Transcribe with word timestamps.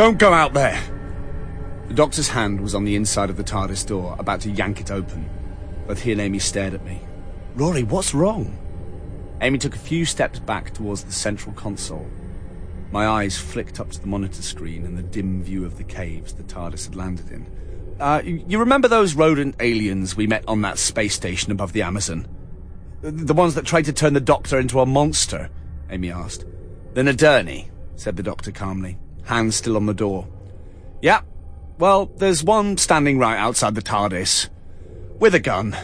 Don't 0.00 0.18
go 0.18 0.32
out 0.32 0.54
there! 0.54 0.82
The 1.88 1.92
doctor's 1.92 2.28
hand 2.28 2.62
was 2.62 2.74
on 2.74 2.84
the 2.84 2.96
inside 2.96 3.28
of 3.28 3.36
the 3.36 3.44
TARDIS 3.44 3.86
door, 3.86 4.16
about 4.18 4.40
to 4.40 4.50
yank 4.50 4.80
it 4.80 4.90
open. 4.90 5.28
Both 5.86 6.00
he 6.00 6.12
and 6.12 6.22
Amy 6.22 6.38
stared 6.38 6.72
at 6.72 6.86
me. 6.86 7.02
Rory, 7.54 7.82
what's 7.82 8.14
wrong? 8.14 8.56
Amy 9.42 9.58
took 9.58 9.74
a 9.74 9.78
few 9.78 10.06
steps 10.06 10.38
back 10.38 10.72
towards 10.72 11.04
the 11.04 11.12
central 11.12 11.54
console. 11.54 12.08
My 12.90 13.08
eyes 13.08 13.36
flicked 13.36 13.78
up 13.78 13.90
to 13.90 14.00
the 14.00 14.06
monitor 14.06 14.40
screen 14.40 14.86
and 14.86 14.96
the 14.96 15.02
dim 15.02 15.42
view 15.42 15.66
of 15.66 15.76
the 15.76 15.84
caves 15.84 16.32
the 16.32 16.44
TARDIS 16.44 16.86
had 16.86 16.96
landed 16.96 17.30
in. 17.30 17.46
Uh, 18.00 18.22
you 18.24 18.58
remember 18.58 18.88
those 18.88 19.14
rodent 19.14 19.54
aliens 19.60 20.16
we 20.16 20.26
met 20.26 20.48
on 20.48 20.62
that 20.62 20.78
space 20.78 21.14
station 21.14 21.52
above 21.52 21.74
the 21.74 21.82
Amazon? 21.82 22.26
The 23.02 23.34
ones 23.34 23.54
that 23.54 23.66
tried 23.66 23.84
to 23.84 23.92
turn 23.92 24.14
the 24.14 24.20
Doctor 24.20 24.58
into 24.58 24.80
a 24.80 24.86
monster? 24.86 25.50
Amy 25.90 26.10
asked. 26.10 26.46
The 26.94 27.02
Nadurni, 27.02 27.68
said 27.96 28.16
the 28.16 28.22
Doctor 28.22 28.50
calmly, 28.50 28.96
hands 29.30 29.54
still 29.54 29.76
on 29.76 29.86
the 29.86 29.94
door. 29.94 30.26
Yeah, 31.00 31.22
well, 31.78 32.06
there's 32.16 32.44
one 32.44 32.76
standing 32.76 33.18
right 33.18 33.38
outside 33.38 33.74
the 33.74 33.80
TARDIS. 33.80 34.48
With 35.18 35.34
a 35.34 35.40
gun. 35.40 35.76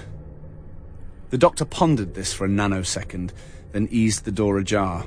The 1.30 1.38
Doctor 1.38 1.64
pondered 1.64 2.14
this 2.14 2.34
for 2.34 2.44
a 2.44 2.48
nanosecond, 2.48 3.30
then 3.72 3.88
eased 3.90 4.24
the 4.24 4.32
door 4.32 4.58
ajar. 4.58 5.06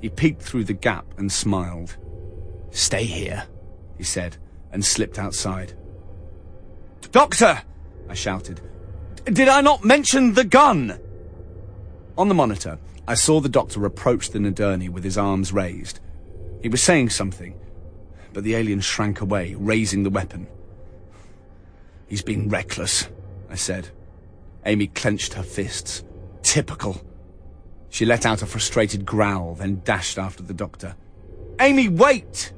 He 0.00 0.10
peeked 0.10 0.42
through 0.42 0.64
the 0.64 0.74
gap 0.74 1.06
and 1.16 1.32
smiled. 1.32 1.96
Stay 2.70 3.04
here, 3.04 3.46
he 3.96 4.04
said, 4.04 4.36
and 4.70 4.84
slipped 4.84 5.18
outside. 5.18 5.72
Doctor! 7.10 7.62
I 8.08 8.14
shouted. 8.14 8.60
Did 9.24 9.48
I 9.48 9.60
not 9.60 9.84
mention 9.84 10.34
the 10.34 10.44
gun? 10.44 11.00
On 12.18 12.28
the 12.28 12.34
monitor, 12.34 12.78
I 13.06 13.14
saw 13.14 13.40
the 13.40 13.48
doctor 13.48 13.84
approach 13.86 14.30
the 14.30 14.38
Nadurni 14.38 14.90
with 14.90 15.04
his 15.04 15.16
arms 15.16 15.52
raised. 15.52 16.00
He 16.62 16.68
was 16.68 16.82
saying 16.82 17.10
something, 17.10 17.54
but 18.38 18.44
the 18.44 18.54
alien 18.54 18.80
shrank 18.80 19.20
away, 19.20 19.56
raising 19.58 20.04
the 20.04 20.10
weapon. 20.10 20.46
He's 22.06 22.22
been 22.22 22.48
reckless, 22.48 23.08
I 23.50 23.56
said. 23.56 23.88
Amy 24.64 24.86
clenched 24.86 25.34
her 25.34 25.42
fists. 25.42 26.04
Typical. 26.44 27.04
She 27.88 28.04
let 28.04 28.24
out 28.24 28.40
a 28.42 28.46
frustrated 28.46 29.04
growl, 29.04 29.56
then 29.56 29.82
dashed 29.84 30.18
after 30.18 30.44
the 30.44 30.54
doctor. 30.54 30.94
Amy, 31.58 31.88
wait! 31.88 32.52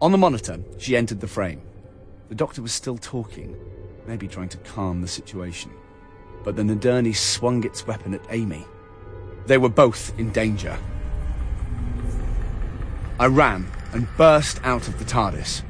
On 0.00 0.12
the 0.12 0.16
monitor, 0.16 0.60
she 0.78 0.96
entered 0.96 1.20
the 1.20 1.28
frame. 1.28 1.60
The 2.30 2.34
doctor 2.34 2.62
was 2.62 2.72
still 2.72 2.96
talking, 2.96 3.54
maybe 4.06 4.28
trying 4.28 4.48
to 4.48 4.58
calm 4.60 5.02
the 5.02 5.08
situation. 5.08 5.72
But 6.42 6.56
the 6.56 6.62
Nadurni 6.62 7.14
swung 7.14 7.66
its 7.66 7.86
weapon 7.86 8.14
at 8.14 8.24
Amy. 8.30 8.64
They 9.44 9.58
were 9.58 9.68
both 9.68 10.18
in 10.18 10.32
danger. 10.32 10.78
I 13.20 13.26
ran 13.26 13.70
and 13.92 14.08
burst 14.16 14.60
out 14.64 14.88
of 14.88 14.98
the 14.98 15.04
TARDIS. 15.04 15.62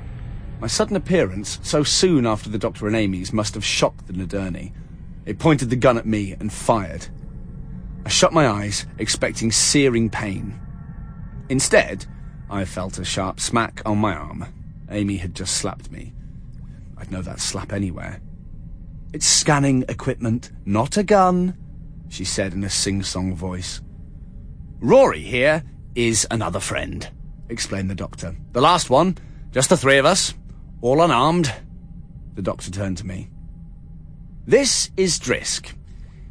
My 0.61 0.67
sudden 0.67 0.97
appearance, 0.97 1.59
so 1.63 1.83
soon 1.83 2.27
after 2.27 2.49
the 2.49 2.59
Doctor 2.59 2.87
and 2.87 2.95
Amy's, 2.95 3.33
must 3.33 3.55
have 3.55 3.65
shocked 3.65 4.07
the 4.07 4.13
Nadurni. 4.13 4.73
It 5.27 5.39
pointed 5.39 5.71
the 5.71 5.77
gun 5.77 5.99
at 5.99 6.07
me 6.07 6.33
and 6.33 6.53
fired. 6.53 7.09
I 8.05 8.09
shut 8.09 8.33
my 8.33 8.49
eyes, 8.49 8.87
expecting 8.99 9.51
searing 9.51 10.11
pain. 10.11 10.61
Instead, 11.49 12.07
I 12.49 12.65
felt 12.65 12.99
a 12.99 13.05
sharp 13.05 13.41
smack 13.41 13.83
on 13.85 13.99
my 13.99 14.15
arm. 14.15 14.47
Amy 14.91 15.17
had 15.17 15.35
just 15.35 15.57
slapped 15.57 15.91
me. 15.91 16.13
I'd 16.97 17.11
know 17.11 17.23
that 17.23 17.41
slap 17.41 17.73
anywhere. 17.73 18.21
It's 19.13 19.27
scanning 19.27 19.85
equipment, 19.89 20.51
not 20.65 20.97
a 20.97 21.03
gun, 21.03 21.57
she 22.09 22.25
said 22.25 22.53
in 22.53 22.65
a 22.65 22.71
sing-song 22.71 23.35
voice. 23.35 23.81
Rory 24.81 25.21
here 25.21 25.65
is 25.95 26.27
another 26.31 26.61
friend, 26.61 27.09
explained 27.53 27.91
the 27.91 27.95
doctor. 27.95 28.35
The 28.53 28.61
last 28.61 28.91
one, 28.91 29.17
just 29.53 29.69
the 29.69 29.77
three 29.77 29.99
of 29.99 30.07
us, 30.07 30.35
all 30.81 31.03
unarmed. 31.03 31.53
The 32.35 32.43
doctor 32.43 32.71
turned 32.71 32.99
to 32.99 33.07
me. 33.07 33.29
This 34.47 34.91
is 34.97 35.21
Drisk. 35.21 35.75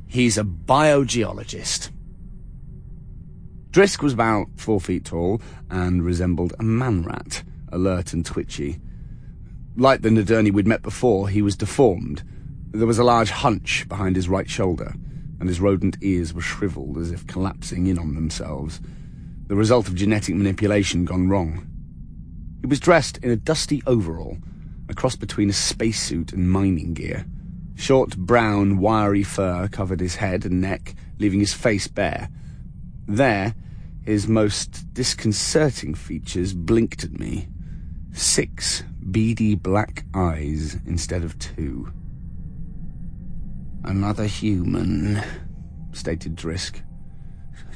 He's 0.07 0.37
a 0.37 0.43
biogeologist. 0.43 1.91
Drisk 3.69 4.03
was 4.03 4.11
about 4.11 4.47
four 4.57 4.81
feet 4.81 5.05
tall 5.05 5.41
and 5.69 6.03
resembled 6.03 6.53
a 6.59 6.63
man 6.63 7.03
rat, 7.03 7.43
alert 7.71 8.11
and 8.11 8.25
twitchy. 8.25 8.81
Like 9.77 10.01
the 10.01 10.09
Nadurni 10.09 10.51
we'd 10.51 10.67
met 10.67 10.81
before, 10.81 11.29
he 11.29 11.41
was 11.41 11.55
deformed. 11.55 12.23
There 12.71 12.87
was 12.87 12.99
a 12.99 13.03
large 13.05 13.29
hunch 13.29 13.87
behind 13.87 14.17
his 14.17 14.27
right 14.27 14.49
shoulder, 14.49 14.93
and 15.39 15.47
his 15.47 15.61
rodent 15.61 15.97
ears 16.01 16.33
were 16.33 16.41
shriveled 16.41 16.97
as 16.97 17.11
if 17.11 17.25
collapsing 17.27 17.87
in 17.87 17.97
on 17.97 18.15
themselves, 18.15 18.81
the 19.51 19.57
result 19.57 19.89
of 19.89 19.95
genetic 19.95 20.33
manipulation 20.33 21.03
gone 21.03 21.27
wrong. 21.27 21.67
He 22.61 22.67
was 22.67 22.79
dressed 22.79 23.17
in 23.17 23.31
a 23.31 23.35
dusty 23.35 23.83
overall, 23.85 24.37
a 24.87 24.93
cross 24.93 25.17
between 25.17 25.49
a 25.49 25.53
spacesuit 25.53 26.31
and 26.31 26.49
mining 26.49 26.93
gear. 26.93 27.25
Short 27.75 28.15
brown, 28.15 28.77
wiry 28.77 29.23
fur 29.23 29.67
covered 29.67 29.99
his 29.99 30.15
head 30.15 30.45
and 30.45 30.61
neck, 30.61 30.95
leaving 31.19 31.41
his 31.41 31.51
face 31.53 31.85
bare. 31.89 32.29
There, 33.09 33.53
his 34.05 34.25
most 34.25 34.93
disconcerting 34.93 35.95
features 35.95 36.53
blinked 36.53 37.03
at 37.03 37.19
me. 37.19 37.49
Six 38.13 38.83
beady 39.11 39.55
black 39.55 40.05
eyes 40.13 40.77
instead 40.85 41.25
of 41.25 41.37
two. 41.39 41.91
Another 43.83 44.27
human, 44.27 45.21
stated 45.91 46.37
Drisk. 46.37 46.81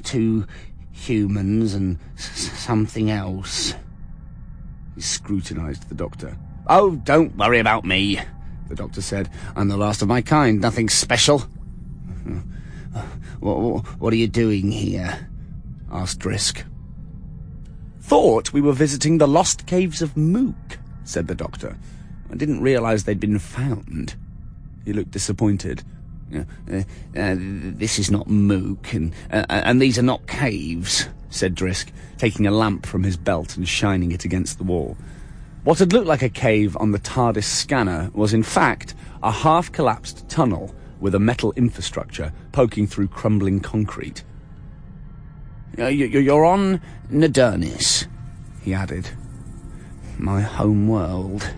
Two 0.03 0.45
humans 0.95 1.73
and 1.73 1.99
something 2.15 3.11
else. 3.11 3.73
He 4.95 5.01
scrutinized 5.01 5.89
the 5.89 5.95
doctor. 5.95 6.37
Oh, 6.67 6.95
don't 6.95 7.35
worry 7.35 7.59
about 7.59 7.85
me, 7.85 8.19
the 8.69 8.75
doctor 8.75 9.01
said. 9.01 9.29
I'm 9.55 9.67
the 9.67 9.77
last 9.77 10.01
of 10.01 10.07
my 10.07 10.21
kind, 10.21 10.61
nothing 10.61 10.89
special. 10.89 11.43
What, 13.39 13.85
what 13.99 14.13
are 14.13 14.17
you 14.17 14.27
doing 14.27 14.71
here? 14.71 15.29
asked 15.91 16.19
Drisk. 16.19 16.63
Thought 18.01 18.53
we 18.53 18.61
were 18.61 18.73
visiting 18.73 19.17
the 19.17 19.27
lost 19.27 19.67
caves 19.67 20.01
of 20.01 20.17
Mook, 20.17 20.79
said 21.03 21.27
the 21.27 21.35
doctor. 21.35 21.77
I 22.31 22.35
didn't 22.35 22.61
realize 22.61 23.03
they'd 23.03 23.19
been 23.19 23.37
found. 23.37 24.15
He 24.83 24.93
looked 24.93 25.11
disappointed. 25.11 25.83
Uh, 26.33 26.43
uh, 26.71 26.83
uh, 27.15 27.35
this 27.37 27.99
is 27.99 28.09
not 28.09 28.27
Mook, 28.27 28.93
and, 28.93 29.13
uh, 29.31 29.45
and 29.49 29.81
these 29.81 29.99
are 29.99 30.03
not 30.03 30.27
caves, 30.27 31.07
said 31.29 31.55
Drisk, 31.55 31.91
taking 32.17 32.47
a 32.47 32.51
lamp 32.51 32.85
from 32.85 33.03
his 33.03 33.17
belt 33.17 33.57
and 33.57 33.67
shining 33.67 34.11
it 34.11 34.25
against 34.25 34.57
the 34.57 34.63
wall. 34.63 34.97
What 35.63 35.79
had 35.79 35.93
looked 35.93 36.07
like 36.07 36.21
a 36.21 36.29
cave 36.29 36.75
on 36.77 36.91
the 36.91 36.99
TARDIS 36.99 37.45
scanner 37.45 38.11
was 38.13 38.33
in 38.33 38.43
fact 38.43 38.95
a 39.23 39.31
half-collapsed 39.31 40.27
tunnel 40.29 40.73
with 40.99 41.15
a 41.15 41.19
metal 41.19 41.53
infrastructure 41.55 42.31
poking 42.51 42.87
through 42.87 43.07
crumbling 43.07 43.59
concrete. 43.59 44.23
You're 45.77 46.45
on 46.45 46.81
Nadurniss, 47.11 48.07
he 48.61 48.73
added. 48.73 49.09
My 50.17 50.41
home 50.41 50.87
world. 50.87 51.51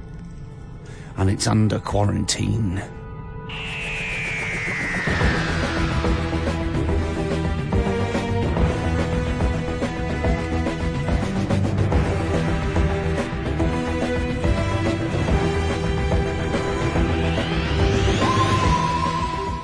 And 1.17 1.29
it's 1.29 1.47
under 1.47 1.79
quarantine. 1.79 2.81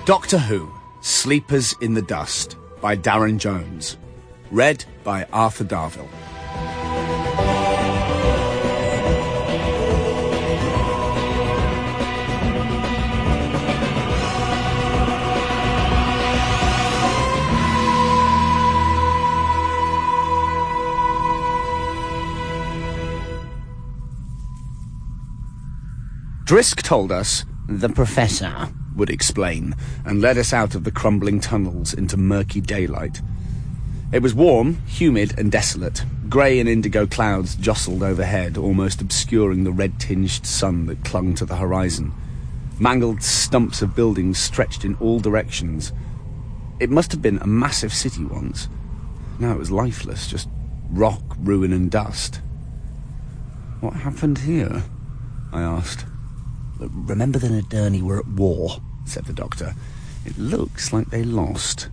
Doctor 0.05 0.37
Who 0.37 0.69
Sleepers 0.99 1.73
in 1.79 1.93
the 1.93 2.01
Dust 2.01 2.57
by 2.81 2.93
Darren 2.93 3.37
Jones. 3.37 3.95
Read 4.51 4.83
by 5.05 5.23
Arthur 5.31 5.63
Darvill. 5.63 6.09
Drisk 26.43 26.81
told 26.81 27.13
us 27.13 27.45
the 27.69 27.87
Professor 27.87 28.67
would 28.95 29.09
explain, 29.09 29.75
and 30.05 30.21
led 30.21 30.37
us 30.37 30.53
out 30.53 30.75
of 30.75 30.83
the 30.83 30.91
crumbling 30.91 31.39
tunnels 31.39 31.93
into 31.93 32.17
murky 32.17 32.61
daylight. 32.61 33.21
It 34.11 34.21
was 34.21 34.33
warm, 34.33 34.77
humid, 34.85 35.37
and 35.39 35.51
desolate. 35.51 36.03
Grey 36.29 36.59
and 36.59 36.69
indigo 36.69 37.07
clouds 37.07 37.55
jostled 37.55 38.03
overhead, 38.03 38.57
almost 38.57 39.01
obscuring 39.01 39.63
the 39.63 39.71
red-tinged 39.71 40.45
sun 40.45 40.85
that 40.85 41.03
clung 41.03 41.33
to 41.35 41.45
the 41.45 41.55
horizon. 41.55 42.13
Mangled 42.79 43.23
stumps 43.23 43.81
of 43.81 43.95
buildings 43.95 44.37
stretched 44.37 44.85
in 44.85 44.95
all 44.95 45.19
directions. 45.19 45.93
It 46.79 46.89
must 46.89 47.11
have 47.11 47.21
been 47.21 47.37
a 47.39 47.47
massive 47.47 47.93
city 47.93 48.25
once. 48.25 48.67
Now 49.39 49.53
it 49.53 49.59
was 49.59 49.71
lifeless, 49.71 50.27
just 50.27 50.47
rock, 50.91 51.21
ruin, 51.39 51.73
and 51.73 51.89
dust. 51.89 52.41
What 53.79 53.93
happened 53.93 54.39
here? 54.39 54.83
I 55.51 55.61
asked. 55.61 56.05
Remember 56.79 57.39
the 57.39 57.49
Nadurni 57.49 58.01
were 58.01 58.19
at 58.19 58.27
war, 58.27 58.81
said 59.05 59.25
the 59.25 59.33
doctor. 59.33 59.75
It 60.25 60.37
looks 60.37 60.93
like 60.93 61.09
they 61.09 61.23
lost, 61.23 61.89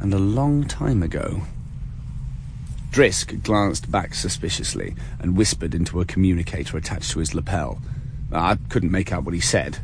and 0.00 0.12
a 0.12 0.18
long 0.18 0.64
time 0.64 1.02
ago. 1.02 1.42
Drisk 2.90 3.42
glanced 3.42 3.90
back 3.90 4.14
suspiciously 4.14 4.96
and 5.20 5.36
whispered 5.36 5.74
into 5.74 6.00
a 6.00 6.04
communicator 6.04 6.76
attached 6.76 7.12
to 7.12 7.20
his 7.20 7.34
lapel. 7.34 7.80
I 8.32 8.56
couldn't 8.68 8.90
make 8.90 9.12
out 9.12 9.24
what 9.24 9.34
he 9.34 9.40
said, 9.40 9.78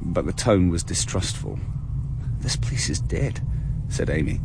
but 0.00 0.26
the 0.26 0.32
tone 0.32 0.68
was 0.68 0.82
distrustful. 0.82 1.58
This 2.40 2.56
place 2.56 2.88
is 2.90 3.00
dead, 3.00 3.40
said 3.88 4.10
Amy. 4.10 4.40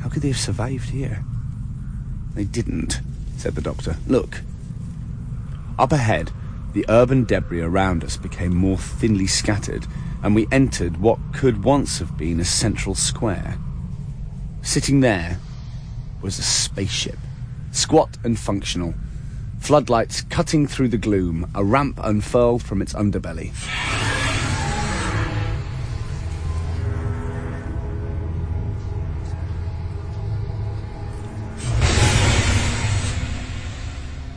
How 0.00 0.08
could 0.08 0.22
they 0.22 0.28
have 0.28 0.36
survived 0.36 0.90
here? 0.90 1.24
They 2.34 2.44
didn't, 2.44 3.00
said 3.36 3.54
the 3.54 3.60
doctor. 3.60 3.96
Look. 4.06 4.40
Up 5.78 5.92
ahead, 5.92 6.32
the 6.74 6.84
urban 6.88 7.24
debris 7.24 7.60
around 7.60 8.02
us 8.02 8.16
became 8.16 8.54
more 8.54 8.76
thinly 8.76 9.28
scattered, 9.28 9.86
and 10.24 10.34
we 10.34 10.48
entered 10.50 10.96
what 10.96 11.20
could 11.32 11.62
once 11.62 12.00
have 12.00 12.18
been 12.18 12.40
a 12.40 12.44
central 12.44 12.96
square. 12.96 13.56
Sitting 14.60 14.98
there 14.98 15.38
was 16.20 16.38
a 16.40 16.42
spaceship, 16.42 17.18
squat 17.70 18.18
and 18.24 18.36
functional, 18.36 18.92
floodlights 19.60 20.22
cutting 20.22 20.66
through 20.66 20.88
the 20.88 20.98
gloom, 20.98 21.48
a 21.54 21.62
ramp 21.62 22.00
unfurled 22.02 22.62
from 22.62 22.82
its 22.82 22.92
underbelly. 22.92 23.52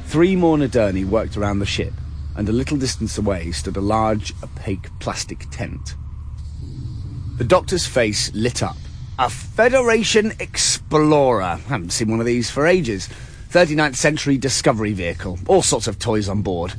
Three 0.06 0.36
more 0.36 0.58
Nadurni 0.58 1.04
worked 1.04 1.36
around 1.36 1.60
the 1.60 1.66
ship, 1.66 1.94
and 2.38 2.48
a 2.48 2.54
little 2.54 2.78
distance 2.78 3.18
away 3.18 3.52
stood 3.52 3.76
a 3.76 3.82
large, 3.82 4.34
opaque 4.44 4.88
plastic 5.00 5.50
tent. 5.50 5.96
The 7.38 7.44
doctor's 7.44 7.86
face 7.86 8.34
lit 8.34 8.64
up. 8.64 8.78
A 9.20 9.30
Federation 9.30 10.34
Explorer. 10.40 11.42
I 11.42 11.56
Haven't 11.56 11.92
seen 11.92 12.10
one 12.10 12.20
of 12.20 12.26
these 12.26 12.50
for 12.50 12.68
ages. 12.68 13.10
39th 13.50 13.96
century 13.96 14.38
discovery 14.38 14.94
vehicle. 14.94 15.40
All 15.48 15.64
sorts 15.64 15.88
of 15.88 15.98
toys 15.98 16.30
on 16.30 16.44
board. 16.44 16.76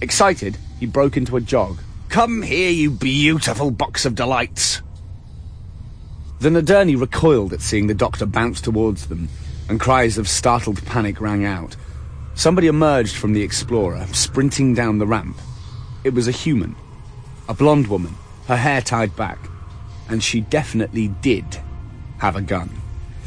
Excited, 0.00 0.58
he 0.80 0.86
broke 0.86 1.16
into 1.16 1.36
a 1.36 1.40
jog. 1.40 1.78
Come 2.08 2.42
here, 2.42 2.70
you 2.70 2.90
beautiful 2.90 3.70
box 3.70 4.04
of 4.04 4.14
delights. 4.14 4.82
The 6.40 6.50
Nadurni 6.50 7.00
recoiled 7.00 7.52
at 7.52 7.62
seeing 7.62 7.86
the 7.86 7.94
doctor 7.94 8.26
bounce 8.26 8.60
towards 8.60 9.06
them, 9.06 9.28
and 9.68 9.80
cries 9.80 10.18
of 10.18 10.28
startled 10.28 10.84
panic 10.84 11.20
rang 11.20 11.44
out. 11.44 11.76
Somebody 12.34 12.66
emerged 12.66 13.16
from 13.16 13.32
the 13.32 13.42
Explorer, 13.42 14.06
sprinting 14.12 14.74
down 14.74 14.98
the 14.98 15.06
ramp. 15.06 15.38
It 16.02 16.14
was 16.14 16.28
a 16.28 16.32
human. 16.32 16.76
A 17.48 17.54
blonde 17.54 17.86
woman, 17.86 18.14
her 18.48 18.56
hair 18.56 18.80
tied 18.80 19.14
back. 19.16 19.38
And 20.08 20.22
she 20.22 20.40
definitely 20.40 21.08
did 21.08 21.60
have 22.18 22.36
a 22.36 22.42
gun. 22.42 22.70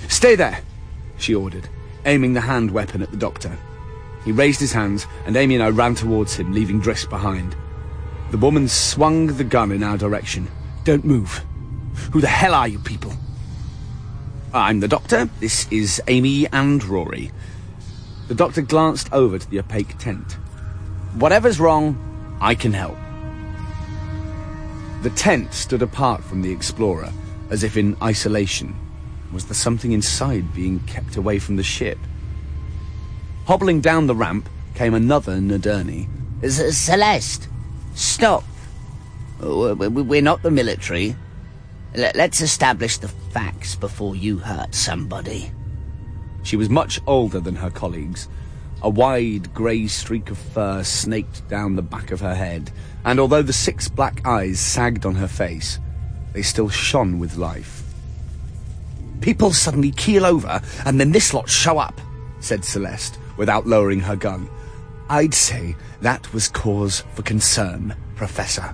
Stay 0.07 0.36
there, 0.36 0.62
she 1.18 1.33
ordered 1.33 1.69
aiming 2.07 2.33
the 2.33 2.42
hand 2.42 2.71
weapon 2.71 3.04
at 3.04 3.12
the 3.12 3.18
doctor. 3.18 3.56
He 4.25 4.31
raised 4.31 4.59
his 4.59 4.71
hands, 4.71 5.06
and 5.25 5.36
Amy 5.36 5.56
and 5.56 5.63
I 5.63 5.69
ran 5.69 5.94
towards 5.94 6.36
him, 6.36 6.54
leaving 6.54 6.81
Drisk 6.81 7.09
behind. 7.09 7.56
The 8.31 8.38
woman 8.38 8.68
swung 8.68 9.27
the 9.27 9.44
gun 9.44 9.71
in 9.71 9.83
our 9.83 9.98
direction. 9.98 10.48
Don't 10.83 11.06
move. 11.06 11.44
Who 12.12 12.21
the 12.21 12.27
hell 12.27 12.54
are 12.54 12.68
you 12.68 12.80
people? 12.80 13.13
I'm 14.54 14.80
the 14.80 14.88
doctor. 14.88 15.30
This 15.39 15.68
is 15.71 16.01
Amy 16.07 16.48
and 16.48 16.83
Rory. 16.83 17.31
The 18.27 18.35
doctor 18.35 18.62
glanced 18.62 19.12
over 19.13 19.39
to 19.39 19.50
the 19.50 19.59
opaque 19.59 19.97
tent. 19.97 20.33
Whatever's 21.15 21.59
wrong, 21.59 21.97
I 22.41 22.56
can 22.56 22.74
help. 22.74 22.97
The 25.01 25.09
tent 25.12 25.53
stood 25.53 25.81
apart 25.81 26.24
from 26.24 26.41
the 26.41 26.51
explorer, 26.51 27.12
as 27.50 27.63
if 27.63 27.77
in 27.77 27.95
isolation. 28.01 28.75
Was 29.31 29.45
there 29.45 29.53
something 29.53 29.91
inside 29.91 30.53
being 30.53 30.79
kept 30.81 31.15
away 31.15 31.39
from 31.39 31.56
the 31.56 31.63
ship? 31.63 31.97
Hobbling 33.45 33.79
down 33.81 34.07
the 34.07 34.15
ramp 34.15 34.50
came 34.75 34.94
another 34.94 35.38
Nadurni. 35.38 36.07
Celeste, 36.50 37.47
stop. 37.95 38.44
We're 39.39 40.21
not 40.21 40.44
the 40.44 40.51
military. 40.51 41.15
Let's 41.95 42.41
establish 42.41 42.97
the 42.97 43.07
facts 43.07 43.75
before 43.75 44.15
you 44.15 44.39
hurt 44.39 44.75
somebody. 44.75 45.51
She 46.47 46.55
was 46.55 46.69
much 46.69 47.01
older 47.05 47.41
than 47.41 47.57
her 47.57 47.69
colleagues. 47.69 48.29
A 48.81 48.89
wide 48.89 49.53
grey 49.53 49.85
streak 49.88 50.29
of 50.29 50.38
fur 50.38 50.81
snaked 50.81 51.45
down 51.49 51.75
the 51.75 51.81
back 51.81 52.11
of 52.11 52.21
her 52.21 52.35
head, 52.35 52.71
and 53.03 53.19
although 53.19 53.41
the 53.41 53.51
six 53.51 53.89
black 53.89 54.25
eyes 54.25 54.57
sagged 54.57 55.05
on 55.05 55.15
her 55.15 55.27
face, 55.27 55.77
they 56.31 56.41
still 56.41 56.69
shone 56.69 57.19
with 57.19 57.35
life. 57.35 57.83
People 59.19 59.51
suddenly 59.51 59.91
keel 59.91 60.25
over, 60.25 60.61
and 60.85 61.01
then 61.01 61.11
this 61.11 61.33
lot 61.33 61.49
show 61.49 61.79
up, 61.79 61.99
said 62.39 62.63
Celeste, 62.63 63.19
without 63.35 63.67
lowering 63.67 63.99
her 63.99 64.15
gun. 64.15 64.49
I'd 65.09 65.33
say 65.33 65.75
that 65.99 66.33
was 66.33 66.47
cause 66.47 67.03
for 67.13 67.23
concern, 67.23 67.94
Professor. 68.15 68.73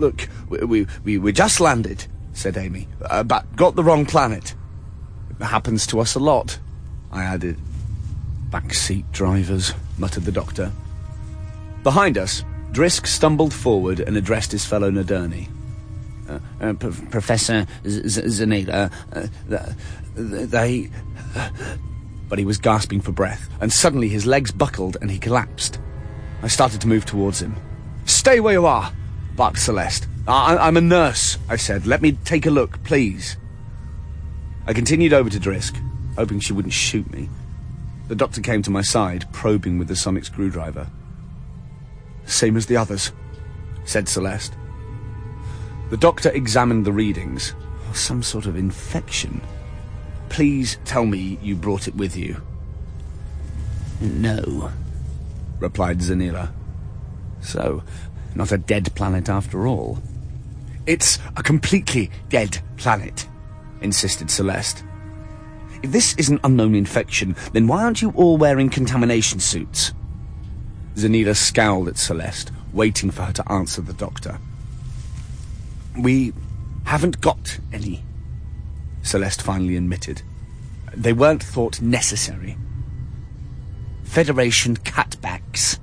Look, 0.00 0.28
we, 0.48 0.84
we, 1.04 1.18
we, 1.18 1.32
just 1.32 1.60
landed, 1.60 2.06
said 2.32 2.56
Amy, 2.56 2.88
uh, 3.02 3.22
but 3.22 3.54
got 3.54 3.76
the 3.76 3.84
wrong 3.84 4.04
planet. 4.04 4.56
Happens 5.40 5.86
to 5.88 6.00
us 6.00 6.14
a 6.14 6.18
lot, 6.18 6.58
I 7.12 7.22
added. 7.24 7.58
Backseat 8.50 9.10
drivers, 9.12 9.72
muttered 9.98 10.24
the 10.24 10.32
doctor. 10.32 10.72
Behind 11.82 12.18
us, 12.18 12.42
Drisk 12.72 13.06
stumbled 13.06 13.54
forward 13.54 14.00
and 14.00 14.16
addressed 14.16 14.52
his 14.52 14.64
fellow 14.64 14.90
Nadurni. 14.90 15.48
Uh, 16.28 16.38
uh, 16.60 16.72
Professor 16.74 17.66
Zanila, 17.84 18.90
uh, 19.12 19.72
they... 20.14 20.90
But 22.28 22.38
he 22.40 22.44
was 22.44 22.58
gasping 22.58 23.00
for 23.00 23.12
breath, 23.12 23.48
and 23.60 23.72
suddenly 23.72 24.08
his 24.08 24.26
legs 24.26 24.50
buckled 24.50 24.96
and 25.00 25.10
he 25.10 25.18
collapsed. 25.18 25.78
I 26.42 26.48
started 26.48 26.80
to 26.80 26.88
move 26.88 27.04
towards 27.06 27.40
him. 27.40 27.54
Stay 28.04 28.40
where 28.40 28.54
you 28.54 28.66
are, 28.66 28.92
barked 29.36 29.60
Celeste. 29.60 30.08
I- 30.26 30.66
am 30.66 30.76
a 30.76 30.80
nurse, 30.80 31.38
I 31.48 31.56
said. 31.56 31.86
Let 31.86 32.02
me 32.02 32.12
take 32.24 32.46
a 32.46 32.50
look, 32.50 32.82
please. 32.82 33.36
I 34.66 34.72
continued 34.72 35.12
over 35.12 35.30
to 35.30 35.38
Drisk, 35.38 35.80
hoping 36.16 36.40
she 36.40 36.52
wouldn't 36.52 36.74
shoot 36.74 37.10
me. 37.12 37.28
The 38.08 38.16
doctor 38.16 38.40
came 38.40 38.62
to 38.62 38.70
my 38.70 38.82
side, 38.82 39.24
probing 39.32 39.78
with 39.78 39.88
the 39.88 39.96
sonic 39.96 40.24
screwdriver. 40.24 40.88
Same 42.24 42.56
as 42.56 42.66
the 42.66 42.76
others, 42.76 43.12
said 43.84 44.08
Celeste. 44.08 44.54
The 45.90 45.96
doctor 45.96 46.30
examined 46.30 46.84
the 46.84 46.92
readings. 46.92 47.54
Oh, 47.88 47.92
some 47.92 48.22
sort 48.22 48.46
of 48.46 48.56
infection. 48.56 49.40
Please 50.28 50.78
tell 50.84 51.06
me 51.06 51.38
you 51.40 51.54
brought 51.54 51.86
it 51.86 51.94
with 51.94 52.16
you. 52.16 52.42
No, 54.00 54.72
replied 55.60 56.00
Zanila. 56.00 56.50
So, 57.40 57.84
not 58.34 58.50
a 58.50 58.58
dead 58.58 58.92
planet 58.96 59.28
after 59.28 59.68
all. 59.68 60.02
It's 60.86 61.20
a 61.36 61.42
completely 61.42 62.10
dead 62.28 62.58
planet, 62.76 63.28
insisted 63.80 64.30
Celeste. 64.30 64.84
If 65.82 65.92
this 65.92 66.14
is 66.14 66.28
an 66.28 66.40
unknown 66.44 66.74
infection, 66.74 67.36
then 67.52 67.66
why 67.66 67.84
aren't 67.84 68.02
you 68.02 68.10
all 68.16 68.36
wearing 68.36 68.70
contamination 68.70 69.40
suits? 69.40 69.92
Zanila 70.94 71.36
scowled 71.36 71.88
at 71.88 71.98
Celeste, 71.98 72.50
waiting 72.72 73.10
for 73.10 73.22
her 73.22 73.32
to 73.34 73.52
answer 73.52 73.82
the 73.82 73.92
doctor. 73.92 74.38
We 75.98 76.32
haven't 76.84 77.20
got 77.20 77.58
any, 77.72 78.04
Celeste 79.02 79.42
finally 79.42 79.76
admitted. 79.76 80.22
They 80.94 81.12
weren't 81.12 81.42
thought 81.42 81.82
necessary. 81.82 82.56
Federation 84.04 84.76
cutbacks, 84.76 85.78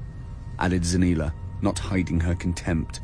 added 0.58 0.82
Zanila, 0.82 1.34
not 1.62 1.78
hiding 1.78 2.20
her 2.22 2.34
contempt. 2.34 3.02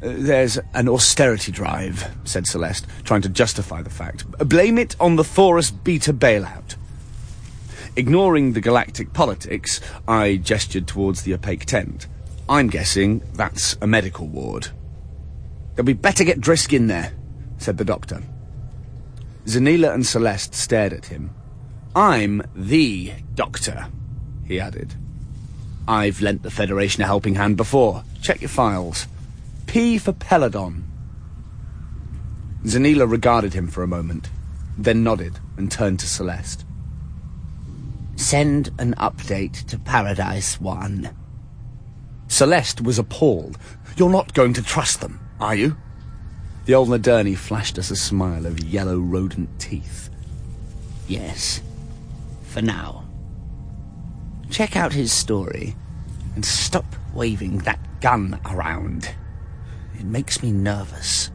There's 0.00 0.58
an 0.74 0.88
austerity 0.88 1.52
drive, 1.52 2.10
said 2.24 2.46
Celeste, 2.46 2.86
trying 3.04 3.22
to 3.22 3.28
justify 3.28 3.82
the 3.82 3.90
fact. 3.90 4.26
Blame 4.48 4.78
it 4.78 4.94
on 5.00 5.16
the 5.16 5.24
Thoris 5.24 5.70
Beta 5.70 6.12
bailout. 6.12 6.76
Ignoring 7.96 8.52
the 8.52 8.60
galactic 8.60 9.14
politics, 9.14 9.80
I 10.06 10.36
gestured 10.36 10.86
towards 10.86 11.22
the 11.22 11.32
opaque 11.32 11.64
tent. 11.64 12.06
I'm 12.46 12.68
guessing 12.68 13.22
that's 13.32 13.76
a 13.80 13.86
medical 13.86 14.26
ward. 14.26 14.68
Then 15.76 15.86
we 15.86 15.94
better 15.94 16.24
get 16.24 16.40
Drisk 16.40 16.74
in 16.74 16.88
there, 16.88 17.12
said 17.56 17.78
the 17.78 17.84
doctor. 17.84 18.22
Zanila 19.46 19.94
and 19.94 20.06
Celeste 20.06 20.54
stared 20.54 20.92
at 20.92 21.06
him. 21.06 21.30
I'm 21.94 22.42
the 22.54 23.14
doctor, 23.34 23.86
he 24.44 24.60
added. 24.60 24.94
I've 25.88 26.20
lent 26.20 26.42
the 26.42 26.50
Federation 26.50 27.02
a 27.02 27.06
helping 27.06 27.36
hand 27.36 27.56
before. 27.56 28.04
Check 28.20 28.42
your 28.42 28.50
files. 28.50 29.06
P 29.66 29.98
for 29.98 30.12
Peladon. 30.12 30.84
Zanila 32.64 33.10
regarded 33.10 33.54
him 33.54 33.68
for 33.68 33.82
a 33.82 33.88
moment, 33.88 34.30
then 34.78 35.04
nodded 35.04 35.38
and 35.56 35.70
turned 35.70 36.00
to 36.00 36.06
Celeste. 36.06 36.64
Send 38.16 38.70
an 38.78 38.94
update 38.94 39.66
to 39.66 39.78
Paradise 39.78 40.60
One. 40.60 41.14
Celeste 42.28 42.80
was 42.80 42.98
appalled. 42.98 43.58
You're 43.96 44.10
not 44.10 44.34
going 44.34 44.52
to 44.54 44.62
trust 44.62 45.00
them, 45.00 45.20
are 45.38 45.54
you? 45.54 45.76
The 46.64 46.74
old 46.74 46.88
Nadurni 46.88 47.36
flashed 47.36 47.78
us 47.78 47.90
a 47.90 47.96
smile 47.96 48.46
of 48.46 48.64
yellow 48.64 48.98
rodent 48.98 49.60
teeth. 49.60 50.10
Yes. 51.06 51.60
For 52.42 52.62
now. 52.62 53.04
Check 54.50 54.76
out 54.76 54.92
his 54.92 55.12
story 55.12 55.76
and 56.34 56.44
stop 56.44 56.86
waving 57.14 57.58
that 57.58 58.00
gun 58.00 58.40
around. 58.46 59.14
It 59.98 60.04
makes 60.04 60.42
me 60.42 60.52
nervous. 60.52 61.30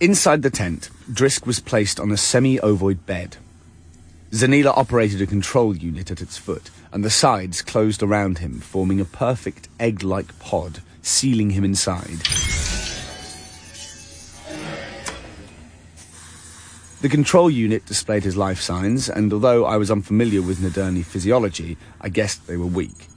Inside 0.00 0.42
the 0.42 0.50
tent, 0.50 0.90
Drisk 1.10 1.46
was 1.46 1.60
placed 1.60 1.98
on 1.98 2.10
a 2.10 2.16
semi-ovoid 2.16 3.06
bed. 3.06 3.38
Zanila 4.32 4.76
operated 4.76 5.22
a 5.22 5.26
control 5.26 5.74
unit 5.74 6.10
at 6.10 6.20
its 6.20 6.36
foot, 6.36 6.70
and 6.92 7.02
the 7.02 7.10
sides 7.10 7.62
closed 7.62 8.02
around 8.02 8.38
him, 8.38 8.60
forming 8.60 9.00
a 9.00 9.04
perfect 9.06 9.68
egg-like 9.80 10.38
pod, 10.38 10.82
sealing 11.00 11.50
him 11.50 11.64
inside. 11.64 12.20
The 17.04 17.10
control 17.10 17.50
unit 17.50 17.84
displayed 17.84 18.24
his 18.24 18.34
life 18.34 18.62
signs, 18.62 19.10
and 19.10 19.30
although 19.30 19.66
I 19.66 19.76
was 19.76 19.90
unfamiliar 19.90 20.40
with 20.40 20.60
Nadurni 20.60 21.04
physiology, 21.04 21.76
I 22.00 22.08
guessed 22.08 22.46
they 22.46 22.56
were 22.56 22.64
weak. 22.64 23.08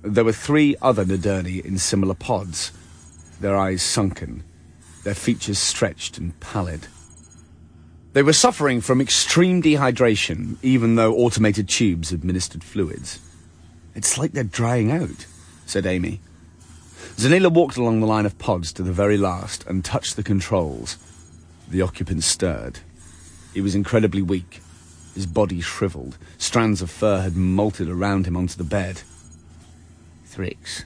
There 0.00 0.24
were 0.24 0.32
three 0.32 0.76
other 0.80 1.04
Nadurni 1.04 1.62
in 1.62 1.76
similar 1.76 2.14
pods, 2.14 2.72
their 3.38 3.54
eyes 3.54 3.82
sunken, 3.82 4.44
their 5.04 5.12
features 5.12 5.58
stretched 5.58 6.16
and 6.16 6.40
pallid. 6.40 6.86
They 8.14 8.22
were 8.22 8.32
suffering 8.32 8.80
from 8.80 8.98
extreme 8.98 9.62
dehydration, 9.62 10.56
even 10.62 10.94
though 10.94 11.14
automated 11.14 11.68
tubes 11.68 12.12
administered 12.12 12.64
fluids. 12.64 13.20
It's 13.94 14.16
like 14.16 14.32
they're 14.32 14.42
drying 14.42 14.90
out, 14.90 15.26
said 15.66 15.84
Amy. 15.84 16.22
Zanila 17.16 17.52
walked 17.52 17.76
along 17.76 18.00
the 18.00 18.06
line 18.06 18.24
of 18.24 18.38
pods 18.38 18.72
to 18.72 18.82
the 18.82 18.90
very 18.90 19.18
last 19.18 19.66
and 19.66 19.84
touched 19.84 20.16
the 20.16 20.22
controls. 20.22 20.96
The 21.68 21.82
occupant 21.82 22.24
stirred. 22.24 22.80
He 23.58 23.62
was 23.62 23.74
incredibly 23.74 24.22
weak. 24.22 24.60
His 25.16 25.26
body 25.26 25.60
shriveled. 25.60 26.16
Strands 26.38 26.80
of 26.80 26.92
fur 26.92 27.22
had 27.22 27.32
molted 27.32 27.88
around 27.90 28.24
him 28.24 28.36
onto 28.36 28.56
the 28.56 28.62
bed. 28.62 29.02
Thrix, 30.28 30.84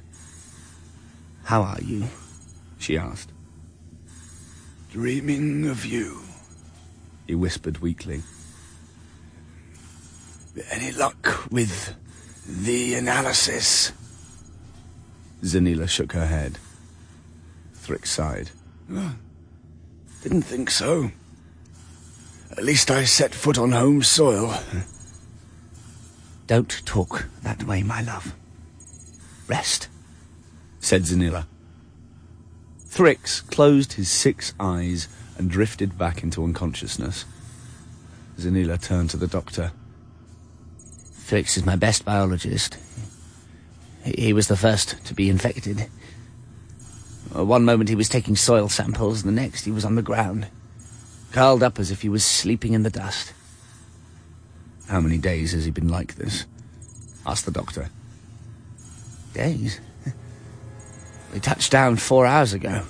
how 1.44 1.60
are 1.60 1.82
you? 1.82 2.06
She 2.78 2.96
asked. 2.96 3.30
Dreaming 4.90 5.68
of 5.68 5.84
you. 5.84 6.22
He 7.26 7.34
whispered 7.34 7.82
weakly. 7.82 8.22
Any 10.70 10.92
luck 10.92 11.46
with 11.50 11.94
the 12.48 12.94
analysis? 12.94 13.92
Zanila 15.42 15.90
shook 15.90 16.12
her 16.12 16.26
head. 16.26 16.58
Thrix 17.76 18.06
sighed. 18.06 18.48
Didn't 20.22 20.40
think 20.40 20.70
so. 20.70 21.10
At 22.52 22.64
least 22.64 22.90
I 22.90 23.04
set 23.04 23.34
foot 23.34 23.56
on 23.56 23.72
home 23.72 24.02
soil. 24.02 24.54
Don't 26.46 26.84
talk 26.84 27.26
that 27.42 27.64
way, 27.64 27.82
my 27.82 28.02
love. 28.02 28.34
Rest, 29.48 29.88
said 30.78 31.02
Zanila. 31.02 31.46
Thrix 32.86 33.48
closed 33.50 33.94
his 33.94 34.10
six 34.10 34.52
eyes 34.60 35.08
and 35.38 35.50
drifted 35.50 35.96
back 35.96 36.22
into 36.22 36.44
unconsciousness. 36.44 37.24
Zanila 38.38 38.80
turned 38.80 39.08
to 39.10 39.16
the 39.16 39.26
doctor. 39.26 39.72
Thrix 41.14 41.56
is 41.56 41.64
my 41.64 41.76
best 41.76 42.04
biologist. 42.04 42.76
He 44.04 44.34
was 44.34 44.48
the 44.48 44.56
first 44.58 45.02
to 45.06 45.14
be 45.14 45.30
infected. 45.30 45.88
Uh, 47.34 47.46
one 47.46 47.64
moment 47.64 47.88
he 47.88 47.94
was 47.94 48.10
taking 48.10 48.36
soil 48.36 48.68
samples, 48.68 49.22
the 49.22 49.32
next 49.32 49.64
he 49.64 49.70
was 49.70 49.86
on 49.86 49.94
the 49.94 50.02
ground, 50.02 50.48
curled 51.32 51.62
up 51.62 51.78
as 51.78 51.90
if 51.90 52.02
he 52.02 52.08
was 52.08 52.24
sleeping 52.24 52.74
in 52.74 52.82
the 52.82 52.90
dust. 52.90 53.32
How 54.88 55.00
many 55.00 55.18
days 55.18 55.52
has 55.52 55.64
he 55.64 55.70
been 55.70 55.88
like 55.88 56.16
this? 56.16 56.44
asked 57.26 57.46
the 57.46 57.50
doctor. 57.50 57.88
Days? 59.34 59.80
We 61.32 61.40
touched 61.40 61.72
down 61.72 61.96
four 61.96 62.26
hours 62.26 62.52
ago, 62.52 62.82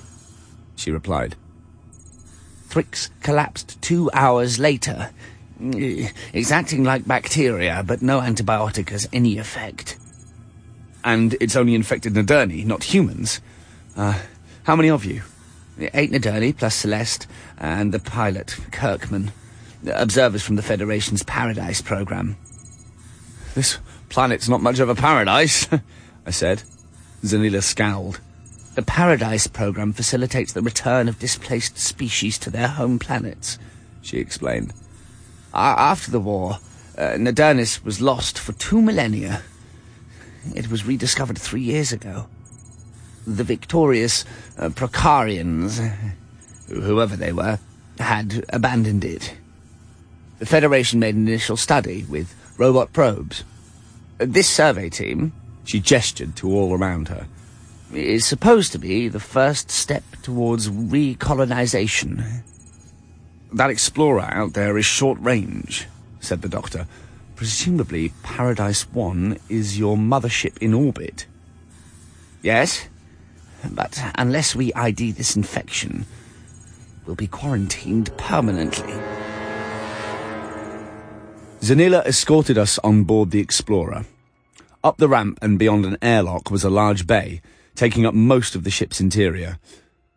she 0.75 0.91
replied. 0.91 1.37
Thrix 2.67 3.09
collapsed 3.21 3.81
two 3.81 4.09
hours 4.13 4.59
later. 4.59 5.11
It's 5.61 6.51
acting 6.51 6.83
like 6.83 7.07
bacteria, 7.07 7.83
but 7.87 8.01
no 8.01 8.19
antibiotic 8.19 8.89
has 8.89 9.07
any 9.13 9.37
effect. 9.37 9.97
And 11.05 11.37
it's 11.39 11.55
only 11.55 11.73
infected 11.73 12.15
Nadurni, 12.15 12.65
not 12.65 12.83
humans. 12.83 13.39
Uh, 13.95 14.19
how 14.63 14.75
many 14.75 14.89
of 14.89 15.05
you? 15.05 15.21
Eight 15.79 16.11
Nadurni, 16.11 16.55
plus 16.55 16.75
Celeste, 16.75 17.27
and 17.57 17.93
the 17.93 17.99
pilot, 17.99 18.57
Kirkman. 18.71 19.31
Observers 19.87 20.43
from 20.43 20.55
the 20.55 20.61
Federation's 20.61 21.23
Paradise 21.23 21.81
program. 21.81 22.37
This 23.55 23.79
planet's 24.09 24.47
not 24.47 24.61
much 24.61 24.79
of 24.79 24.89
a 24.89 24.95
paradise, 24.95 25.67
I 26.25 26.31
said. 26.31 26.63
Zanila 27.23 27.61
scowled. 27.61 28.19
The 28.75 28.81
Paradise 28.81 29.47
program 29.47 29.93
facilitates 29.93 30.53
the 30.53 30.61
return 30.61 31.07
of 31.07 31.19
displaced 31.19 31.77
species 31.77 32.37
to 32.39 32.49
their 32.49 32.67
home 32.67 32.97
planets, 32.97 33.59
she 34.01 34.17
explained. 34.17 34.73
After 35.53 36.09
the 36.09 36.19
war, 36.19 36.57
uh, 36.97 37.13
Nadurniss 37.17 37.83
was 37.83 38.01
lost 38.01 38.39
for 38.39 38.53
two 38.53 38.81
millennia. 38.81 39.43
It 40.55 40.71
was 40.71 40.85
rediscovered 40.85 41.37
three 41.37 41.61
years 41.61 41.91
ago. 41.91 42.27
The 43.25 43.43
victorious 43.43 44.25
uh, 44.57 44.69
Prokarians, 44.69 45.79
whoever 46.67 47.15
they 47.15 47.31
were, 47.31 47.59
had 47.99 48.45
abandoned 48.49 49.05
it. 49.05 49.35
The 50.39 50.45
Federation 50.45 50.99
made 50.99 51.15
an 51.15 51.27
initial 51.27 51.57
study 51.57 52.03
with 52.03 52.33
robot 52.57 52.91
probes. 52.91 53.43
This 54.17 54.49
survey 54.49 54.89
team, 54.89 55.31
she 55.63 55.79
gestured 55.79 56.35
to 56.37 56.51
all 56.51 56.77
around 56.77 57.07
her, 57.07 57.27
is 57.93 58.25
supposed 58.25 58.71
to 58.71 58.79
be 58.79 59.07
the 59.07 59.19
first 59.19 59.69
step 59.69 60.03
towards 60.21 60.69
recolonization. 60.69 62.43
That 63.53 63.69
explorer 63.69 64.21
out 64.21 64.53
there 64.53 64.77
is 64.77 64.85
short 64.85 65.19
range, 65.19 65.87
said 66.19 66.41
the 66.41 66.49
doctor. 66.49 66.87
Presumably, 67.35 68.11
Paradise 68.23 68.89
One 68.91 69.37
is 69.49 69.77
your 69.77 69.95
mothership 69.95 70.57
in 70.57 70.73
orbit. 70.73 71.25
Yes, 72.41 72.87
but 73.71 74.01
unless 74.15 74.55
we 74.55 74.73
ID 74.73 75.11
this 75.11 75.35
infection, 75.35 76.05
we'll 77.05 77.15
be 77.15 77.27
quarantined 77.27 78.15
permanently. 78.17 78.93
Zanila 81.61 82.05
escorted 82.05 82.57
us 82.57 82.77
on 82.79 83.03
board 83.05 83.31
the 83.31 83.39
Explorer. 83.39 84.05
Up 84.83 84.97
the 84.97 85.07
ramp 85.07 85.39
and 85.41 85.57
beyond 85.57 85.85
an 85.85 85.97
airlock 86.01 86.51
was 86.51 86.65
a 86.65 86.69
large 86.69 87.07
bay, 87.07 87.41
taking 87.73 88.05
up 88.05 88.13
most 88.13 88.53
of 88.53 88.65
the 88.65 88.69
ship's 88.69 88.99
interior. 88.99 89.59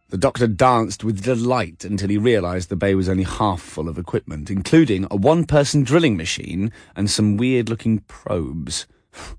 The 0.08 0.18
doctor 0.18 0.46
danced 0.46 1.04
with 1.04 1.22
delight 1.22 1.84
until 1.84 2.08
he 2.08 2.18
realized 2.18 2.68
the 2.68 2.76
bay 2.76 2.94
was 2.94 3.08
only 3.08 3.24
half 3.24 3.60
full 3.60 3.88
of 3.88 3.98
equipment, 3.98 4.50
including 4.50 5.06
a 5.10 5.16
one-person 5.16 5.84
drilling 5.84 6.16
machine 6.16 6.72
and 6.94 7.10
some 7.10 7.36
weird-looking 7.36 8.00
probes. 8.00 8.86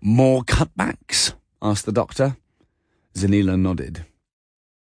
More 0.00 0.42
cutbacks? 0.42 1.34
asked 1.62 1.86
the 1.86 1.92
doctor. 1.92 2.36
Zanila 3.16 3.58
nodded. 3.58 4.04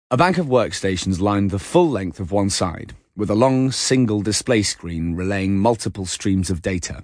A 0.09 0.17
bank 0.17 0.37
of 0.37 0.45
workstations 0.45 1.19
lined 1.19 1.51
the 1.51 1.59
full 1.59 1.89
length 1.89 2.19
of 2.19 2.31
one 2.31 2.49
side, 2.49 2.93
with 3.15 3.29
a 3.29 3.35
long 3.35 3.71
single 3.71 4.21
display 4.21 4.63
screen 4.63 5.15
relaying 5.15 5.57
multiple 5.57 6.05
streams 6.05 6.49
of 6.49 6.61
data. 6.61 7.03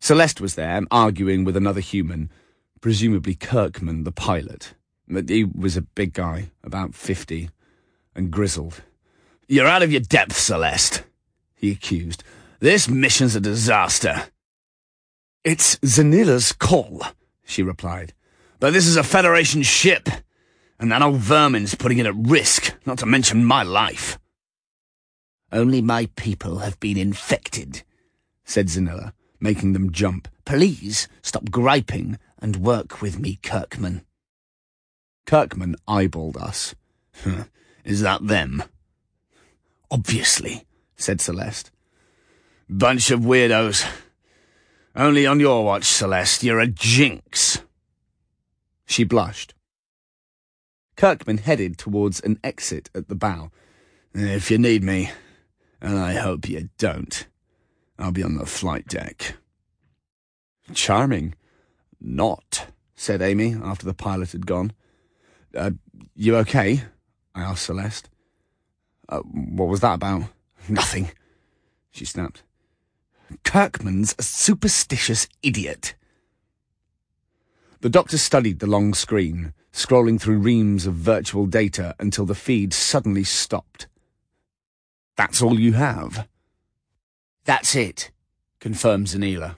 Celeste 0.00 0.40
was 0.40 0.54
there, 0.54 0.80
arguing 0.90 1.44
with 1.44 1.56
another 1.56 1.80
human, 1.80 2.30
presumably 2.80 3.34
Kirkman, 3.34 4.04
the 4.04 4.12
pilot. 4.12 4.74
But 5.06 5.28
he 5.28 5.44
was 5.44 5.76
a 5.76 5.82
big 5.82 6.14
guy, 6.14 6.50
about 6.64 6.94
fifty, 6.94 7.50
and 8.14 8.30
grizzled. 8.30 8.82
You're 9.48 9.66
out 9.66 9.82
of 9.82 9.92
your 9.92 10.00
depth, 10.00 10.36
Celeste, 10.36 11.02
he 11.54 11.70
accused. 11.70 12.24
This 12.58 12.88
mission's 12.88 13.36
a 13.36 13.40
disaster. 13.40 14.24
It's 15.44 15.76
Zanila's 15.80 16.52
call, 16.52 17.02
she 17.44 17.62
replied. 17.62 18.14
But 18.62 18.72
this 18.72 18.86
is 18.86 18.96
a 18.96 19.02
Federation 19.02 19.62
ship, 19.64 20.08
and 20.78 20.92
that 20.92 21.02
old 21.02 21.16
vermin's 21.16 21.74
putting 21.74 21.98
it 21.98 22.06
at 22.06 22.14
risk, 22.14 22.72
not 22.86 22.96
to 22.98 23.06
mention 23.06 23.44
my 23.44 23.64
life. 23.64 24.20
Only 25.50 25.82
my 25.82 26.06
people 26.14 26.60
have 26.60 26.78
been 26.78 26.96
infected, 26.96 27.82
said 28.44 28.68
Zanila, 28.68 29.14
making 29.40 29.72
them 29.72 29.90
jump. 29.90 30.28
Please 30.44 31.08
stop 31.22 31.50
griping 31.50 32.20
and 32.38 32.58
work 32.58 33.02
with 33.02 33.18
me, 33.18 33.40
Kirkman. 33.42 34.04
Kirkman 35.26 35.74
eyeballed 35.88 36.40
us. 36.40 36.76
Is 37.84 38.00
that 38.02 38.28
them? 38.28 38.62
Obviously, 39.90 40.66
said 40.94 41.20
Celeste. 41.20 41.72
Bunch 42.68 43.10
of 43.10 43.22
weirdos. 43.22 43.84
Only 44.94 45.26
on 45.26 45.40
your 45.40 45.64
watch, 45.64 45.86
Celeste. 45.86 46.44
You're 46.44 46.60
a 46.60 46.68
jinx. 46.68 47.60
She 48.92 49.04
blushed. 49.04 49.54
Kirkman 50.96 51.38
headed 51.38 51.78
towards 51.78 52.20
an 52.20 52.38
exit 52.44 52.90
at 52.94 53.08
the 53.08 53.14
bow. 53.14 53.50
If 54.12 54.50
you 54.50 54.58
need 54.58 54.84
me, 54.84 55.10
and 55.80 55.98
I 55.98 56.12
hope 56.12 56.46
you 56.46 56.68
don't, 56.76 57.26
I'll 57.98 58.12
be 58.12 58.22
on 58.22 58.36
the 58.36 58.44
flight 58.44 58.86
deck. 58.86 59.36
Charming. 60.74 61.34
Not, 62.02 62.66
said 62.94 63.22
Amy 63.22 63.54
after 63.54 63.86
the 63.86 63.94
pilot 63.94 64.32
had 64.32 64.46
gone. 64.46 64.74
Uh, 65.56 65.70
you 66.14 66.36
okay? 66.36 66.82
I 67.34 67.40
asked 67.40 67.64
Celeste. 67.64 68.10
Uh, 69.08 69.20
what 69.20 69.68
was 69.68 69.80
that 69.80 69.94
about? 69.94 70.24
Nothing, 70.68 71.10
she 71.92 72.04
snapped. 72.04 72.42
Kirkman's 73.42 74.14
a 74.18 74.22
superstitious 74.22 75.28
idiot. 75.42 75.94
The 77.82 77.90
doctor 77.90 78.16
studied 78.16 78.60
the 78.60 78.68
long 78.68 78.94
screen, 78.94 79.54
scrolling 79.72 80.20
through 80.20 80.38
reams 80.38 80.86
of 80.86 80.94
virtual 80.94 81.46
data 81.46 81.96
until 81.98 82.24
the 82.24 82.36
feed 82.36 82.72
suddenly 82.72 83.24
stopped. 83.24 83.88
That's 85.16 85.42
all 85.42 85.58
you 85.58 85.72
have? 85.72 86.28
That's 87.44 87.74
it, 87.74 88.12
confirmed 88.60 89.08
Zanila. 89.08 89.56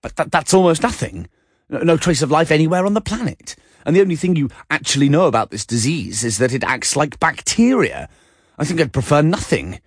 But 0.00 0.14
th- 0.14 0.28
that's 0.30 0.54
almost 0.54 0.84
nothing. 0.84 1.26
No, 1.68 1.78
no 1.80 1.96
trace 1.96 2.22
of 2.22 2.30
life 2.30 2.52
anywhere 2.52 2.86
on 2.86 2.94
the 2.94 3.00
planet. 3.00 3.56
And 3.84 3.96
the 3.96 4.02
only 4.02 4.14
thing 4.14 4.36
you 4.36 4.48
actually 4.70 5.08
know 5.08 5.26
about 5.26 5.50
this 5.50 5.66
disease 5.66 6.22
is 6.22 6.38
that 6.38 6.54
it 6.54 6.62
acts 6.62 6.94
like 6.94 7.18
bacteria. 7.18 8.08
I 8.56 8.64
think 8.64 8.80
I'd 8.80 8.92
prefer 8.92 9.20
nothing. 9.20 9.80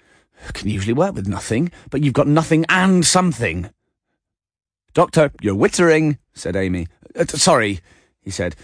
Can 0.52 0.68
usually 0.68 0.92
work 0.92 1.16
with 1.16 1.28
nothing, 1.30 1.72
but 1.90 2.04
you've 2.04 2.14
got 2.14 2.28
nothing 2.28 2.66
and 2.68 3.06
something. 3.06 3.70
Doctor, 4.94 5.32
you're 5.42 5.56
wittering, 5.56 6.18
said 6.34 6.58
Amy. 6.58 6.88
Uh, 7.16 7.26
sorry, 7.26 7.80
he 8.22 8.30
said. 8.30 8.56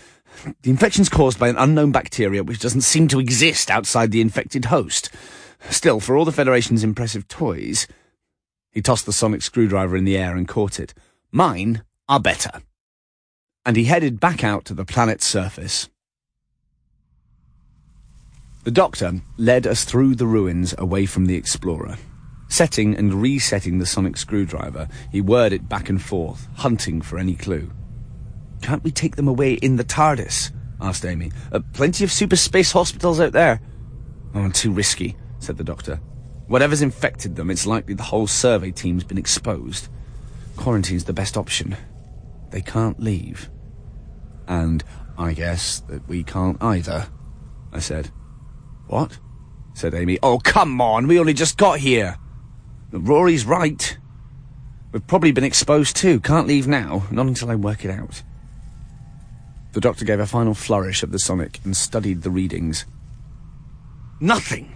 The 0.62 0.70
infection's 0.70 1.10
caused 1.10 1.40
by 1.40 1.50
an 1.50 1.58
unknown 1.58 1.92
bacteria 1.92 2.44
which 2.44 2.60
doesn't 2.60 2.82
seem 2.82 3.08
to 3.10 3.20
exist 3.20 3.70
outside 3.70 4.12
the 4.12 4.22
infected 4.22 4.66
host. 4.66 5.10
Still, 5.70 6.00
for 6.00 6.16
all 6.16 6.26
the 6.26 6.32
Federation's 6.32 6.84
impressive 6.84 7.28
toys... 7.28 7.88
He 8.72 8.84
tossed 8.84 9.08
the 9.08 9.14
sonic 9.14 9.42
screwdriver 9.42 9.98
in 9.98 10.06
the 10.06 10.16
air 10.16 10.36
and 10.36 10.48
caught 10.48 10.80
it. 10.80 10.94
Mine 11.32 11.82
are 12.08 12.20
better. 12.20 12.62
And 13.66 13.76
he 13.76 13.86
headed 13.86 14.20
back 14.20 14.44
out 14.44 14.64
to 14.66 14.76
the 14.76 14.86
planet's 14.86 15.26
surface. 15.26 15.90
The 18.64 18.72
doctor 18.72 19.22
led 19.38 19.66
us 19.66 19.86
through 19.86 20.16
the 20.16 20.28
ruins 20.28 20.76
away 20.78 21.08
from 21.08 21.26
the 21.26 21.36
explorer. 21.36 21.98
Setting 22.48 22.96
and 22.96 23.16
resetting 23.16 23.80
the 23.80 23.86
sonic 23.88 24.18
screwdriver, 24.18 24.88
he 25.12 25.20
whirred 25.20 25.54
it 25.54 25.68
back 25.68 25.90
and 25.90 26.02
forth, 26.02 26.48
hunting 26.58 27.02
for 27.02 27.18
any 27.18 27.34
clue. 27.36 27.72
Can't 28.62 28.84
we 28.84 28.92
take 28.92 29.16
them 29.16 29.28
away 29.28 29.54
in 29.54 29.76
the 29.76 29.84
TARDIS? 29.84 30.52
asked 30.82 31.06
Amy. 31.06 31.32
Uh, 31.52 31.60
plenty 31.74 32.04
of 32.04 32.12
super 32.12 32.36
space 32.36 32.72
hospitals 32.72 33.20
out 33.20 33.34
there. 33.34 33.62
Oh, 34.34 34.50
too 34.50 34.72
risky, 34.72 35.18
said 35.40 35.58
the 35.58 35.64
doctor. 35.64 36.00
Whatever's 36.48 36.82
infected 36.82 37.36
them, 37.36 37.50
it's 37.50 37.66
likely 37.66 37.94
the 37.94 38.04
whole 38.04 38.28
survey 38.28 38.72
team's 38.72 39.04
been 39.04 39.18
exposed. 39.18 39.88
Quarantine's 40.56 41.06
the 41.06 41.14
best 41.14 41.38
option. 41.38 41.78
They 42.50 42.62
can't 42.62 43.00
leave. 43.00 43.50
And 44.48 44.84
I 45.18 45.34
guess 45.34 45.82
that 45.82 46.08
we 46.08 46.24
can't 46.24 46.62
either, 46.62 47.08
I 47.72 47.80
said. 47.80 48.10
What? 48.88 49.20
said 49.74 49.94
Amy. 49.94 50.18
Oh, 50.24 50.40
come 50.40 50.82
on, 50.82 51.08
we 51.08 51.20
only 51.20 51.34
just 51.34 51.58
got 51.58 51.80
here. 51.80 52.18
Rory's 52.92 53.46
right. 53.46 53.98
We've 54.92 55.06
probably 55.06 55.32
been 55.32 55.44
exposed 55.44 55.96
too. 55.96 56.20
Can't 56.20 56.48
leave 56.48 56.68
now, 56.68 57.04
not 57.12 57.28
until 57.28 57.52
I 57.52 57.56
work 57.56 57.86
it 57.86 57.92
out. 57.92 58.24
The 59.72 59.82
doctor 59.82 60.04
gave 60.04 60.20
a 60.20 60.26
final 60.26 60.54
flourish 60.54 61.04
of 61.04 61.12
the 61.12 61.20
sonic 61.20 61.60
and 61.64 61.78
studied 61.78 62.24
the 62.24 62.32
readings. 62.32 62.86
Nothing! 64.20 64.76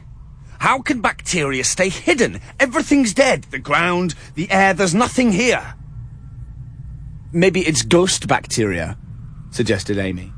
How 0.60 0.82
can 0.82 1.02
bacteria 1.02 1.64
stay 1.64 1.90
hidden? 1.90 2.40
Everything's 2.60 3.14
dead. 3.14 3.44
The 3.46 3.60
ground, 3.60 4.16
the 4.36 4.50
air, 4.52 4.74
there's 4.74 4.96
nothing 4.96 5.32
here. 5.32 5.76
Maybe 7.34 7.62
it's 7.62 7.82
ghost 7.82 8.28
bacteria, 8.28 8.98
suggested 9.50 9.98
Amy. 9.98 10.32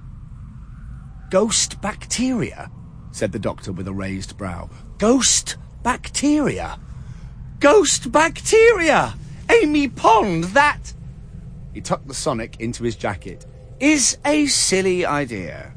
Ghost 1.29 1.81
bacteria? 1.81 2.71
said 3.11 3.33
the 3.33 3.39
doctor 3.39 3.71
with 3.71 3.87
a 3.87 3.93
raised 3.93 4.37
brow. 4.37 4.69
Ghost 4.97 5.57
bacteria? 5.83 6.79
Ghost 7.59 8.11
bacteria! 8.11 9.15
Amy 9.49 9.89
Pond, 9.89 10.45
that... 10.45 10.93
He 11.73 11.81
tucked 11.81 12.07
the 12.07 12.13
sonic 12.13 12.59
into 12.59 12.83
his 12.83 12.95
jacket. 12.95 13.45
Is 13.79 14.17
a 14.25 14.47
silly 14.47 15.05
idea. 15.05 15.73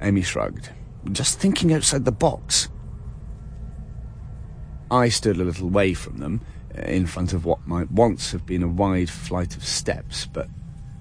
Amy 0.00 0.22
shrugged. 0.22 0.70
Just 1.12 1.38
thinking 1.38 1.72
outside 1.72 2.04
the 2.04 2.12
box. 2.12 2.68
I 4.90 5.08
stood 5.08 5.36
a 5.36 5.44
little 5.44 5.68
way 5.68 5.94
from 5.94 6.18
them, 6.18 6.40
in 6.74 7.06
front 7.06 7.32
of 7.32 7.44
what 7.44 7.66
might 7.66 7.90
once 7.90 8.32
have 8.32 8.46
been 8.46 8.62
a 8.62 8.68
wide 8.68 9.10
flight 9.10 9.56
of 9.56 9.64
steps, 9.64 10.26
but 10.26 10.48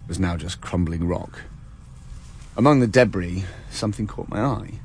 was 0.08 0.19
now 0.19 0.36
just 0.36 0.62
crumbling 0.62 1.08
rock. 1.08 1.41
Among 2.58 2.80
the 2.80 2.88
debris, 2.88 3.45
something 3.69 4.08
caught 4.08 4.30
my 4.30 4.41
eye 4.41 4.80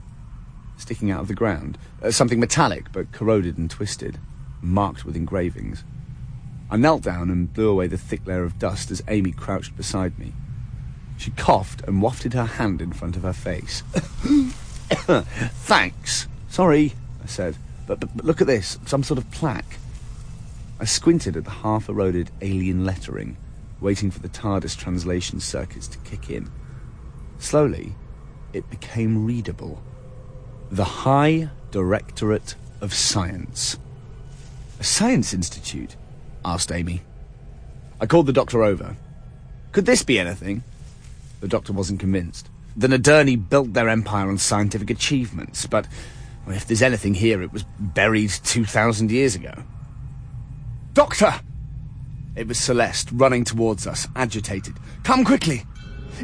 sticking 0.79 1.11
out 1.11 1.21
of 1.21 1.29
the 1.29 1.35
ground. 1.35 1.77
Uh, 2.03 2.11
something 2.11 2.41
metallic, 2.41 2.91
but 2.93 3.13
corroded 3.13 3.59
and 3.59 3.71
twisted, 3.71 4.19
marked 4.63 5.05
with 5.05 5.17
engravings. 5.17 5.85
I 6.71 6.77
knelt 6.77 7.03
down 7.03 7.31
and 7.31 7.53
blew 7.53 7.69
away 7.69 7.87
the 7.87 7.99
thick 7.99 8.27
layer 8.27 8.45
of 8.45 8.59
dust 8.59 8.91
as 8.91 9.03
Amy 9.09 9.33
crouched 9.33 9.77
beside 9.77 10.19
me. 10.19 10.33
She 11.19 11.33
coughed 11.33 11.83
and 11.83 12.01
wafted 12.01 12.33
her 12.33 12.45
hand 12.45 12.81
in 12.81 12.93
front 12.93 13.17
of 13.17 13.25
her 13.25 13.33
face. 13.33 13.83
Thanks. 15.67 16.29
Sorry, 16.49 16.95
I 17.23 17.27
said. 17.27 17.57
But, 17.87 18.01
but, 18.01 18.17
but 18.17 18.25
look 18.25 18.41
at 18.41 18.47
this. 18.47 18.79
Some 18.87 19.03
sort 19.03 19.19
of 19.19 19.31
plaque. 19.33 19.79
I 20.81 20.85
squinted 20.85 21.37
at 21.37 21.45
the 21.45 21.51
half 21.51 21.89
eroded 21.89 22.31
alien 22.41 22.85
lettering, 22.85 23.37
waiting 23.81 24.13
for 24.13 24.21
the 24.21 24.29
TARDIS 24.29 24.77
translation 24.77 25.41
circuits 25.41 25.89
to 25.89 25.99
kick 25.99 26.31
in. 26.31 26.51
Slowly, 27.41 27.95
it 28.53 28.71
became 28.71 29.27
readable. 29.27 29.83
The 30.71 30.85
High 30.85 31.51
Directorate 31.73 32.55
of 32.81 32.95
Science. 32.95 33.77
A 34.79 34.85
science 34.85 35.35
institute? 35.35 35.97
asked 36.45 36.71
Amy. 36.71 37.03
I 38.01 38.07
called 38.07 38.27
the 38.27 38.33
doctor 38.33 38.63
over. 38.63 38.97
Could 39.73 39.87
this 39.87 40.05
be 40.05 40.21
anything? 40.21 40.63
The 41.41 41.49
doctor 41.49 41.73
wasn't 41.73 42.01
convinced. 42.01 42.49
The 42.77 42.89
Nadurni 42.89 43.37
built 43.37 43.73
their 43.73 43.89
empire 43.89 44.29
on 44.29 44.39
scientific 44.39 44.91
achievements, 44.91 45.67
but 45.67 45.87
well, 46.47 46.57
if 46.57 46.67
there's 46.67 46.83
anything 46.83 47.15
here, 47.15 47.43
it 47.43 47.53
was 47.53 47.65
buried 47.79 48.31
2,000 48.31 49.11
years 49.11 49.35
ago. 49.35 49.53
Doctor! 50.95 51.35
It 52.37 52.49
was 52.49 52.59
Celeste, 52.59 53.11
running 53.13 53.45
towards 53.45 53.87
us, 53.87 54.07
agitated. 54.17 54.75
Come 55.03 55.25
quickly! 55.25 55.65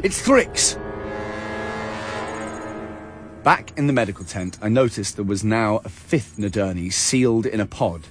It's 0.03 0.21
Thrix! 0.21 0.81
Back 3.43 3.77
in 3.77 3.85
the 3.85 3.93
medical 3.93 4.25
tent, 4.25 4.57
I 4.61 4.69
noticed 4.69 5.17
there 5.17 5.25
was 5.25 5.43
now 5.43 5.81
a 5.85 5.89
fifth 5.89 6.37
Nadurni 6.37 6.91
sealed 6.91 7.45
in 7.45 7.59
a 7.59 7.67
pod. 7.67 8.07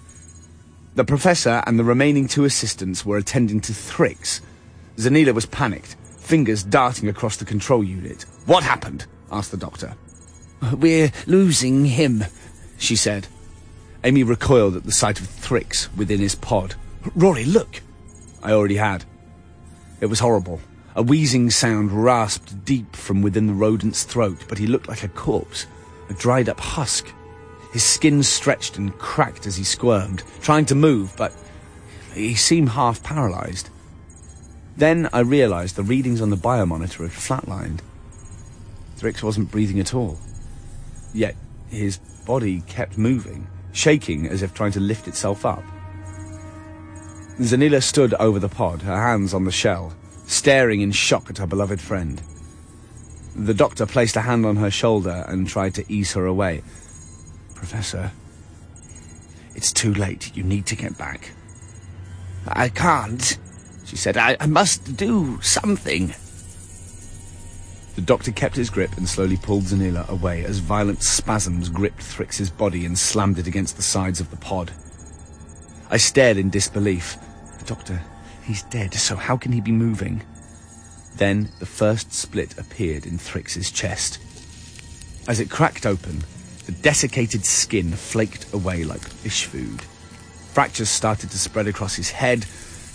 The 0.95 1.05
professor 1.05 1.64
and 1.67 1.77
the 1.77 1.85
remaining 1.85 2.29
two 2.29 2.45
assistants 2.45 3.05
were 3.05 3.17
attending 3.17 3.61
to 3.62 3.73
Thrix. 3.73 4.40
Zanila 4.97 5.35
was 5.35 5.47
panicked, 5.47 5.97
fingers 6.24 6.62
darting 6.62 7.08
across 7.08 7.37
the 7.37 7.44
control 7.44 7.84
unit. 7.84 8.24
What 8.46 8.64
happened? 8.64 9.06
asked 9.30 9.50
the 9.50 9.56
doctor. 9.56 9.94
Uh, 10.62 10.74
we're 10.76 11.12
losing 11.26 11.84
him, 11.84 12.24
she 12.78 12.96
said. 12.96 13.26
Amy 14.02 14.22
recoiled 14.22 14.76
at 14.76 14.84
the 14.84 14.92
sight 14.92 15.20
of 15.20 15.26
Thrix 15.26 15.94
within 15.96 16.20
his 16.20 16.34
pod. 16.34 16.74
Rory, 17.14 17.44
look! 17.44 17.80
I 18.42 18.52
already 18.52 18.76
had. 18.76 19.04
It 20.00 20.06
was 20.06 20.20
horrible. 20.20 20.60
A 20.96 21.02
wheezing 21.02 21.50
sound 21.50 21.90
rasped 21.92 22.64
deep 22.64 22.94
from 22.94 23.20
within 23.20 23.46
the 23.46 23.52
rodent's 23.52 24.04
throat, 24.04 24.44
but 24.48 24.58
he 24.58 24.66
looked 24.66 24.88
like 24.88 25.02
a 25.02 25.08
corpse, 25.08 25.66
a 26.08 26.14
dried 26.14 26.48
up 26.48 26.60
husk. 26.60 27.12
His 27.72 27.82
skin 27.82 28.22
stretched 28.22 28.78
and 28.78 28.96
cracked 28.98 29.46
as 29.46 29.56
he 29.56 29.64
squirmed, 29.64 30.22
trying 30.40 30.66
to 30.66 30.74
move, 30.74 31.14
but 31.16 31.32
he 32.14 32.34
seemed 32.34 32.68
half 32.68 33.02
paralyzed. 33.02 33.70
Then 34.76 35.08
I 35.12 35.20
realized 35.20 35.76
the 35.76 35.82
readings 35.82 36.20
on 36.20 36.30
the 36.30 36.37
biomonitor 36.37 37.08
had 37.08 37.10
flatlined. 37.10 37.80
Thrix 38.96 39.22
wasn't 39.22 39.50
breathing 39.50 39.80
at 39.80 39.94
all. 39.94 40.18
Yet 41.12 41.37
his 41.68 41.98
body 42.26 42.62
kept 42.62 42.98
moving, 42.98 43.46
shaking 43.72 44.26
as 44.26 44.42
if 44.42 44.54
trying 44.54 44.72
to 44.72 44.80
lift 44.80 45.06
itself 45.06 45.44
up. 45.44 45.62
Zanila 47.38 47.82
stood 47.82 48.14
over 48.14 48.38
the 48.38 48.48
pod, 48.48 48.82
her 48.82 48.96
hands 48.96 49.34
on 49.34 49.44
the 49.44 49.52
shell, 49.52 49.92
staring 50.26 50.80
in 50.80 50.92
shock 50.92 51.30
at 51.30 51.38
her 51.38 51.46
beloved 51.46 51.80
friend. 51.80 52.22
The 53.37 53.54
doctor 53.54 53.87
placed 53.87 54.16
a 54.16 54.20
hand 54.20 54.46
on 54.46 54.56
her 54.56 54.70
shoulder 54.70 55.24
and 55.28 55.48
tried 55.48 55.74
to 55.74 55.84
ease 55.92 56.12
her 56.12 56.26
away. 56.26 56.62
Professor, 57.54 58.12
it's 59.54 59.72
too 59.72 59.92
late. 59.94 60.37
You 60.37 60.44
need 60.44 60.66
to 60.66 60.76
get 60.76 60.96
back. 60.96 61.32
I 62.46 62.68
can't, 62.68 63.37
she 63.94 63.98
said. 63.98 64.16
I, 64.16 64.37
I 64.40 64.46
must 64.46 64.96
do 64.96 65.40
something. 65.40 66.12
The 67.94 68.00
doctor 68.00 68.33
kept 68.33 68.57
his 68.57 68.68
grip 68.68 68.96
and 68.96 69.09
slowly 69.09 69.37
pulled 69.37 69.62
Zanila 69.64 70.09
away 70.09 70.44
as 70.44 70.59
violent 70.59 71.04
spasms 71.04 71.68
gripped 71.68 72.02
Thrix's 72.02 72.50
body 72.50 72.85
and 72.87 72.98
slammed 72.98 73.38
it 73.38 73.46
against 73.46 73.76
the 73.76 73.83
sides 73.83 74.18
of 74.18 74.30
the 74.30 74.37
pod. 74.37 74.72
I 75.90 75.98
stared 75.98 76.38
in 76.38 76.50
disbelief. 76.50 77.16
The 77.61 77.66
doctor, 77.66 78.02
he's 78.42 78.64
dead, 78.64 78.94
so 78.94 79.14
how 79.14 79.37
can 79.37 79.52
he 79.52 79.61
be 79.61 79.70
moving? 79.70 80.24
Then 81.14 81.50
the 81.61 81.66
first 81.66 82.12
split 82.12 82.59
appeared 82.59 83.07
in 83.07 83.16
Thrix's 83.16 83.70
chest. 83.70 84.18
As 85.28 85.38
it 85.38 85.50
cracked 85.50 85.87
open, 85.87 86.24
the 86.66 86.72
desiccated 86.72 87.44
skin 87.44 87.92
flaked 87.92 88.52
away 88.52 88.83
like 88.83 89.02
fish 89.02 89.44
food. 89.44 89.83
Fractures 90.52 90.88
started 90.88 91.30
to 91.30 91.38
spread 91.38 91.68
across 91.68 91.94
his 91.94 92.11
head, 92.11 92.44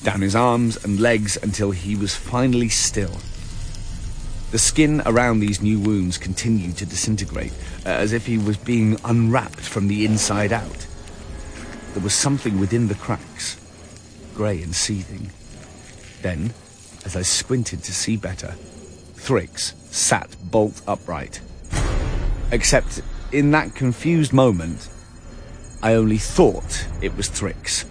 down 0.03 0.21
his 0.21 0.35
arms 0.35 0.83
and 0.83 0.99
legs 0.99 1.38
until 1.41 1.71
he 1.71 1.95
was 1.95 2.15
finally 2.15 2.69
still. 2.69 3.17
The 4.51 4.57
skin 4.57 5.01
around 5.05 5.39
these 5.39 5.62
new 5.62 5.79
wounds 5.79 6.17
continued 6.17 6.77
to 6.77 6.85
disintegrate, 6.85 7.53
uh, 7.85 7.89
as 7.89 8.13
if 8.13 8.25
he 8.25 8.38
was 8.38 8.57
being 8.57 8.97
unwrapped 9.03 9.59
from 9.59 9.88
the 9.88 10.05
inside 10.05 10.51
out. 10.51 10.88
There 11.93 12.03
was 12.03 12.13
something 12.13 12.59
within 12.59 12.88
the 12.88 12.95
cracks, 12.95 13.59
grey 14.33 14.62
and 14.63 14.73
seething. 14.73 15.29
Then, 16.21 16.53
as 17.05 17.15
I 17.15 17.21
squinted 17.21 17.83
to 17.83 17.93
see 17.93 18.17
better, 18.17 18.55
Thrix 19.15 19.73
sat 19.93 20.35
bolt 20.43 20.81
upright. 20.88 21.41
Except, 22.51 23.01
in 23.31 23.51
that 23.51 23.75
confused 23.75 24.33
moment, 24.33 24.89
I 25.83 25.93
only 25.93 26.17
thought 26.17 26.88
it 27.01 27.15
was 27.15 27.29
Thrix. 27.29 27.85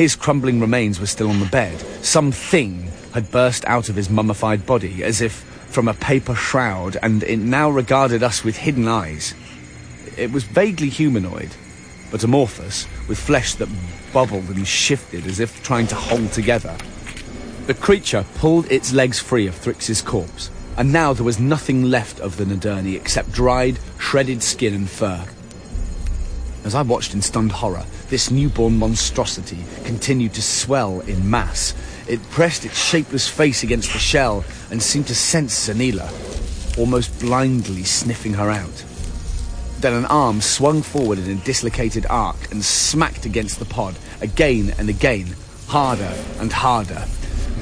His 0.00 0.16
crumbling 0.16 0.62
remains 0.62 0.98
were 0.98 1.04
still 1.04 1.28
on 1.28 1.40
the 1.40 1.44
bed. 1.44 1.78
Something 2.02 2.90
had 3.12 3.30
burst 3.30 3.66
out 3.66 3.90
of 3.90 3.96
his 3.96 4.08
mummified 4.08 4.64
body, 4.64 5.04
as 5.04 5.20
if 5.20 5.34
from 5.68 5.88
a 5.88 5.92
paper 5.92 6.34
shroud, 6.34 6.96
and 7.02 7.22
it 7.22 7.38
now 7.38 7.68
regarded 7.68 8.22
us 8.22 8.42
with 8.42 8.56
hidden 8.56 8.88
eyes. 8.88 9.34
It 10.16 10.32
was 10.32 10.44
vaguely 10.44 10.88
humanoid, 10.88 11.50
but 12.10 12.24
amorphous, 12.24 12.86
with 13.08 13.18
flesh 13.18 13.56
that 13.56 13.68
bubbled 14.10 14.48
and 14.48 14.66
shifted 14.66 15.26
as 15.26 15.38
if 15.38 15.62
trying 15.62 15.86
to 15.88 15.96
hold 15.96 16.32
together. 16.32 16.78
The 17.66 17.74
creature 17.74 18.24
pulled 18.36 18.72
its 18.72 18.94
legs 18.94 19.18
free 19.18 19.46
of 19.46 19.54
Thrix's 19.54 20.00
corpse, 20.00 20.50
and 20.78 20.94
now 20.94 21.12
there 21.12 21.26
was 21.26 21.38
nothing 21.38 21.90
left 21.90 22.20
of 22.20 22.38
the 22.38 22.46
Nadurni 22.46 22.96
except 22.96 23.32
dried, 23.32 23.78
shredded 23.98 24.42
skin 24.42 24.72
and 24.72 24.88
fur. 24.88 25.26
As 26.64 26.74
I 26.74 26.82
watched 26.82 27.14
in 27.14 27.22
stunned 27.22 27.52
horror, 27.52 27.84
this 28.08 28.30
newborn 28.30 28.78
monstrosity 28.78 29.64
continued 29.84 30.34
to 30.34 30.42
swell 30.42 31.00
in 31.00 31.30
mass, 31.30 31.74
it 32.06 32.22
pressed 32.30 32.64
its 32.64 32.78
shapeless 32.78 33.28
face 33.28 33.62
against 33.62 33.92
the 33.92 33.98
shell 33.98 34.44
and 34.70 34.82
seemed 34.82 35.06
to 35.06 35.14
sense 35.14 35.68
Zanila, 35.68 36.08
almost 36.78 37.18
blindly 37.20 37.84
sniffing 37.84 38.34
her 38.34 38.50
out. 38.50 38.84
Then 39.80 39.94
an 39.94 40.04
arm 40.06 40.42
swung 40.42 40.82
forward 40.82 41.18
in 41.18 41.30
a 41.30 41.34
dislocated 41.36 42.04
arc 42.10 42.50
and 42.50 42.62
smacked 42.62 43.24
against 43.24 43.58
the 43.58 43.64
pod, 43.64 43.96
again 44.20 44.74
and 44.78 44.90
again, 44.90 45.34
harder 45.68 46.12
and 46.38 46.52
harder. 46.52 47.06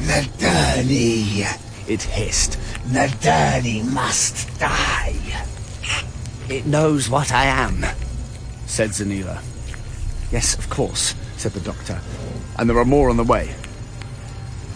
Nadurni, 0.01 1.45
it 1.87 2.03
hissed. 2.03 2.59
Nadurni 2.89 3.85
must 3.93 4.59
die. 4.59 5.15
It 6.49 6.67
knows 6.67 7.09
what 7.09 7.33
I 7.33 7.45
am, 7.45 7.85
said 8.69 8.91
Zanila. 8.91 9.43
Yes, 10.31 10.57
of 10.57 10.71
course, 10.71 11.15
said 11.37 11.53
the 11.53 11.61
doctor. 11.61 12.01
And 12.59 12.71
there 12.71 12.79
are 12.79 12.85
more 12.85 13.11
on 13.11 13.17
the 13.17 13.25
way. 13.25 13.55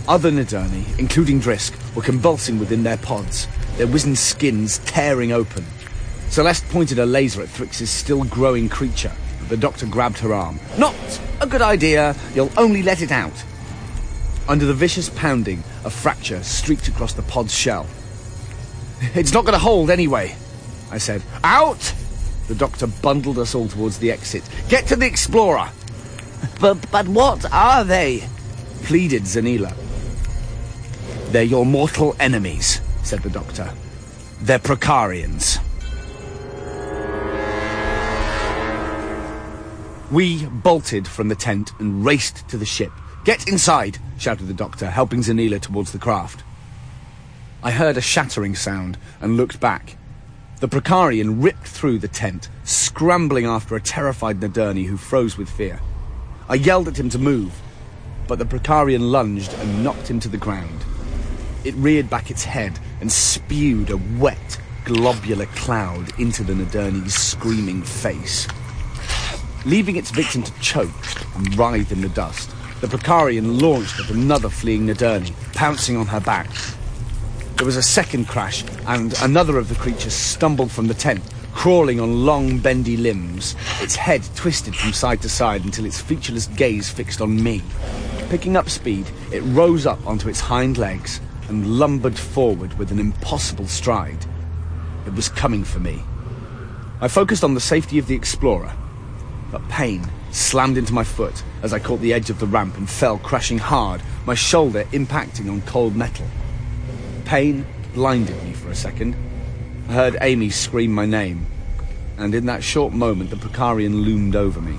Other 0.08 0.32
Nadurni, 0.32 0.98
including 0.98 1.40
Drisk, 1.40 1.74
were 1.94 2.02
convulsing 2.02 2.58
within 2.58 2.82
their 2.82 2.96
pods, 2.96 3.46
their 3.76 3.86
wizened 3.86 4.18
skins 4.18 4.78
tearing 4.78 5.30
open. 5.30 5.64
Celeste 6.28 6.68
pointed 6.70 6.98
a 6.98 7.06
laser 7.06 7.42
at 7.42 7.48
Thrix's 7.48 7.90
still 7.90 8.24
growing 8.24 8.68
creature. 8.68 9.12
The 9.48 9.56
doctor 9.56 9.86
grabbed 9.86 10.18
her 10.18 10.32
arm. 10.32 10.58
Not 10.78 11.20
a 11.40 11.46
good 11.46 11.62
idea. 11.62 12.16
You'll 12.34 12.50
only 12.56 12.82
let 12.82 13.02
it 13.02 13.12
out. 13.12 13.44
Under 14.48 14.64
the 14.64 14.74
vicious 14.74 15.10
pounding, 15.10 15.62
a 15.84 15.90
fracture 15.90 16.42
streaked 16.42 16.88
across 16.88 17.12
the 17.12 17.22
pod's 17.22 17.54
shell. 17.54 17.86
It's 19.14 19.32
not 19.32 19.44
going 19.44 19.52
to 19.52 19.58
hold 19.58 19.90
anyway, 19.90 20.34
I 20.90 20.98
said. 20.98 21.22
Out! 21.44 21.92
The 22.52 22.58
doctor 22.58 22.86
bundled 22.86 23.38
us 23.38 23.54
all 23.54 23.66
towards 23.66 23.96
the 23.96 24.12
exit. 24.12 24.42
Get 24.68 24.86
to 24.88 24.96
the 24.96 25.06
Explorer! 25.06 25.70
But, 26.60 26.90
but 26.90 27.08
what 27.08 27.50
are 27.50 27.82
they? 27.82 28.28
pleaded 28.82 29.22
Zanila. 29.22 29.74
They're 31.32 31.44
your 31.44 31.64
mortal 31.64 32.14
enemies, 32.20 32.82
said 33.04 33.20
the 33.20 33.30
doctor. 33.30 33.72
They're 34.42 34.58
Prokarians. 34.58 35.60
We 40.10 40.44
bolted 40.44 41.08
from 41.08 41.28
the 41.28 41.34
tent 41.34 41.72
and 41.78 42.04
raced 42.04 42.46
to 42.50 42.58
the 42.58 42.66
ship. 42.66 42.92
Get 43.24 43.48
inside, 43.48 43.96
shouted 44.18 44.46
the 44.46 44.52
doctor, 44.52 44.90
helping 44.90 45.20
Zanila 45.20 45.58
towards 45.58 45.92
the 45.92 45.98
craft. 45.98 46.44
I 47.62 47.70
heard 47.70 47.96
a 47.96 48.02
shattering 48.02 48.54
sound 48.54 48.98
and 49.22 49.38
looked 49.38 49.58
back. 49.58 49.96
The 50.62 50.68
Prokarian 50.68 51.42
ripped 51.42 51.66
through 51.66 51.98
the 51.98 52.06
tent, 52.06 52.48
scrambling 52.62 53.46
after 53.46 53.74
a 53.74 53.80
terrified 53.80 54.38
Nadurni 54.38 54.86
who 54.86 54.96
froze 54.96 55.36
with 55.36 55.50
fear. 55.50 55.80
I 56.48 56.54
yelled 56.54 56.86
at 56.86 57.00
him 57.00 57.08
to 57.08 57.18
move, 57.18 57.52
but 58.28 58.38
the 58.38 58.44
Prokarian 58.44 59.10
lunged 59.10 59.52
and 59.54 59.82
knocked 59.82 60.08
him 60.08 60.20
to 60.20 60.28
the 60.28 60.36
ground. 60.36 60.84
It 61.64 61.74
reared 61.74 62.08
back 62.08 62.30
its 62.30 62.44
head 62.44 62.78
and 63.00 63.10
spewed 63.10 63.90
a 63.90 63.96
wet, 64.20 64.60
globular 64.84 65.46
cloud 65.46 66.16
into 66.20 66.44
the 66.44 66.54
Nadurni's 66.54 67.16
screaming 67.16 67.82
face. 67.82 68.46
Leaving 69.66 69.96
its 69.96 70.12
victim 70.12 70.44
to 70.44 70.60
choke 70.60 71.34
and 71.34 71.58
writhe 71.58 71.90
in 71.90 72.02
the 72.02 72.08
dust, 72.10 72.54
the 72.80 72.86
Prokarian 72.86 73.60
launched 73.60 73.98
at 73.98 74.10
another 74.10 74.48
fleeing 74.48 74.86
Nadurni, 74.86 75.32
pouncing 75.54 75.96
on 75.96 76.06
her 76.06 76.20
back. 76.20 76.46
There 77.56 77.66
was 77.66 77.76
a 77.76 77.82
second 77.82 78.26
crash, 78.26 78.64
and 78.86 79.14
another 79.22 79.56
of 79.58 79.68
the 79.68 79.74
creatures 79.76 80.14
stumbled 80.14 80.72
from 80.72 80.88
the 80.88 80.94
tent, 80.94 81.22
crawling 81.52 82.00
on 82.00 82.26
long, 82.26 82.58
bendy 82.58 82.96
limbs, 82.96 83.54
its 83.80 83.94
head 83.94 84.22
twisted 84.34 84.74
from 84.74 84.92
side 84.92 85.22
to 85.22 85.28
side 85.28 85.64
until 85.64 85.84
its 85.84 86.00
featureless 86.00 86.48
gaze 86.48 86.88
fixed 86.90 87.20
on 87.20 87.40
me. 87.42 87.62
Picking 88.30 88.56
up 88.56 88.68
speed, 88.68 89.06
it 89.30 89.42
rose 89.42 89.86
up 89.86 90.04
onto 90.06 90.28
its 90.28 90.40
hind 90.40 90.78
legs 90.78 91.20
and 91.48 91.78
lumbered 91.78 92.18
forward 92.18 92.76
with 92.78 92.90
an 92.90 92.98
impossible 92.98 93.68
stride. 93.68 94.26
It 95.06 95.14
was 95.14 95.28
coming 95.28 95.62
for 95.62 95.78
me. 95.78 96.02
I 97.00 97.08
focused 97.08 97.44
on 97.44 97.54
the 97.54 97.60
safety 97.60 97.98
of 97.98 98.06
the 98.06 98.14
explorer, 98.14 98.72
but 99.50 99.68
pain 99.68 100.10
slammed 100.30 100.78
into 100.78 100.94
my 100.94 101.04
foot 101.04 101.42
as 101.62 101.72
I 101.72 101.78
caught 101.78 102.00
the 102.00 102.14
edge 102.14 102.30
of 102.30 102.40
the 102.40 102.46
ramp 102.46 102.76
and 102.76 102.88
fell 102.88 103.18
crashing 103.18 103.58
hard, 103.58 104.02
my 104.24 104.34
shoulder 104.34 104.84
impacting 104.92 105.50
on 105.50 105.60
cold 105.62 105.94
metal. 105.94 106.26
Pain 107.32 107.64
blinded 107.94 108.36
me 108.44 108.52
for 108.52 108.68
a 108.68 108.74
second. 108.74 109.16
I 109.88 109.92
heard 109.94 110.18
Amy 110.20 110.50
scream 110.50 110.92
my 110.92 111.06
name, 111.06 111.46
and 112.18 112.34
in 112.34 112.44
that 112.44 112.62
short 112.62 112.92
moment 112.92 113.30
the 113.30 113.36
Prokarian 113.36 114.04
loomed 114.04 114.36
over 114.36 114.60
me. 114.60 114.76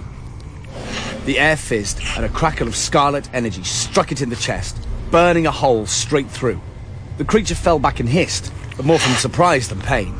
The 1.25 1.39
air 1.39 1.57
fizzed, 1.57 1.99
and 2.15 2.23
a 2.23 2.29
crackle 2.29 2.67
of 2.67 2.75
scarlet 2.75 3.27
energy 3.33 3.63
struck 3.63 4.11
it 4.11 4.21
in 4.21 4.29
the 4.29 4.35
chest, 4.35 4.77
burning 5.09 5.47
a 5.47 5.51
hole 5.51 5.87
straight 5.87 6.29
through. 6.29 6.61
The 7.17 7.25
creature 7.25 7.55
fell 7.55 7.79
back 7.79 7.99
and 7.99 8.07
hissed, 8.07 8.53
but 8.77 8.85
more 8.85 8.99
from 8.99 9.13
surprise 9.13 9.67
than 9.67 9.81
pain. 9.81 10.13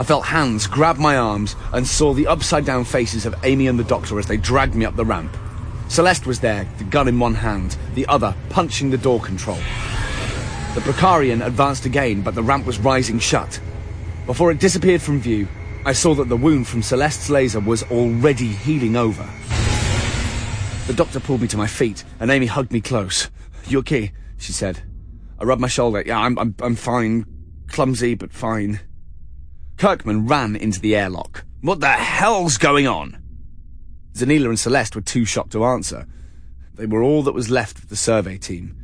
I 0.00 0.02
felt 0.02 0.24
hands 0.24 0.66
grab 0.66 0.98
my 0.98 1.16
arms 1.16 1.54
and 1.72 1.86
saw 1.86 2.12
the 2.12 2.26
upside 2.26 2.64
down 2.64 2.82
faces 2.82 3.24
of 3.24 3.36
Amy 3.44 3.68
and 3.68 3.78
the 3.78 3.84
doctor 3.84 4.18
as 4.18 4.26
they 4.26 4.36
dragged 4.36 4.74
me 4.74 4.84
up 4.84 4.96
the 4.96 5.04
ramp. 5.04 5.36
Celeste 5.86 6.26
was 6.26 6.40
there, 6.40 6.66
the 6.78 6.84
gun 6.84 7.06
in 7.06 7.20
one 7.20 7.34
hand, 7.34 7.76
the 7.94 8.08
other 8.08 8.34
punching 8.50 8.90
the 8.90 8.98
door 8.98 9.20
control. 9.20 9.60
The 10.74 10.80
Prokarian 10.80 11.44
advanced 11.44 11.84
again, 11.84 12.22
but 12.22 12.34
the 12.34 12.42
ramp 12.42 12.64
was 12.64 12.78
rising 12.78 13.18
shut. 13.18 13.60
Before 14.24 14.50
it 14.50 14.58
disappeared 14.58 15.02
from 15.02 15.20
view, 15.20 15.46
I 15.84 15.92
saw 15.92 16.14
that 16.14 16.30
the 16.30 16.36
wound 16.36 16.66
from 16.66 16.80
Celeste's 16.80 17.28
laser 17.28 17.60
was 17.60 17.82
already 17.90 18.48
healing 18.48 18.96
over. 18.96 19.28
The 20.86 20.94
doctor 20.94 21.20
pulled 21.20 21.42
me 21.42 21.48
to 21.48 21.58
my 21.58 21.66
feet, 21.66 22.04
and 22.20 22.30
Amy 22.30 22.46
hugged 22.46 22.72
me 22.72 22.80
close. 22.80 23.30
You 23.66 23.80
okay? 23.80 24.12
she 24.38 24.52
said. 24.52 24.82
I 25.38 25.44
rubbed 25.44 25.60
my 25.60 25.68
shoulder. 25.68 26.02
Yeah, 26.06 26.18
I'm, 26.18 26.38
I'm, 26.38 26.54
I'm 26.62 26.74
fine. 26.74 27.26
Clumsy, 27.68 28.14
but 28.14 28.32
fine. 28.32 28.80
Kirkman 29.76 30.26
ran 30.26 30.56
into 30.56 30.80
the 30.80 30.96
airlock. 30.96 31.44
What 31.60 31.80
the 31.80 31.88
hell's 31.90 32.56
going 32.56 32.86
on? 32.86 33.22
Zanila 34.14 34.48
and 34.48 34.58
Celeste 34.58 34.96
were 34.96 35.02
too 35.02 35.26
shocked 35.26 35.52
to 35.52 35.66
answer. 35.66 36.06
They 36.76 36.86
were 36.86 37.02
all 37.02 37.22
that 37.24 37.34
was 37.34 37.50
left 37.50 37.76
of 37.76 37.90
the 37.90 37.96
survey 37.96 38.38
team. 38.38 38.74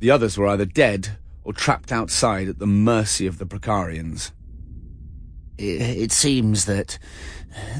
The 0.00 0.10
others 0.10 0.36
were 0.36 0.48
either 0.48 0.64
dead 0.64 1.16
or 1.48 1.54
trapped 1.54 1.90
outside 1.90 2.46
at 2.46 2.58
the 2.58 2.66
mercy 2.66 3.26
of 3.26 3.38
the 3.38 3.46
Prokarians. 3.46 4.32
It 5.56 6.12
seems 6.12 6.66
that 6.66 6.98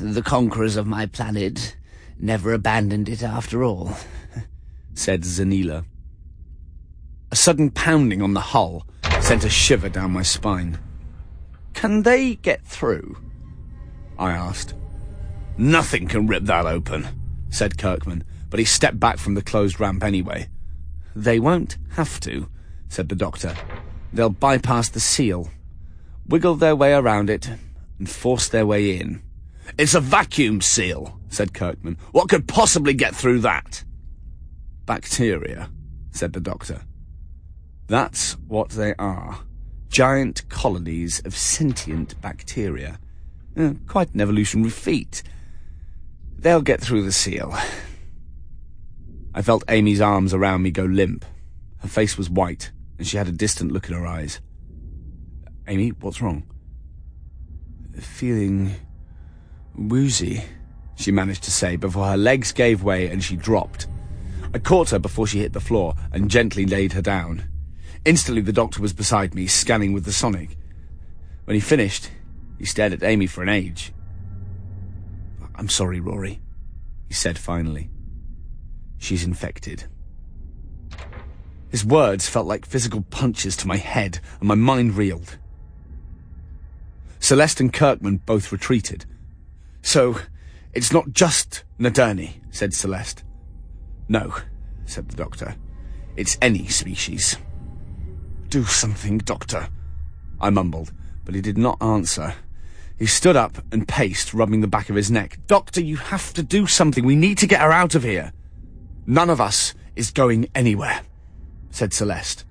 the 0.00 0.22
conquerors 0.22 0.76
of 0.76 0.86
my 0.86 1.04
planet 1.04 1.76
never 2.18 2.54
abandoned 2.54 3.10
it 3.10 3.22
after 3.22 3.62
all, 3.62 3.92
said 4.94 5.20
Zanila. 5.20 5.84
A 7.30 7.36
sudden 7.36 7.70
pounding 7.70 8.22
on 8.22 8.32
the 8.32 8.40
hull 8.40 8.86
sent 9.20 9.44
a 9.44 9.50
shiver 9.50 9.90
down 9.90 10.12
my 10.12 10.22
spine. 10.22 10.78
Can 11.74 12.04
they 12.04 12.36
get 12.36 12.64
through? 12.64 13.18
I 14.18 14.30
asked. 14.30 14.72
Nothing 15.58 16.08
can 16.08 16.26
rip 16.26 16.44
that 16.44 16.64
open, 16.64 17.06
said 17.50 17.76
Kirkman, 17.76 18.24
but 18.48 18.60
he 18.60 18.64
stepped 18.64 18.98
back 18.98 19.18
from 19.18 19.34
the 19.34 19.42
closed 19.42 19.78
ramp 19.78 20.02
anyway. 20.02 20.48
They 21.14 21.38
won't 21.38 21.76
have 21.90 22.18
to, 22.20 22.48
said 22.88 23.08
the 23.08 23.14
doctor. 23.14 23.54
They'll 24.12 24.30
bypass 24.30 24.88
the 24.88 25.00
seal, 25.00 25.50
wiggle 26.26 26.56
their 26.56 26.76
way 26.76 26.94
around 26.94 27.30
it, 27.30 27.48
and 27.98 28.08
force 28.08 28.48
their 28.48 28.66
way 28.66 28.98
in. 28.98 29.22
It's 29.76 29.94
a 29.94 30.00
vacuum 30.00 30.60
seal, 30.60 31.18
said 31.28 31.52
Kirkman. 31.52 31.98
What 32.12 32.28
could 32.28 32.48
possibly 32.48 32.94
get 32.94 33.14
through 33.14 33.40
that? 33.40 33.84
Bacteria, 34.86 35.70
said 36.10 36.32
the 36.32 36.40
doctor. 36.40 36.82
That's 37.86 38.32
what 38.46 38.70
they 38.70 38.94
are. 38.98 39.40
Giant 39.88 40.48
colonies 40.48 41.20
of 41.24 41.36
sentient 41.36 42.20
bacteria. 42.20 42.98
Uh, 43.56 43.74
quite 43.86 44.14
an 44.14 44.20
evolutionary 44.20 44.70
feat. 44.70 45.22
They'll 46.38 46.62
get 46.62 46.80
through 46.80 47.02
the 47.02 47.12
seal. 47.12 47.56
I 49.34 49.42
felt 49.42 49.64
Amy's 49.68 50.00
arms 50.00 50.32
around 50.32 50.62
me 50.62 50.70
go 50.70 50.84
limp. 50.84 51.24
Her 51.78 51.88
face 51.88 52.16
was 52.16 52.30
white, 52.30 52.70
and 52.98 53.06
she 53.06 53.16
had 53.16 53.28
a 53.28 53.32
distant 53.32 53.72
look 53.72 53.88
in 53.88 53.94
her 53.94 54.06
eyes. 54.06 54.40
Amy, 55.66 55.90
what's 55.90 56.20
wrong? 56.20 56.44
Feeling 57.94 58.74
woozy, 59.76 60.42
she 60.96 61.12
managed 61.12 61.44
to 61.44 61.50
say 61.50 61.76
before 61.76 62.06
her 62.06 62.16
legs 62.16 62.52
gave 62.52 62.82
way 62.82 63.08
and 63.08 63.22
she 63.22 63.36
dropped. 63.36 63.86
I 64.52 64.58
caught 64.58 64.90
her 64.90 64.98
before 64.98 65.26
she 65.26 65.40
hit 65.40 65.52
the 65.52 65.60
floor 65.60 65.94
and 66.12 66.30
gently 66.30 66.66
laid 66.66 66.92
her 66.92 67.02
down. 67.02 67.44
Instantly, 68.04 68.42
the 68.42 68.52
doctor 68.52 68.80
was 68.80 68.92
beside 68.92 69.34
me, 69.34 69.46
scanning 69.46 69.92
with 69.92 70.04
the 70.04 70.12
sonic. 70.12 70.56
When 71.44 71.54
he 71.54 71.60
finished, 71.60 72.10
he 72.58 72.64
stared 72.64 72.92
at 72.92 73.02
Amy 73.02 73.26
for 73.26 73.42
an 73.42 73.48
age. 73.48 73.92
I'm 75.54 75.68
sorry, 75.68 76.00
Rory, 76.00 76.40
he 77.08 77.14
said 77.14 77.38
finally. 77.38 77.90
She's 78.98 79.24
infected. 79.24 79.84
His 81.70 81.84
words 81.84 82.28
felt 82.28 82.46
like 82.46 82.66
physical 82.66 83.02
punches 83.10 83.56
to 83.58 83.68
my 83.68 83.76
head, 83.76 84.20
and 84.40 84.48
my 84.48 84.54
mind 84.54 84.96
reeled. 84.96 85.36
Celeste 87.20 87.60
and 87.60 87.72
Kirkman 87.72 88.18
both 88.18 88.52
retreated. 88.52 89.04
So, 89.82 90.18
it's 90.72 90.92
not 90.92 91.12
just 91.12 91.64
Nadurni, 91.78 92.34
said 92.50 92.72
Celeste. 92.72 93.24
No, 94.08 94.34
said 94.86 95.08
the 95.08 95.16
doctor. 95.16 95.56
It's 96.16 96.38
any 96.40 96.66
species. 96.68 97.36
Do 98.48 98.64
something, 98.64 99.18
doctor, 99.18 99.68
I 100.40 100.50
mumbled, 100.50 100.92
but 101.24 101.34
he 101.34 101.40
did 101.40 101.58
not 101.58 101.82
answer. 101.82 102.34
He 102.98 103.06
stood 103.06 103.36
up 103.36 103.58
and 103.70 103.86
paced, 103.86 104.34
rubbing 104.34 104.60
the 104.60 104.66
back 104.66 104.88
of 104.88 104.96
his 104.96 105.10
neck. 105.10 105.38
Doctor, 105.46 105.80
you 105.80 105.96
have 105.96 106.32
to 106.34 106.42
do 106.42 106.66
something. 106.66 107.04
We 107.04 107.14
need 107.14 107.38
to 107.38 107.46
get 107.46 107.60
her 107.60 107.70
out 107.70 107.94
of 107.94 108.02
here. 108.02 108.32
None 109.06 109.30
of 109.30 109.40
us 109.40 109.74
is 109.94 110.10
going 110.10 110.48
anywhere, 110.54 111.02
said 111.70 111.92
Celeste. 111.92 112.44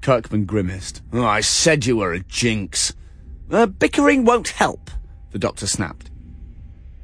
Kirkman 0.00 0.44
grimaced. 0.44 1.02
Oh, 1.12 1.24
I 1.24 1.40
said 1.40 1.86
you 1.86 1.96
were 1.96 2.12
a 2.12 2.20
jinx. 2.20 2.94
Uh, 3.50 3.66
bickering 3.66 4.24
won't 4.24 4.48
help, 4.48 4.90
the 5.32 5.38
doctor 5.38 5.66
snapped. 5.66 6.10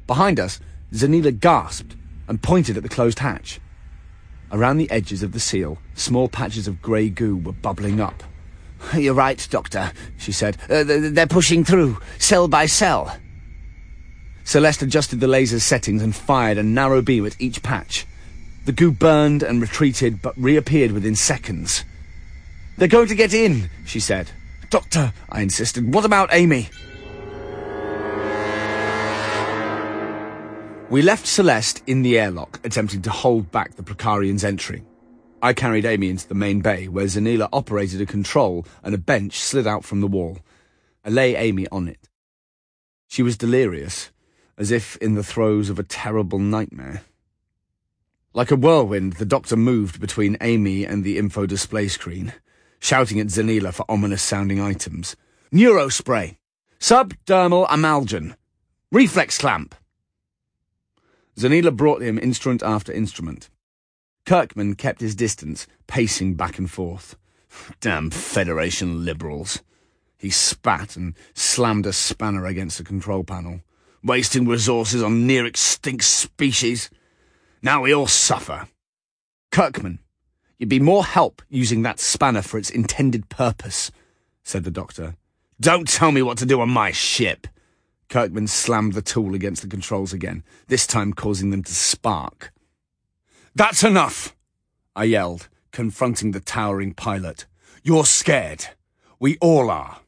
Behind 0.07 0.39
us, 0.39 0.61
Zanila 0.93 1.39
gasped 1.39 1.97
and 2.29 2.43
pointed 2.43 2.77
at 2.77 2.83
the 2.83 2.89
closed 2.89 3.21
hatch. 3.21 3.61
Around 4.51 4.77
the 4.77 4.91
edges 4.91 5.23
of 5.23 5.33
the 5.33 5.41
seal, 5.41 5.79
small 5.95 6.29
patches 6.29 6.69
of 6.69 6.83
grey 6.83 7.09
goo 7.09 7.37
were 7.37 7.53
bubbling 7.53 8.01
up. 8.01 8.23
You're 8.97 9.15
right, 9.15 9.47
Doctor, 9.51 9.93
she 10.19 10.33
said. 10.33 10.59
Uh, 10.69 10.85
they're 10.85 11.27
pushing 11.27 11.65
through, 11.65 11.99
cell 12.19 12.49
by 12.49 12.67
cell. 12.67 13.17
Celeste 14.45 14.83
adjusted 14.83 15.21
the 15.21 15.29
laser's 15.29 15.65
settings 15.65 16.03
and 16.03 16.15
fired 16.15 16.59
a 16.59 16.63
narrow 16.63 17.01
beam 17.01 17.25
at 17.25 17.41
each 17.41 17.63
patch. 17.63 18.07
The 18.65 18.73
goo 18.73 18.93
burned 18.93 19.43
and 19.43 19.61
retreated, 19.61 20.23
but 20.23 20.39
reappeared 20.39 20.93
within 20.93 21.17
seconds. 21.17 21.85
They're 22.79 22.89
going 22.89 23.09
to 23.09 23.15
get 23.15 23.35
in, 23.35 23.69
she 23.85 23.99
said. 23.99 24.31
Doctor, 24.71 25.13
I 25.29 25.41
insisted. 25.41 25.93
What 25.93 26.05
about 26.05 26.33
Amy? 26.33 26.71
We 30.89 31.03
left 31.03 31.27
Celeste 31.27 31.83
in 31.87 32.03
the 32.03 32.19
airlock, 32.19 32.61
attempting 32.65 33.03
to 33.03 33.11
hold 33.11 33.51
back 33.51 33.75
the 33.75 33.83
Prokarians' 33.83 34.45
entry. 34.45 34.85
I 35.43 35.55
carried 35.55 35.85
Amy 35.85 36.11
into 36.11 36.29
the 36.29 36.35
main 36.35 36.61
bay, 36.61 36.87
where 36.87 37.07
Zanila 37.07 37.49
operated 37.53 38.01
a 38.01 38.07
control 38.07 38.65
and 38.85 38.95
a 38.95 38.99
bench 38.99 39.41
slid 39.41 39.67
out 39.67 39.85
from 39.85 40.01
the 40.01 40.07
wall. 40.07 40.39
I 41.05 41.09
lay 41.11 41.35
Amy 41.35 41.67
on 41.73 41.89
it. 41.89 42.09
She 43.09 43.25
was 43.25 43.37
delirious, 43.37 44.11
as 44.57 44.71
if 44.71 44.97
in 44.99 45.15
the 45.15 45.25
throes 45.25 45.69
of 45.69 45.81
a 45.81 45.83
terrible 45.83 46.39
nightmare. 46.39 47.03
Like 48.35 48.51
a 48.51 48.57
whirlwind, 48.57 49.15
the 49.15 49.27
doctor 49.27 49.57
moved 49.57 50.01
between 50.01 50.37
Amy 50.41 50.85
and 50.85 51.05
the 51.05 51.19
info 51.19 51.47
display 51.47 51.89
screen 51.89 52.33
shouting 52.83 53.21
at 53.21 53.29
Zanila 53.29 53.73
for 53.73 53.87
ominous-sounding 53.89 54.61
items. 54.61 55.15
Neurospray. 55.53 56.37
Subdermal 56.81 57.67
amalgam. 57.71 58.35
Reflex 58.91 59.39
clamp. 59.39 59.77
Zanila 61.39 61.75
brought 61.75 62.03
him 62.03 62.19
instrument 62.19 62.61
after 62.61 62.93
instrument. 62.93 63.49
Kirkman 64.27 64.75
kept 64.75 65.01
his 65.01 65.15
distance, 65.15 65.69
pacing 65.87 66.35
back 66.35 66.59
and 66.59 66.69
forth. 66.69 67.17
Damn 67.81 68.11
Federation 68.11 69.05
liberals. 69.05 69.63
He 70.19 70.31
spat 70.31 70.97
and 70.97 71.15
slammed 71.35 71.87
a 71.87 71.93
spanner 71.93 72.47
against 72.47 72.79
the 72.79 72.85
control 72.85 73.23
panel. 73.23 73.61
Wasting 74.03 74.49
resources 74.49 75.05
on 75.05 75.25
near-extinct 75.25 76.03
species. 76.03 76.91
Now 77.63 77.83
we 77.83 77.95
all 77.95 78.07
suffer. 78.07 78.69
Kirkman, 79.51 80.01
You'd 80.63 80.69
be 80.69 80.79
more 80.79 81.05
help 81.05 81.43
using 81.49 81.83
that 81.83 81.99
spanner 81.99 82.41
for 82.41 82.57
its 82.57 82.71
intended 82.71 83.29
purpose, 83.29 83.91
said 84.45 84.63
the 84.63 84.71
doctor. 84.71 85.17
Don't 85.61 85.89
tell 85.89 86.13
me 86.13 86.23
what 86.23 86.39
to 86.39 86.47
do 86.47 86.61
on 86.61 86.71
my 86.71 86.93
ship. 86.93 87.49
Kirkman 88.09 88.47
slammed 88.47 88.93
the 88.93 89.03
tool 89.03 89.35
against 89.35 89.63
the 89.63 89.69
controls 89.69 90.13
again, 90.13 90.45
this 90.69 90.87
time 90.87 91.15
causing 91.15 91.51
them 91.51 91.65
to 91.65 91.75
spark. 91.75 92.53
That's 93.57 93.83
enough, 93.83 94.37
I 94.95 95.03
yelled, 95.03 95.49
confronting 95.73 96.31
the 96.31 96.39
towering 96.39 96.95
pilot. 96.95 97.47
You're 97.83 98.07
scared. 98.07 98.67
We 99.19 99.39
all 99.39 99.69
are. 99.69 99.99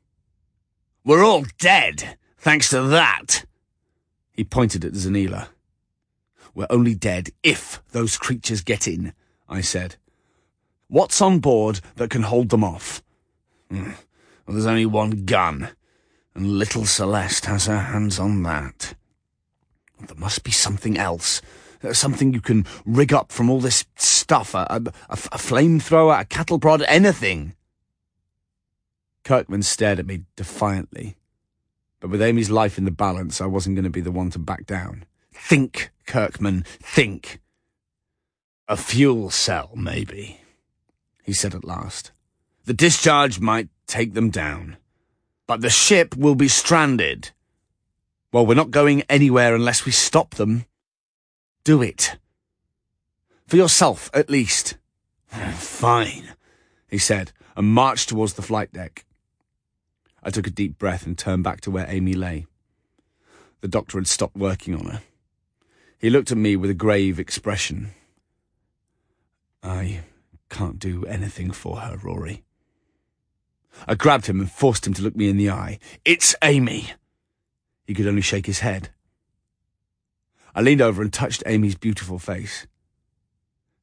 We're 1.04 1.24
all 1.24 1.46
dead, 1.58 2.16
thanks 2.38 2.70
to 2.70 2.80
that. 2.82 3.44
He 4.30 4.44
pointed 4.44 4.84
at 4.84 4.92
Zanila. 4.92 5.48
We're 6.54 6.66
only 6.70 6.94
dead 6.94 7.30
if 7.42 7.82
those 7.92 8.16
creatures 8.16 8.62
get 8.62 8.86
in, 8.86 9.12
I 9.48 9.60
said. 9.60 9.96
What's 10.88 11.20
on 11.20 11.40
board 11.40 11.80
that 11.96 12.10
can 12.10 12.22
hold 12.22 12.50
them 12.50 12.62
off? 12.62 13.02
Mm. 13.70 13.94
Well, 14.46 14.54
there's 14.54 14.66
only 14.66 14.86
one 14.86 15.24
gun, 15.24 15.70
and 16.34 16.58
little 16.58 16.84
Celeste 16.84 17.46
has 17.46 17.66
her 17.66 17.80
hands 17.80 18.18
on 18.18 18.42
that. 18.44 18.94
There 20.06 20.16
must 20.16 20.44
be 20.44 20.50
something 20.50 20.98
else. 20.98 21.40
Uh, 21.82 21.92
something 21.92 22.32
you 22.32 22.40
can 22.40 22.66
rig 22.84 23.12
up 23.12 23.32
from 23.32 23.50
all 23.50 23.60
this 23.60 23.84
stuff. 23.96 24.54
A, 24.54 24.66
a, 24.70 24.82
a 25.10 25.16
flamethrower, 25.16 26.20
a 26.20 26.24
cattle 26.24 26.58
prod, 26.58 26.82
anything. 26.82 27.54
Kirkman 29.24 29.62
stared 29.62 29.98
at 29.98 30.06
me 30.06 30.24
defiantly. 30.36 31.16
But 32.00 32.10
with 32.10 32.22
Amy's 32.22 32.50
life 32.50 32.76
in 32.76 32.84
the 32.84 32.90
balance, 32.90 33.40
I 33.40 33.46
wasn't 33.46 33.76
going 33.76 33.84
to 33.84 33.90
be 33.90 34.02
the 34.02 34.12
one 34.12 34.30
to 34.30 34.38
back 34.38 34.66
down. 34.66 35.06
Think, 35.34 35.90
Kirkman, 36.06 36.64
think. 36.80 37.40
A 38.66 38.76
fuel 38.76 39.28
cell, 39.28 39.72
maybe 39.74 40.40
he 41.24 41.32
said 41.32 41.54
at 41.54 41.64
last. 41.64 42.12
The 42.66 42.74
discharge 42.74 43.40
might 43.40 43.68
take 43.86 44.14
them 44.14 44.30
down, 44.30 44.76
but 45.46 45.62
the 45.62 45.70
ship 45.70 46.16
will 46.16 46.34
be 46.34 46.48
stranded. 46.48 47.30
Well, 48.30 48.46
we're 48.46 48.54
not 48.54 48.70
going 48.70 49.02
anywhere 49.08 49.54
unless 49.54 49.84
we 49.84 49.92
stop 49.92 50.34
them. 50.34 50.66
Do 51.64 51.82
it. 51.82 52.16
For 53.46 53.56
yourself, 53.56 54.10
at 54.12 54.30
least. 54.30 54.76
Fine, 55.28 56.34
he 56.88 56.98
said, 56.98 57.32
and 57.56 57.68
marched 57.68 58.10
towards 58.10 58.34
the 58.34 58.42
flight 58.42 58.72
deck. 58.72 59.04
I 60.22 60.30
took 60.30 60.46
a 60.46 60.50
deep 60.50 60.78
breath 60.78 61.06
and 61.06 61.16
turned 61.16 61.44
back 61.44 61.60
to 61.62 61.70
where 61.70 61.86
Amy 61.88 62.14
lay. 62.14 62.46
The 63.60 63.68
doctor 63.68 63.98
had 63.98 64.06
stopped 64.06 64.36
working 64.36 64.74
on 64.74 64.86
her. 64.86 65.02
He 66.04 66.10
looked 66.10 66.30
at 66.30 66.36
me 66.36 66.54
with 66.54 66.68
a 66.68 66.74
grave 66.74 67.18
expression. 67.18 67.92
I 69.62 70.00
can't 70.50 70.78
do 70.78 71.06
anything 71.06 71.50
for 71.50 71.78
her, 71.78 71.96
Rory, 71.96 72.42
I 73.88 73.94
grabbed 73.94 74.26
him 74.26 74.38
and 74.38 74.52
forced 74.52 74.86
him 74.86 74.92
to 74.92 75.02
look 75.02 75.16
me 75.16 75.30
in 75.30 75.38
the 75.38 75.48
eye. 75.48 75.78
It's 76.04 76.34
Amy! 76.42 76.92
He 77.86 77.94
could 77.94 78.06
only 78.06 78.20
shake 78.20 78.44
his 78.44 78.58
head. 78.58 78.90
I 80.54 80.60
leaned 80.60 80.82
over 80.82 81.00
and 81.00 81.10
touched 81.10 81.42
Amy's 81.46 81.74
beautiful 81.74 82.18
face. 82.18 82.66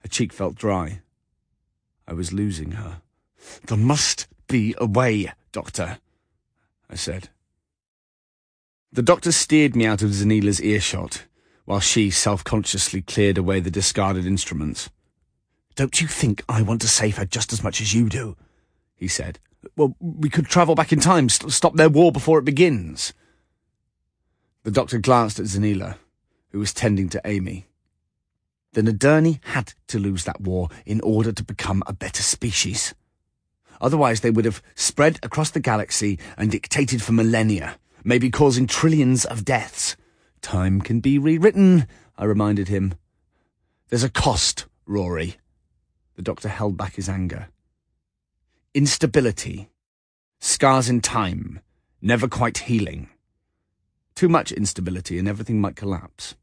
Her 0.04 0.08
cheek 0.08 0.32
felt 0.32 0.54
dry. 0.54 1.02
I 2.08 2.14
was 2.14 2.32
losing 2.32 2.74
her. 2.74 3.02
There 3.66 3.80
must 3.80 4.28
be 4.48 4.76
a 4.78 4.86
way, 4.86 5.34
Doctor, 5.52 5.98
I 6.88 6.94
said. 6.94 7.30
The 8.94 9.02
doctor 9.02 9.32
steered 9.32 9.76
me 9.76 9.88
out 9.88 10.04
of 10.04 10.14
Zanila's 10.14 10.62
earshot, 10.62 11.26
while 11.72 11.80
she 11.80 12.10
self-consciously 12.10 13.02
cleared 13.02 13.38
away 13.38 13.62
the 13.62 13.72
discarded 13.72 14.26
instruments. 14.26 14.90
Don't 15.76 16.02
you 16.02 16.08
think 16.10 16.44
I 16.50 16.62
want 16.62 16.82
to 16.82 16.88
save 16.90 17.16
her 17.16 17.24
just 17.24 17.54
as 17.54 17.64
much 17.64 17.80
as 17.80 17.94
you 17.94 18.10
do? 18.10 18.36
he 18.94 19.08
said. 19.08 19.40
Well, 19.78 19.96
we 20.02 20.30
could 20.30 20.48
travel 20.48 20.76
back 20.76 20.92
in 20.92 21.00
time, 21.00 21.30
st 21.30 21.50
stop 21.50 21.76
their 21.76 21.90
war 21.90 22.12
before 22.12 22.40
it 22.40 22.44
begins. 22.44 23.14
The 24.64 24.72
doctor 24.72 25.00
glanced 25.00 25.40
at 25.40 25.46
Zanila, 25.46 25.96
who 26.50 26.60
was 26.60 26.74
tending 26.74 27.08
to 27.08 27.22
Amy. 27.24 27.68
The 28.74 28.82
Nadurni 28.82 29.40
had 29.56 29.74
to 29.88 29.98
lose 29.98 30.26
that 30.26 30.42
war 30.42 30.68
in 30.86 31.00
order 31.00 31.32
to 31.32 31.42
become 31.42 31.84
a 31.88 31.94
better 31.94 32.22
species. 32.22 32.94
Otherwise, 33.80 34.20
they 34.20 34.30
would 34.30 34.44
have 34.44 34.62
spread 34.76 35.20
across 35.24 35.52
the 35.52 35.62
galaxy 35.62 36.20
and 36.38 36.52
dictated 36.52 37.02
for 37.02 37.14
millennia, 37.14 37.78
maybe 38.04 38.30
causing 38.30 38.68
trillions 38.68 39.24
of 39.24 39.46
deaths. 39.46 39.96
Time 40.42 40.82
can 40.82 41.00
be 41.00 41.18
rewritten, 41.18 41.88
I 42.18 42.26
reminded 42.26 42.68
him. 42.68 42.96
There's 43.90 44.04
a 44.04 44.10
cost, 44.10 44.66
Rory. 44.86 45.38
The 46.16 46.22
doctor 46.22 46.50
held 46.50 46.78
back 46.78 46.96
his 46.96 47.10
anger. 47.10 47.48
Instability. 48.74 49.70
Scars 50.40 50.90
in 50.90 51.02
time, 51.02 51.60
never 52.02 52.28
quite 52.28 52.60
healing. 52.60 53.10
Too 54.16 54.30
much 54.30 54.52
instability 54.52 55.20
and 55.20 55.28
everything 55.28 55.62
might 55.62 55.76
collapse. 55.76 56.36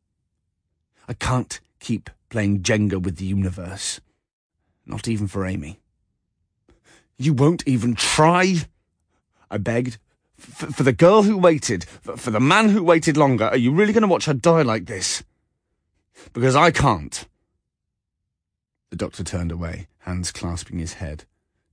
I 1.09 1.15
can't 1.15 1.61
keep 1.81 2.11
playing 2.29 2.63
Jenga 2.63 3.03
with 3.03 3.17
the 3.17 3.25
universe. 3.25 4.01
Not 4.87 5.09
even 5.09 5.27
for 5.27 5.47
Amy. 5.47 5.81
You 7.17 7.33
won't 7.33 7.65
even 7.67 7.95
try? 7.95 8.57
I 9.51 9.59
begged. 9.59 9.99
F 10.41 10.75
for 10.75 10.83
the 10.83 10.93
girl 10.93 11.23
who 11.23 11.37
waited, 11.37 11.85
for 11.85 12.31
the 12.31 12.41
man 12.41 12.69
who 12.71 12.83
waited 12.83 13.17
longer, 13.17 13.47
are 13.47 13.57
you 13.57 13.73
really 13.73 13.93
going 13.93 14.03
to 14.03 14.09
watch 14.09 14.27
her 14.27 14.35
die 14.35 14.63
like 14.63 14.87
this? 14.87 15.23
Because 16.33 16.57
I 16.57 16.71
can't. 16.71 17.27
The 18.91 18.97
doctor 18.97 19.25
turned 19.25 19.53
away, 19.53 19.89
hands 20.01 20.33
clasping 20.33 20.79
his 20.79 20.95
head 20.95 21.25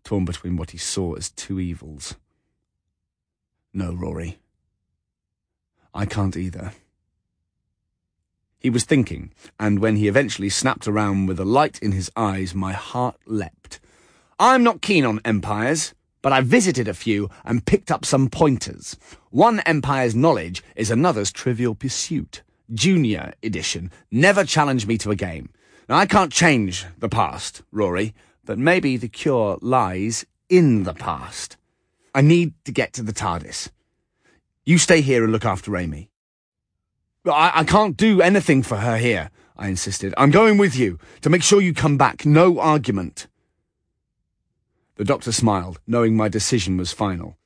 torn 0.05 0.23
between 0.23 0.55
what 0.55 0.71
he 0.71 0.77
saw 0.77 1.15
as 1.15 1.31
two 1.31 1.59
evils. 1.59 2.15
No, 3.73 3.93
Rory. 3.93 4.37
I 5.93 6.05
can't 6.05 6.37
either. 6.37 6.73
He 8.59 8.69
was 8.69 8.85
thinking, 8.85 9.33
and 9.59 9.79
when 9.79 9.97
he 9.97 10.07
eventually 10.07 10.49
snapped 10.49 10.87
around 10.87 11.25
with 11.25 11.39
a 11.39 11.45
light 11.45 11.79
in 11.79 11.91
his 11.91 12.11
eyes, 12.15 12.55
my 12.55 12.71
heart 12.71 13.17
leapt. 13.25 13.79
I'm 14.39 14.63
not 14.63 14.81
keen 14.81 15.05
on 15.05 15.21
empires, 15.25 15.93
but 16.25 16.33
I 16.33 16.41
visited 16.41 16.87
a 16.87 16.95
few 16.95 17.29
and 17.43 17.67
picked 17.67 17.91
up 17.91 18.03
some 18.03 18.31
pointers. 18.31 18.97
One 19.29 19.59
empire's 19.59 20.15
knowledge 20.15 20.63
is 20.75 20.89
another's 20.89 21.31
trivial 21.31 21.75
pursuit. 21.75 22.41
Junior 22.73 23.33
edition. 23.43 23.91
Never 24.09 24.43
challenge 24.43 24.87
me 24.87 24.97
to 24.97 25.11
a 25.11 25.15
game. 25.15 25.49
Now, 25.87 25.97
I 25.97 26.07
can't 26.07 26.33
change 26.33 26.87
the 26.97 27.09
past, 27.09 27.61
Rory, 27.71 28.15
but 28.43 28.57
maybe 28.57 28.97
the 28.97 29.07
cure 29.07 29.59
lies 29.61 30.25
in 30.49 30.81
the 30.81 30.95
past. 30.95 31.57
I 32.15 32.21
need 32.21 32.55
to 32.63 32.71
get 32.71 32.91
to 32.93 33.03
the 33.03 33.13
TARDIS. 33.13 33.69
You 34.65 34.79
stay 34.79 35.01
here 35.01 35.23
and 35.23 35.31
look 35.31 35.45
after 35.45 35.77
Amy. 35.77 36.09
I, 37.27 37.51
I 37.53 37.63
can't 37.65 37.95
do 37.95 38.23
anything 38.23 38.63
for 38.63 38.77
her 38.77 38.97
here, 38.97 39.29
I 39.55 39.67
insisted. 39.67 40.11
I'm 40.17 40.31
going 40.31 40.57
with 40.57 40.75
you 40.75 40.97
to 41.21 41.29
make 41.29 41.43
sure 41.43 41.61
you 41.61 41.75
come 41.75 41.99
back. 41.99 42.25
No 42.25 42.57
argument. 42.57 43.27
The 44.95 45.03
doctor 45.03 45.31
smiled, 45.31 45.79
knowing 45.85 46.15
my 46.15 46.29
decision 46.29 46.77
was 46.77 46.93
final. 46.93 47.37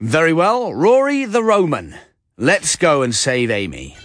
Very 0.00 0.32
well, 0.32 0.72
Rory 0.72 1.26
the 1.26 1.42
Roman. 1.42 1.94
Let's 2.38 2.76
go 2.76 3.02
and 3.02 3.14
save 3.14 3.50
Amy. 3.50 3.96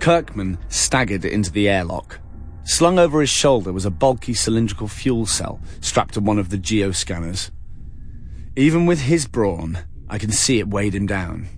Kirkman 0.00 0.58
staggered 0.68 1.26
into 1.26 1.52
the 1.52 1.68
airlock. 1.68 2.20
Slung 2.64 2.98
over 2.98 3.20
his 3.20 3.28
shoulder 3.28 3.72
was 3.72 3.84
a 3.84 3.90
bulky 3.90 4.32
cylindrical 4.32 4.88
fuel 4.88 5.26
cell 5.26 5.60
strapped 5.80 6.14
to 6.14 6.20
one 6.20 6.38
of 6.38 6.48
the 6.48 6.56
geoscanners. 6.56 7.50
Even 8.56 8.86
with 8.86 9.00
his 9.00 9.26
brawn, 9.26 9.78
I 10.08 10.16
can 10.16 10.32
see 10.32 10.58
it 10.58 10.68
weighed 10.68 10.94
him 10.94 11.06
down. 11.06 11.48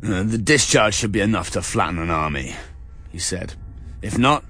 The 0.00 0.38
discharge 0.38 0.94
should 0.94 1.12
be 1.12 1.20
enough 1.20 1.50
to 1.52 1.62
flatten 1.62 1.98
an 1.98 2.10
army, 2.10 2.54
he 3.10 3.18
said. 3.18 3.54
If 4.02 4.18
not, 4.18 4.44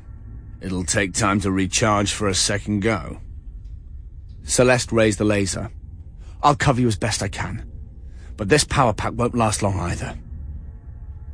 it'll 0.61 0.85
take 0.85 1.15
time 1.15 1.41
to 1.41 1.51
recharge 1.51 2.13
for 2.13 2.29
a 2.29 2.35
second 2.35 2.81
go. 2.81 3.21
Celeste 4.45 4.93
raised 4.93 5.19
the 5.19 5.25
laser. 5.25 5.71
I'll 6.43 6.57
cover 6.57 6.81
you 6.81 6.89
as 6.89 6.97
best 6.97 7.23
I 7.23 7.29
can. 7.29 7.71
But 8.37 8.49
this 8.49 8.65
power 8.65 8.93
pack 8.93 9.13
won't 9.15 9.35
last 9.35 9.63
long 9.63 9.79
either. 9.79 10.17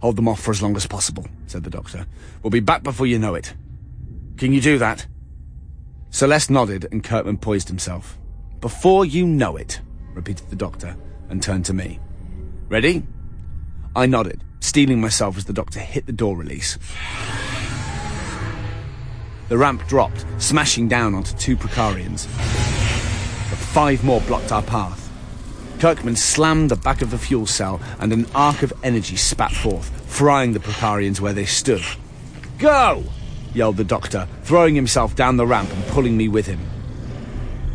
Hold 0.01 0.17
them 0.17 0.29
off 0.29 0.41
for 0.41 0.51
as 0.51 0.63
long 0.63 0.77
as 0.77 0.87
possible, 0.87 1.27
said 1.47 1.65
the 1.65 1.71
doctor. 1.71 2.07
We'll 2.43 2.51
be 2.51 2.61
back 2.61 2.83
before 2.83 3.07
you 3.07 3.19
know 3.19 3.35
it. 3.35 3.55
Can 4.37 4.53
you 4.53 4.61
do 4.61 4.79
that? 4.79 5.07
Celeste 6.11 6.51
nodded 6.51 6.87
and 6.91 7.03
Kirkman 7.03 7.39
poised 7.39 7.69
himself. 7.69 8.19
Before 8.61 9.05
you 9.05 9.27
know 9.27 9.57
it, 9.57 9.81
repeated 10.15 10.51
the 10.51 10.57
doctor 10.57 10.97
and 11.29 11.43
turned 11.43 11.65
to 11.67 11.75
me. 11.75 12.01
Ready? 12.69 13.05
I 13.95 14.07
nodded, 14.07 14.43
steeling 14.61 15.01
myself 15.01 15.37
as 15.37 15.45
the 15.45 15.53
doctor 15.53 15.81
hit 15.81 16.07
the 16.07 16.13
door 16.13 16.37
release. 16.37 16.79
The 19.49 19.59
ramp 19.59 19.87
dropped, 19.87 20.25
smashing 20.39 20.89
down 20.89 21.15
onto 21.15 21.37
two 21.37 21.57
Prokarians. 21.57 22.27
But 23.49 23.59
five 23.59 24.03
more 24.03 24.21
blocked 24.23 24.51
our 24.51 24.63
path. 24.63 25.09
Kirkman 25.79 26.17
slammed 26.17 26.71
the 26.71 26.77
back 26.77 27.01
of 27.01 27.11
the 27.11 27.19
fuel 27.19 27.47
cell 27.47 27.81
and 28.01 28.13
an 28.13 28.27
arc 28.35 28.63
of 28.63 28.73
energy 28.83 29.15
spat 29.15 29.53
forth, 29.53 29.89
frying 30.11 30.53
the 30.53 30.59
Prokarians 30.59 31.21
where 31.21 31.33
they 31.33 31.45
stood. 31.45 31.85
Go! 32.59 33.05
yelled 33.55 33.77
the 33.77 33.85
doctor, 33.85 34.27
throwing 34.43 34.75
himself 34.75 35.15
down 35.15 35.37
the 35.37 35.47
ramp 35.47 35.71
and 35.73 35.87
pulling 35.87 36.17
me 36.17 36.29
with 36.29 36.47
him. 36.47 36.61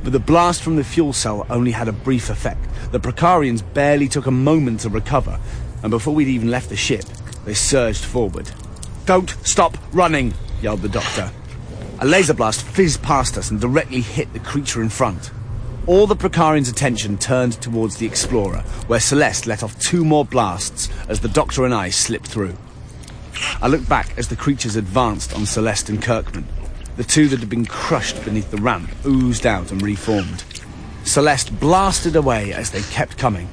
But 0.04 0.14
the 0.14 0.20
blast 0.20 0.62
from 0.62 0.76
the 0.76 0.84
fuel 0.84 1.14
cell 1.14 1.46
only 1.50 1.72
had 1.72 1.88
a 1.88 1.94
brief 1.94 2.30
effect. 2.30 2.68
The 2.92 3.00
Prokarians 3.00 3.64
barely 3.74 4.08
took 4.08 4.26
a 4.26 4.32
moment 4.32 4.82
to 4.82 4.90
recover, 4.90 5.40
and 5.84 5.90
before 5.90 6.14
we'd 6.14 6.28
even 6.28 6.52
left 6.52 6.70
the 6.70 6.76
ship, 6.76 7.06
they 7.46 7.54
surged 7.54 8.04
forward. 8.04 8.52
Don't 9.06 9.30
stop 9.44 9.78
running, 9.94 10.34
yelled 10.62 10.82
the 10.82 10.90
doctor. 10.90 11.32
A 12.04 12.06
laser 12.06 12.34
blast 12.34 12.64
fizzed 12.64 13.04
past 13.04 13.38
us 13.38 13.52
and 13.52 13.62
directly 13.62 14.02
hit 14.02 14.34
the 14.34 14.40
creature 14.40 14.82
in 14.82 14.90
front. 14.90 15.30
All 15.86 16.08
the 16.08 16.16
Prokarians' 16.16 16.68
attention 16.68 17.16
turned 17.20 17.54
towards 17.62 17.98
the 17.98 18.08
Explorer, 18.08 18.62
where 18.88 19.00
Celeste 19.00 19.46
let 19.46 19.62
off 19.62 19.80
two 19.80 20.04
more 20.04 20.26
blasts 20.26 20.90
as 21.08 21.20
the 21.20 21.28
Doctor 21.28 21.64
and 21.64 21.76
I 21.76 21.92
slipped 21.92 22.26
through. 22.26 22.58
I 23.62 23.68
looked 23.68 23.88
back 23.88 24.18
as 24.18 24.30
the 24.30 24.36
creatures 24.36 24.76
advanced 24.76 25.36
on 25.36 25.46
Celeste 25.46 25.90
and 25.90 26.02
Kirkman. 26.02 26.48
The 26.98 27.04
two 27.04 27.28
that 27.28 27.40
had 27.40 27.50
been 27.50 27.68
crushed 27.68 28.26
beneath 28.26 28.50
the 28.50 28.58
ramp 28.58 28.90
oozed 29.06 29.46
out 29.46 29.72
and 29.72 29.84
reformed. 29.84 30.44
Celeste 31.04 31.60
blasted 31.60 32.16
away 32.16 32.52
as 32.52 32.72
they 32.72 32.82
kept 32.82 33.20
coming. 33.20 33.48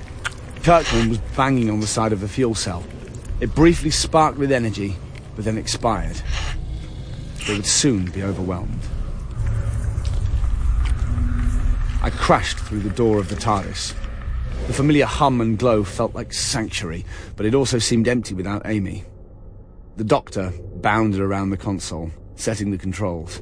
Kirkman 0.63 1.11
was 1.11 1.19
banging 1.37 1.69
on 1.69 1.81
the 1.81 1.87
side 1.87 2.15
of 2.15 2.21
the 2.21 2.29
fuel 2.29 2.55
cell. 2.55 2.83
It 3.41 3.55
briefly 3.55 3.91
sparked 3.91 4.39
with 4.39 4.53
energy, 4.53 4.97
but 5.37 5.45
then 5.45 5.59
expired. 5.59 6.23
They 7.49 7.55
would 7.55 7.67
soon 7.67 8.11
be 8.11 8.23
overwhelmed. 8.23 8.79
I 12.03 12.11
crashed 12.11 12.59
through 12.59 12.81
the 12.81 12.91
door 12.91 13.19
of 13.19 13.31
the 13.31 13.37
TARDIS. 13.37 13.95
The 14.67 14.75
familiar 14.75 15.07
hum 15.07 15.41
and 15.41 15.59
glow 15.59 15.83
felt 15.83 16.15
like 16.15 16.35
sanctuary, 16.35 17.07
but 17.37 17.47
it 17.47 17.55
also 17.55 17.79
seemed 17.79 18.07
empty 18.07 18.35
without 18.35 18.67
Amy. 18.67 19.05
The 19.97 20.05
doctor 20.05 20.53
bounded 20.75 21.21
around 21.21 21.49
the 21.49 21.57
console, 21.57 22.11
setting 22.37 22.71
the 22.71 22.77
controls. 22.77 23.41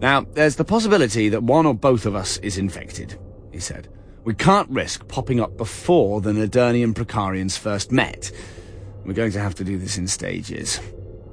Now, 0.00 0.22
there's 0.22 0.56
the 0.56 0.64
possibility 0.64 1.28
that 1.28 1.44
one 1.44 1.66
or 1.66 1.74
both 1.74 2.06
of 2.06 2.16
us 2.16 2.36
is 2.38 2.58
infected, 2.58 3.16
he 3.52 3.60
said. 3.60 3.86
We 4.24 4.34
can't 4.34 4.68
risk 4.70 5.06
popping 5.06 5.38
up 5.38 5.56
before 5.56 6.20
the 6.20 6.32
Nadurni 6.32 6.82
and 6.82 6.96
Prokarians 6.96 7.56
first 7.56 7.92
met. 7.92 8.32
We're 9.04 9.12
going 9.12 9.30
to 9.32 9.40
have 9.40 9.54
to 9.54 9.64
do 9.64 9.78
this 9.78 9.98
in 9.98 10.08
stages. 10.08 10.80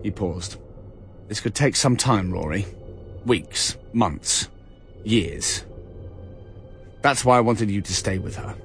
He 0.03 0.11
paused. 0.11 0.57
This 1.28 1.39
could 1.39 1.55
take 1.55 1.75
some 1.75 1.97
time, 1.97 2.32
Rory. 2.32 2.65
Weeks, 3.25 3.78
months, 3.93 4.47
years. 5.03 5.63
That's 7.01 7.25
why 7.25 7.38
I 7.38 7.41
wanted 7.41 7.69
you 7.69 7.82
to 7.82 7.93
stay 7.93 8.17
with 8.17 8.36
her. 8.38 8.55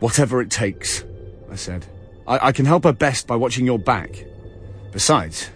Whatever 0.00 0.42
it 0.42 0.50
takes, 0.50 1.04
I 1.50 1.56
said. 1.56 1.86
I, 2.26 2.48
I 2.48 2.52
can 2.52 2.66
help 2.66 2.84
her 2.84 2.92
best 2.92 3.26
by 3.26 3.36
watching 3.36 3.64
your 3.64 3.78
back. 3.78 4.24
Besides, 4.92 5.50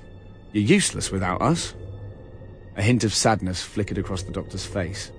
you're 0.53 0.65
useless 0.65 1.11
without 1.11 1.43
us. 1.43 1.75
A 2.77 2.83
hint 2.83 3.05
of 3.05 3.13
sadness 3.13 3.63
flickered 3.63 3.99
across 3.99 4.23
the 4.23 4.33
doctor's 4.33 4.65
face. 4.65 5.13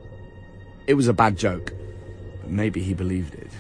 It 0.88 0.96
was 0.96 1.08
a 1.08 1.14
bad 1.14 1.38
joke, 1.38 1.74
but 2.42 2.50
maybe 2.50 2.82
he 2.82 2.94
believed 2.94 3.36
it. 3.36 3.52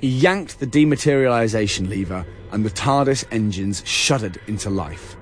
He 0.00 0.08
yanked 0.08 0.60
the 0.60 0.66
dematerialization 0.66 1.88
lever, 1.88 2.24
and 2.52 2.64
the 2.64 2.70
TARDIS 2.70 3.24
engines 3.30 3.82
shuddered 3.86 4.40
into 4.46 4.70
life. 4.70 5.16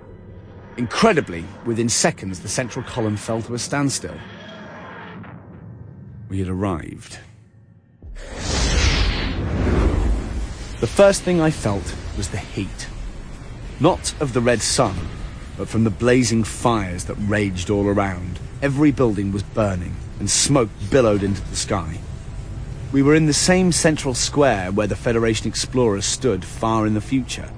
Incredibly, 0.77 1.45
within 1.65 1.89
seconds, 1.89 2.41
the 2.41 2.49
central 2.49 2.85
column 2.85 3.17
fell 3.17 3.43
to 3.43 3.55
a 3.55 3.59
standstill. 3.59 4.17
We 6.29 6.39
had 6.39 6.49
arrived. 6.49 7.19
The 10.81 10.87
first 10.87 11.23
thing 11.23 11.41
I 11.41 11.51
felt 11.51 11.95
was 12.17 12.29
the 12.29 12.39
heat. 12.39 12.87
Not 13.81 14.15
of 14.21 14.33
the 14.33 14.41
red 14.41 14.61
sun, 14.61 14.97
but 15.57 15.69
from 15.69 15.83
the 15.85 15.91
blazing 15.91 16.45
fires 16.45 17.05
that 17.07 17.15
raged 17.15 17.71
all 17.71 17.87
around. 17.87 18.39
Every 18.63 18.93
building 18.93 19.33
was 19.33 19.43
burning, 19.43 19.97
and 20.21 20.31
smoke 20.31 20.71
billowed 20.91 21.23
into 21.25 21.43
the 21.43 21.57
sky. 21.57 21.99
We 22.91 23.03
were 23.03 23.15
in 23.15 23.27
the 23.27 23.35
same 23.35 23.71
central 23.71 24.15
square 24.15 24.73
where 24.73 24.87
the 24.87 24.97
Federation 24.97 25.47
explorers 25.47 26.07
stood 26.07 26.43
far 26.43 26.87
in 26.87 26.95
the 26.95 27.03
future. 27.03 27.51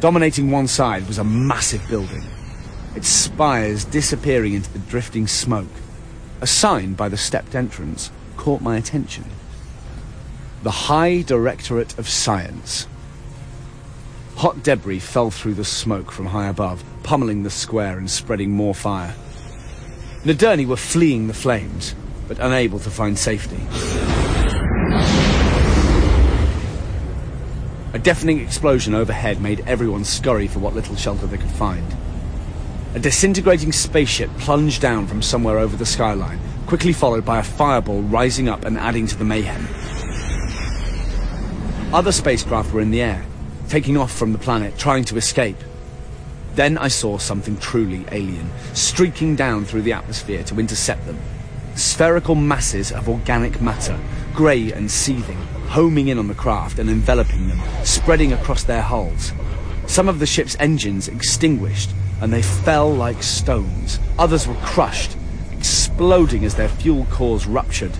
Dominating 0.00 0.50
one 0.50 0.66
side 0.66 1.06
was 1.06 1.18
a 1.18 1.24
massive 1.24 1.86
building, 1.88 2.24
its 2.96 3.08
spires 3.08 3.84
disappearing 3.84 4.54
into 4.54 4.72
the 4.72 4.80
drifting 4.80 5.28
smoke. 5.28 5.70
A 6.40 6.46
sign 6.46 6.94
by 6.94 7.08
the 7.08 7.16
stepped 7.16 7.54
entrance 7.54 8.10
caught 8.36 8.60
my 8.60 8.76
attention. 8.76 9.24
The 10.64 10.72
High 10.72 11.22
Directorate 11.22 11.96
of 11.96 12.08
Science. 12.08 12.88
Hot 14.36 14.62
debris 14.64 14.98
fell 14.98 15.30
through 15.30 15.54
the 15.54 15.64
smoke 15.64 16.10
from 16.10 16.26
high 16.26 16.48
above, 16.48 16.82
pummeling 17.04 17.44
the 17.44 17.50
square 17.50 17.96
and 17.96 18.10
spreading 18.10 18.50
more 18.50 18.74
fire. 18.74 19.14
Nadurni 20.24 20.66
were 20.66 20.76
fleeing 20.76 21.28
the 21.28 21.34
flames, 21.34 21.94
but 22.28 22.38
unable 22.38 22.78
to 22.80 22.90
find 22.90 23.18
safety. 23.18 23.60
A 27.92 27.98
deafening 27.98 28.40
explosion 28.40 28.94
overhead 28.94 29.40
made 29.40 29.64
everyone 29.66 30.04
scurry 30.04 30.46
for 30.46 30.58
what 30.58 30.74
little 30.74 30.96
shelter 30.96 31.26
they 31.26 31.38
could 31.38 31.50
find. 31.50 31.96
A 32.94 32.98
disintegrating 32.98 33.72
spaceship 33.72 34.30
plunged 34.38 34.82
down 34.82 35.06
from 35.06 35.22
somewhere 35.22 35.58
over 35.58 35.76
the 35.76 35.86
skyline, 35.86 36.40
quickly 36.66 36.92
followed 36.92 37.24
by 37.24 37.38
a 37.38 37.42
fireball 37.42 38.02
rising 38.02 38.48
up 38.48 38.64
and 38.64 38.76
adding 38.76 39.06
to 39.06 39.16
the 39.16 39.24
mayhem. 39.24 39.66
Other 41.94 42.12
spacecraft 42.12 42.72
were 42.72 42.80
in 42.80 42.90
the 42.90 43.00
air, 43.00 43.24
taking 43.68 43.96
off 43.96 44.12
from 44.12 44.32
the 44.32 44.38
planet, 44.38 44.76
trying 44.76 45.04
to 45.04 45.16
escape. 45.16 45.56
Then 46.54 46.76
I 46.78 46.88
saw 46.88 47.18
something 47.18 47.56
truly 47.58 48.04
alien, 48.12 48.50
streaking 48.74 49.36
down 49.36 49.64
through 49.64 49.82
the 49.82 49.92
atmosphere 49.92 50.42
to 50.44 50.58
intercept 50.58 51.06
them. 51.06 51.18
Spherical 51.76 52.34
masses 52.34 52.90
of 52.90 53.06
organic 53.08 53.60
matter, 53.60 53.98
grey 54.34 54.72
and 54.72 54.90
seething, 54.90 55.36
homing 55.68 56.08
in 56.08 56.18
on 56.18 56.26
the 56.26 56.34
craft 56.34 56.78
and 56.78 56.88
enveloping 56.88 57.48
them, 57.48 57.60
spreading 57.84 58.32
across 58.32 58.64
their 58.64 58.80
hulls. 58.80 59.32
Some 59.86 60.08
of 60.08 60.18
the 60.18 60.26
ship's 60.26 60.56
engines 60.58 61.06
extinguished, 61.06 61.90
and 62.22 62.32
they 62.32 62.40
fell 62.40 62.90
like 62.90 63.22
stones. 63.22 63.98
Others 64.18 64.48
were 64.48 64.54
crushed, 64.56 65.16
exploding 65.52 66.46
as 66.46 66.54
their 66.54 66.70
fuel 66.70 67.06
cores 67.10 67.46
ruptured. 67.46 67.92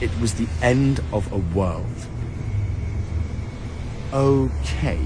It 0.00 0.10
was 0.20 0.34
the 0.34 0.48
end 0.60 1.00
of 1.12 1.30
a 1.32 1.38
world. 1.38 1.86
Okay, 4.12 5.00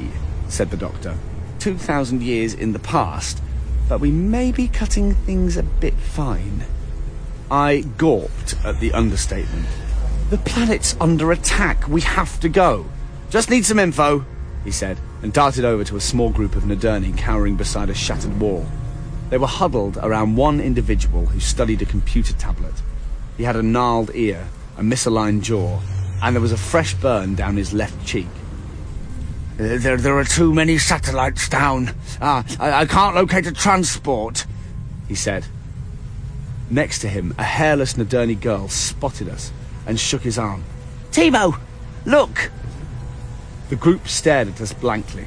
said 0.48 0.70
the 0.70 0.76
doctor. 0.78 1.18
Two 1.58 1.76
thousand 1.76 2.22
years 2.22 2.54
in 2.54 2.72
the 2.72 2.78
past, 2.78 3.42
but 3.88 4.00
we 4.00 4.10
may 4.10 4.52
be 4.52 4.68
cutting 4.68 5.12
things 5.12 5.58
a 5.58 5.62
bit 5.62 5.94
fine. 5.94 6.64
I 7.50 7.84
gawped 7.96 8.62
at 8.64 8.78
the 8.80 8.92
understatement. 8.92 9.66
The 10.30 10.38
planet's 10.38 10.94
under 11.00 11.32
attack. 11.32 11.88
We 11.88 12.02
have 12.02 12.38
to 12.40 12.48
go. 12.48 12.86
Just 13.30 13.48
need 13.48 13.64
some 13.64 13.78
info, 13.78 14.24
he 14.64 14.70
said, 14.70 14.98
and 15.22 15.32
darted 15.32 15.64
over 15.64 15.84
to 15.84 15.96
a 15.96 16.00
small 16.00 16.30
group 16.30 16.56
of 16.56 16.64
Nadurni 16.64 17.16
cowering 17.16 17.56
beside 17.56 17.88
a 17.88 17.94
shattered 17.94 18.38
wall. 18.38 18.66
They 19.30 19.38
were 19.38 19.46
huddled 19.46 19.96
around 19.98 20.36
one 20.36 20.60
individual 20.60 21.26
who 21.26 21.40
studied 21.40 21.80
a 21.80 21.86
computer 21.86 22.34
tablet. 22.34 22.74
He 23.36 23.44
had 23.44 23.56
a 23.56 23.62
gnarled 23.62 24.10
ear, 24.14 24.46
a 24.76 24.82
misaligned 24.82 25.42
jaw, 25.42 25.80
and 26.22 26.34
there 26.34 26.42
was 26.42 26.52
a 26.52 26.58
fresh 26.58 26.94
burn 26.94 27.34
down 27.34 27.56
his 27.56 27.72
left 27.72 28.06
cheek. 28.06 28.28
There, 29.56 29.96
there 29.96 30.18
are 30.18 30.24
too 30.24 30.52
many 30.54 30.78
satellites 30.78 31.48
down. 31.48 31.94
Ah, 32.20 32.44
I, 32.60 32.82
I 32.82 32.86
can't 32.86 33.14
locate 33.14 33.46
a 33.46 33.52
transport, 33.52 34.46
he 35.08 35.14
said. 35.14 35.46
Next 36.70 36.98
to 37.00 37.08
him, 37.08 37.34
a 37.38 37.44
hairless 37.44 37.94
Nadurni 37.94 38.38
girl 38.38 38.68
spotted 38.68 39.28
us 39.28 39.52
and 39.86 39.98
shook 39.98 40.22
his 40.22 40.38
arm. 40.38 40.64
Timo, 41.10 41.58
look! 42.04 42.50
The 43.70 43.76
group 43.76 44.08
stared 44.08 44.48
at 44.48 44.60
us 44.60 44.72
blankly. 44.72 45.26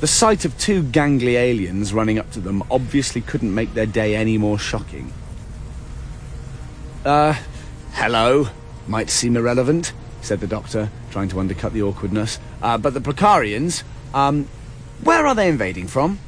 The 0.00 0.06
sight 0.06 0.44
of 0.44 0.56
two 0.58 0.82
gangly 0.82 1.34
aliens 1.34 1.92
running 1.92 2.18
up 2.18 2.30
to 2.32 2.40
them 2.40 2.62
obviously 2.70 3.20
couldn't 3.20 3.54
make 3.54 3.74
their 3.74 3.86
day 3.86 4.14
any 4.14 4.38
more 4.38 4.58
shocking. 4.58 5.12
Uh, 7.04 7.34
hello. 7.92 8.48
Might 8.86 9.10
seem 9.10 9.36
irrelevant, 9.36 9.92
said 10.20 10.40
the 10.40 10.46
doctor, 10.46 10.90
trying 11.10 11.28
to 11.30 11.40
undercut 11.40 11.72
the 11.72 11.82
awkwardness. 11.82 12.38
Uh, 12.62 12.78
but 12.78 12.94
the 12.94 13.00
Prokarians, 13.00 13.82
um, 14.14 14.46
where 15.02 15.26
are 15.26 15.34
they 15.34 15.48
invading 15.48 15.88
from? 15.88 16.18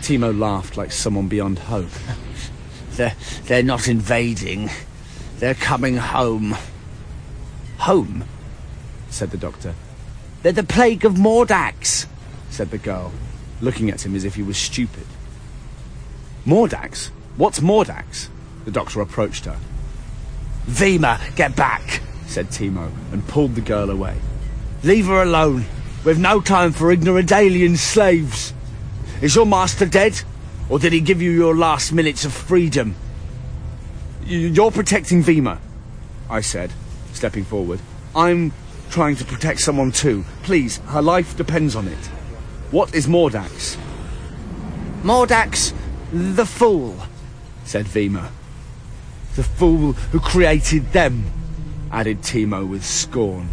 Timo 0.00 0.38
laughed 0.38 0.76
like 0.76 0.92
someone 0.92 1.28
beyond 1.28 1.58
hope. 1.58 1.90
they're, 3.00 3.16
they're 3.44 3.62
not 3.62 3.88
invading. 3.88 4.68
They're 5.38 5.54
coming 5.54 5.96
home. 5.96 6.54
Home? 7.78 8.24
said 9.08 9.30
the 9.30 9.38
doctor. 9.38 9.74
They're 10.42 10.52
the 10.52 10.62
plague 10.62 11.06
of 11.06 11.14
Mordax, 11.14 12.06
said 12.50 12.70
the 12.70 12.78
girl, 12.78 13.12
looking 13.62 13.88
at 13.88 14.04
him 14.04 14.14
as 14.14 14.24
if 14.24 14.34
he 14.34 14.42
was 14.42 14.58
stupid. 14.58 15.06
Mordax? 16.46 17.08
What's 17.36 17.60
Mordax? 17.60 18.28
The 18.66 18.70
doctor 18.70 19.00
approached 19.00 19.46
her. 19.46 19.58
Vima, 20.66 21.18
get 21.36 21.56
back, 21.56 22.02
said 22.26 22.48
Timo, 22.48 22.90
and 23.12 23.26
pulled 23.26 23.54
the 23.54 23.62
girl 23.62 23.90
away. 23.90 24.16
Leave 24.82 25.06
her 25.06 25.22
alone. 25.22 25.64
We've 26.04 26.18
no 26.18 26.42
time 26.42 26.72
for 26.72 26.92
ignorant 26.92 27.32
alien 27.32 27.78
slaves. 27.78 28.52
Is 29.22 29.34
your 29.34 29.46
master 29.46 29.86
dead? 29.86 30.20
Or 30.70 30.78
did 30.78 30.92
he 30.92 31.00
give 31.00 31.20
you 31.20 31.32
your 31.32 31.56
last 31.56 31.92
minutes 31.92 32.24
of 32.24 32.32
freedom? 32.32 32.94
You're 34.24 34.70
protecting 34.70 35.22
Vima, 35.22 35.58
I 36.30 36.40
said, 36.40 36.70
stepping 37.12 37.44
forward. 37.44 37.80
I'm 38.14 38.52
trying 38.88 39.16
to 39.16 39.24
protect 39.24 39.60
someone 39.60 39.90
too. 39.90 40.24
Please, 40.44 40.78
her 40.78 41.02
life 41.02 41.36
depends 41.36 41.74
on 41.74 41.88
it. 41.88 42.06
What 42.70 42.94
is 42.94 43.08
Mordax? 43.08 43.76
Mordax, 45.02 45.74
the 46.12 46.46
fool, 46.46 46.96
said 47.64 47.86
Vima. 47.86 48.30
The 49.34 49.42
fool 49.42 49.92
who 49.92 50.20
created 50.20 50.92
them, 50.92 51.24
added 51.90 52.22
Timo 52.22 52.68
with 52.68 52.84
scorn. 52.84 53.48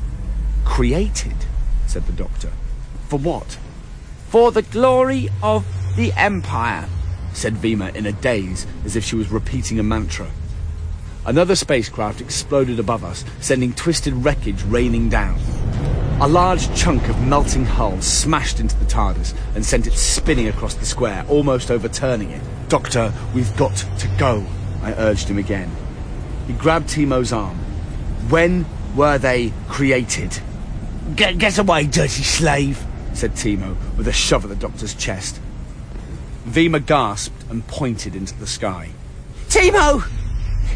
Created, 0.65 1.35
said 1.87 2.05
the 2.05 2.13
doctor. 2.13 2.51
For 3.07 3.17
what? 3.17 3.57
For 4.29 4.51
the 4.51 4.61
glory 4.61 5.29
of 5.41 5.65
the 5.95 6.13
Empire, 6.13 6.87
said 7.37 7.53
Vima 7.53 7.95
in 7.95 8.07
a 8.07 8.11
daze, 8.11 8.65
as 8.83 8.95
if 8.95 9.03
she 9.03 9.15
was 9.15 9.29
repeating 9.29 9.79
a 9.79 9.83
mantra. 9.83 10.27
Another 11.25 11.55
spacecraft 11.55 12.19
exploded 12.19 12.79
above 12.79 13.03
us, 13.03 13.23
sending 13.41 13.73
twisted 13.73 14.13
wreckage 14.13 14.63
raining 14.63 15.07
down. 15.07 15.39
A 16.19 16.27
large 16.27 16.75
chunk 16.75 17.07
of 17.09 17.21
melting 17.21 17.65
hull 17.65 18.01
smashed 18.01 18.59
into 18.59 18.75
the 18.77 18.85
TARDIS 18.85 19.35
and 19.53 19.63
sent 19.63 19.85
it 19.85 19.93
spinning 19.93 20.47
across 20.47 20.73
the 20.73 20.85
square, 20.85 21.23
almost 21.29 21.69
overturning 21.69 22.31
it. 22.31 22.41
Doctor, 22.69 23.13
we've 23.35 23.55
got 23.55 23.75
to 23.75 24.07
go, 24.17 24.43
I 24.81 24.93
urged 24.93 25.29
him 25.29 25.37
again. 25.37 25.69
He 26.47 26.53
grabbed 26.53 26.89
Timo's 26.89 27.31
arm. 27.31 27.57
When 28.29 28.65
were 28.95 29.19
they 29.19 29.53
created? 29.67 30.39
Get, 31.15 31.37
get 31.37 31.59
away, 31.59 31.85
dirty 31.85 32.23
slave, 32.23 32.83
said 33.13 33.33
Timo, 33.33 33.75
with 33.95 34.07
a 34.07 34.13
shove 34.13 34.43
at 34.43 34.49
the 34.49 34.55
doctor's 34.55 34.95
chest. 34.95 35.39
Vima 36.47 36.83
gasped 36.83 37.43
and 37.49 37.67
pointed 37.67 38.15
into 38.15 38.33
the 38.35 38.47
sky. 38.47 38.89
Timo! 39.49 40.07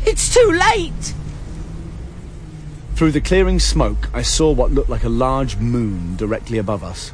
It's 0.06 0.34
too 0.34 0.52
late! 0.52 1.14
Through 2.96 3.14
the 3.14 3.22
clearing 3.22 3.60
smoke, 3.60 4.10
I 4.14 4.22
saw 4.22 4.52
what 4.52 4.72
looked 4.72 4.90
like 4.90 5.06
a 5.06 5.10
large 5.10 5.58
moon 5.58 6.18
directly 6.18 6.58
above 6.58 6.84
us. 6.84 7.14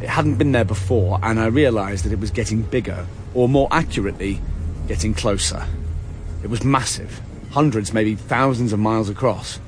It 0.00 0.08
hadn't 0.08 0.36
been 0.36 0.52
there 0.52 0.64
before, 0.64 1.18
and 1.22 1.40
I 1.40 1.46
realized 1.46 2.04
that 2.04 2.12
it 2.12 2.20
was 2.20 2.30
getting 2.30 2.62
bigger, 2.62 3.06
or 3.34 3.48
more 3.48 3.68
accurately, 3.72 4.40
getting 4.86 5.12
closer. 5.12 5.66
It 6.42 6.50
was 6.50 6.64
massive, 6.64 7.20
hundreds, 7.50 7.92
maybe 7.92 8.14
thousands 8.14 8.72
of 8.72 8.78
miles 8.78 9.08
across, 9.08 9.58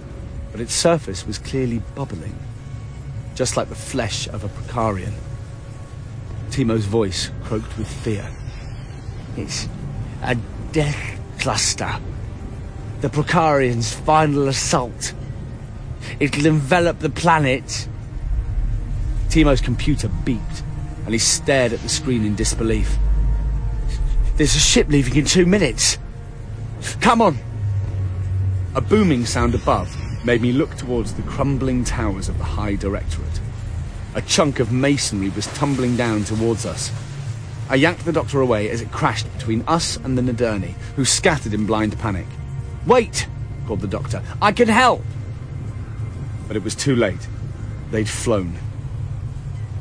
but 0.52 0.60
its 0.60 0.72
surface 0.72 1.26
was 1.26 1.38
clearly 1.38 1.82
bubbling, 1.94 2.38
just 3.34 3.56
like 3.56 3.68
the 3.68 3.74
flesh 3.74 4.28
of 4.28 4.44
a 4.44 4.48
Prokarian. 4.48 5.14
Timo's 6.55 6.84
voice 6.84 7.32
croaked 7.42 7.76
with 7.76 7.88
fear. 7.88 8.24
It's 9.36 9.68
a 10.22 10.36
death 10.70 11.20
cluster. 11.40 11.98
The 13.00 13.09
Prokarians' 13.09 13.92
final 13.92 14.46
assault. 14.46 15.14
It'll 16.20 16.46
envelop 16.46 17.00
the 17.00 17.11
planet. 17.11 17.88
Timo's 19.30 19.61
computer 19.61 20.09
beeped, 20.09 20.62
and 21.05 21.12
he 21.12 21.18
stared 21.18 21.72
at 21.72 21.80
the 21.80 21.88
screen 21.88 22.24
in 22.24 22.36
disbelief. 22.36 22.98
There's 24.36 24.55
a 24.55 24.61
ship 24.61 24.86
leaving 24.86 25.16
in 25.16 25.24
two 25.24 25.46
minutes. 25.46 25.98
Come 27.00 27.20
on. 27.20 27.36
A 28.76 28.80
booming 28.80 29.26
sound 29.26 29.57
above 29.57 29.92
made 30.24 30.40
me 30.40 30.52
look 30.52 30.76
towards 30.76 31.14
the 31.14 31.22
crumbling 31.22 31.82
towers 31.82 32.28
of 32.28 32.38
the 32.38 32.44
High 32.44 32.76
Directorate. 32.76 33.34
A 34.14 34.22
chunk 34.22 34.60
of 34.60 34.70
masonry 34.70 35.30
was 35.30 35.46
tumbling 35.48 35.96
down 35.96 36.22
towards 36.22 36.64
us. 36.64 36.92
I 37.68 37.74
yanked 37.74 38.04
the 38.04 38.12
doctor 38.12 38.40
away 38.40 38.70
as 38.70 38.80
it 38.80 38.92
crashed 38.92 39.32
between 39.32 39.62
us 39.66 39.96
and 39.96 40.16
the 40.16 40.22
Nadurni, 40.22 40.74
who 40.94 41.04
scattered 41.04 41.52
in 41.52 41.66
blind 41.66 41.98
panic. 41.98 42.26
Wait, 42.86 43.26
called 43.66 43.80
the 43.80 43.88
doctor. 43.88 44.22
I 44.40 44.52
can 44.52 44.68
help. 44.68 45.02
But 46.46 46.56
it 46.56 46.62
was 46.62 46.74
too 46.74 46.94
late. 46.94 47.26
They'd 47.90 48.08
flown. 48.08 48.56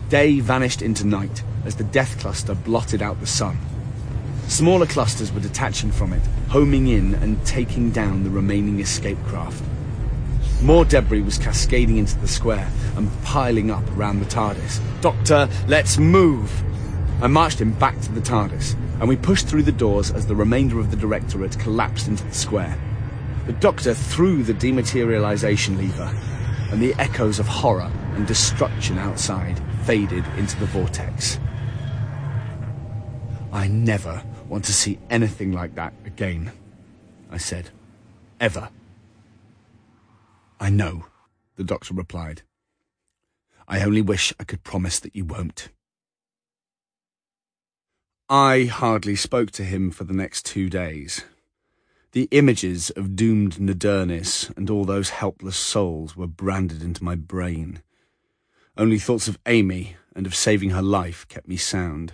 Day 0.09 0.39
vanished 0.39 0.81
into 0.81 1.05
night 1.05 1.43
as 1.65 1.75
the 1.75 1.83
death 1.83 2.19
cluster 2.19 2.55
blotted 2.55 3.01
out 3.01 3.19
the 3.19 3.27
sun. 3.27 3.57
Smaller 4.47 4.85
clusters 4.85 5.31
were 5.31 5.39
detaching 5.39 5.91
from 5.91 6.13
it, 6.13 6.21
homing 6.49 6.87
in 6.87 7.15
and 7.15 7.43
taking 7.45 7.91
down 7.91 8.23
the 8.23 8.29
remaining 8.29 8.79
escape 8.79 9.17
craft. 9.25 9.63
More 10.63 10.85
debris 10.85 11.21
was 11.21 11.37
cascading 11.37 11.97
into 11.97 12.17
the 12.19 12.27
square 12.27 12.71
and 12.95 13.11
piling 13.23 13.69
up 13.69 13.83
around 13.97 14.21
the 14.21 14.25
TARDIS. 14.25 14.79
Doctor, 15.01 15.49
let's 15.67 15.97
move! 15.97 16.49
I 17.21 17.27
marched 17.27 17.59
him 17.59 17.73
back 17.73 17.99
to 17.99 18.11
the 18.13 18.21
TARDIS, 18.21 18.75
and 19.01 19.09
we 19.09 19.17
pushed 19.17 19.45
through 19.45 19.63
the 19.63 19.73
doors 19.73 20.09
as 20.11 20.25
the 20.25 20.37
remainder 20.37 20.79
of 20.79 20.89
the 20.89 20.95
Directorate 20.95 21.59
collapsed 21.59 22.07
into 22.07 22.23
the 22.23 22.33
square. 22.33 22.77
The 23.45 23.51
Doctor 23.51 23.93
threw 23.93 24.41
the 24.41 24.53
dematerialization 24.53 25.75
lever, 25.75 26.15
and 26.71 26.81
the 26.81 26.93
echoes 26.93 27.39
of 27.39 27.47
horror 27.47 27.91
and 28.15 28.25
destruction 28.25 28.97
outside 28.97 29.61
faded 29.83 30.23
into 30.37 30.57
the 30.61 30.65
vortex. 30.67 31.39
I 33.51 33.67
never 33.67 34.23
want 34.47 34.63
to 34.65 34.73
see 34.73 34.97
anything 35.09 35.51
like 35.51 35.75
that 35.75 35.93
again, 36.05 36.53
I 37.29 37.37
said. 37.37 37.69
Ever. 38.39 38.69
I 40.59 40.69
know, 40.69 41.05
the 41.55 41.63
doctor 41.63 41.93
replied. 41.93 42.43
I 43.67 43.83
only 43.83 44.01
wish 44.01 44.33
I 44.39 44.43
could 44.43 44.63
promise 44.63 44.99
that 44.99 45.15
you 45.15 45.25
won't. 45.25 45.69
I 48.29 48.65
hardly 48.65 49.15
spoke 49.15 49.51
to 49.51 49.63
him 49.63 49.91
for 49.91 50.05
the 50.05 50.13
next 50.13 50.45
two 50.45 50.69
days. 50.69 51.25
The 52.13 52.27
images 52.31 52.89
of 52.91 53.15
doomed 53.15 53.57
Nadurniss 53.57 54.55
and 54.55 54.69
all 54.69 54.85
those 54.85 55.09
helpless 55.09 55.57
souls 55.57 56.15
were 56.15 56.27
branded 56.27 56.81
into 56.81 57.03
my 57.03 57.15
brain. 57.15 57.81
Only 58.77 58.99
thoughts 58.99 59.27
of 59.27 59.39
Amy 59.45 59.97
and 60.15 60.25
of 60.25 60.35
saving 60.35 60.69
her 60.71 60.81
life 60.81 61.27
kept 61.27 61.47
me 61.47 61.57
sound. 61.57 62.13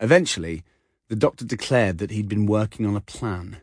Eventually, 0.00 0.62
the 1.08 1.16
doctor 1.16 1.44
declared 1.44 1.98
that 1.98 2.10
he'd 2.10 2.28
been 2.28 2.46
working 2.46 2.84
on 2.86 2.96
a 2.96 3.00
plan. 3.00 3.62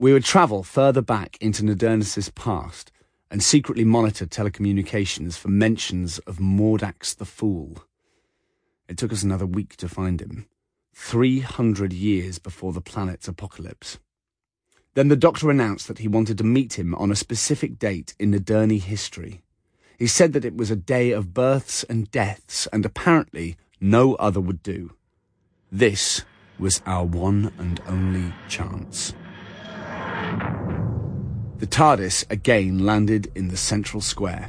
We 0.00 0.14
would 0.14 0.24
travel 0.24 0.62
further 0.62 1.02
back 1.02 1.36
into 1.42 1.62
Nadurniss's 1.62 2.30
past 2.30 2.90
and 3.30 3.42
secretly 3.42 3.84
monitor 3.84 4.24
telecommunications 4.24 5.36
for 5.36 5.48
mentions 5.48 6.18
of 6.20 6.38
Mordax 6.38 7.14
the 7.14 7.26
Fool. 7.26 7.84
It 8.88 8.96
took 8.96 9.12
us 9.12 9.22
another 9.22 9.44
week 9.44 9.76
to 9.76 9.90
find 9.90 10.22
him, 10.22 10.46
300 10.94 11.92
years 11.92 12.38
before 12.38 12.72
the 12.72 12.80
planet's 12.80 13.28
apocalypse. 13.28 13.98
Then 14.94 15.08
the 15.08 15.16
doctor 15.16 15.50
announced 15.50 15.86
that 15.88 15.98
he 15.98 16.08
wanted 16.08 16.38
to 16.38 16.44
meet 16.44 16.78
him 16.78 16.94
on 16.94 17.10
a 17.10 17.14
specific 17.14 17.78
date 17.78 18.14
in 18.18 18.32
Nadurni 18.32 18.80
history. 18.80 19.42
He 19.98 20.06
said 20.06 20.32
that 20.32 20.46
it 20.46 20.56
was 20.56 20.70
a 20.70 20.76
day 20.76 21.10
of 21.10 21.34
births 21.34 21.84
and 21.84 22.10
deaths, 22.10 22.66
and 22.72 22.86
apparently 22.86 23.58
no 23.82 24.14
other 24.14 24.40
would 24.40 24.62
do. 24.62 24.92
This 25.70 26.24
was 26.58 26.80
our 26.86 27.04
one 27.04 27.52
and 27.58 27.82
only 27.86 28.32
chance. 28.48 29.12
The 31.60 31.66
TARDIS 31.66 32.24
again 32.30 32.78
landed 32.86 33.30
in 33.34 33.48
the 33.48 33.56
central 33.58 34.00
square. 34.00 34.48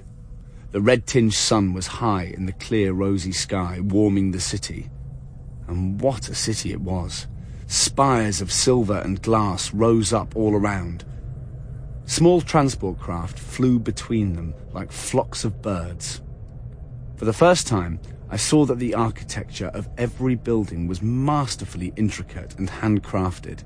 The 0.71 0.79
red-tinged 0.79 1.33
sun 1.33 1.73
was 1.73 1.87
high 1.87 2.23
in 2.23 2.45
the 2.45 2.53
clear 2.53 2.93
rosy 2.93 3.33
sky, 3.33 3.81
warming 3.81 4.31
the 4.31 4.39
city. 4.39 4.89
And 5.67 5.99
what 5.99 6.29
a 6.29 6.35
city 6.35 6.71
it 6.71 6.79
was. 6.79 7.27
Spires 7.67 8.39
of 8.39 8.49
silver 8.49 8.97
and 8.99 9.21
glass 9.21 9.73
rose 9.73 10.13
up 10.13 10.37
all 10.37 10.55
around. 10.55 11.03
Small 12.05 12.39
transport 12.39 12.97
craft 12.97 13.37
flew 13.37 13.77
between 13.77 14.31
them 14.31 14.53
like 14.71 14.93
flocks 14.93 15.43
of 15.43 15.61
birds. 15.61 16.21
For 17.17 17.25
the 17.25 17.33
first 17.33 17.67
time, 17.67 17.99
I 18.29 18.37
saw 18.37 18.63
that 18.67 18.79
the 18.79 18.95
architecture 18.95 19.69
of 19.73 19.89
every 19.97 20.35
building 20.35 20.87
was 20.87 21.01
masterfully 21.01 21.91
intricate 21.97 22.57
and 22.57 22.69
handcrafted. 22.69 23.65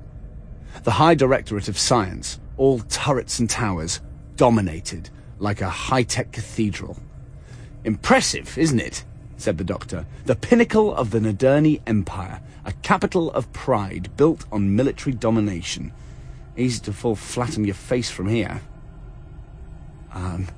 The 0.82 0.90
High 0.90 1.14
Directorate 1.14 1.68
of 1.68 1.78
Science, 1.78 2.40
all 2.56 2.80
turrets 2.80 3.38
and 3.38 3.48
towers, 3.48 4.00
dominated 4.36 5.10
like 5.38 5.60
a 5.60 5.68
high-tech 5.68 6.32
cathedral. 6.32 6.96
Impressive, 7.84 8.56
isn't 8.58 8.80
it? 8.80 9.04
said 9.36 9.58
the 9.58 9.64
doctor. 9.64 10.06
The 10.24 10.34
pinnacle 10.34 10.94
of 10.94 11.10
the 11.10 11.20
Nadurni 11.20 11.80
Empire, 11.86 12.40
a 12.64 12.72
capital 12.72 13.30
of 13.32 13.52
pride 13.52 14.10
built 14.16 14.44
on 14.50 14.74
military 14.74 15.14
domination. 15.14 15.92
Easy 16.56 16.80
to 16.80 16.92
fall 16.92 17.14
flat 17.14 17.58
on 17.58 17.64
your 17.64 17.74
face 17.74 18.10
from 18.10 18.28
here. 18.28 18.62
Um, 20.12 20.48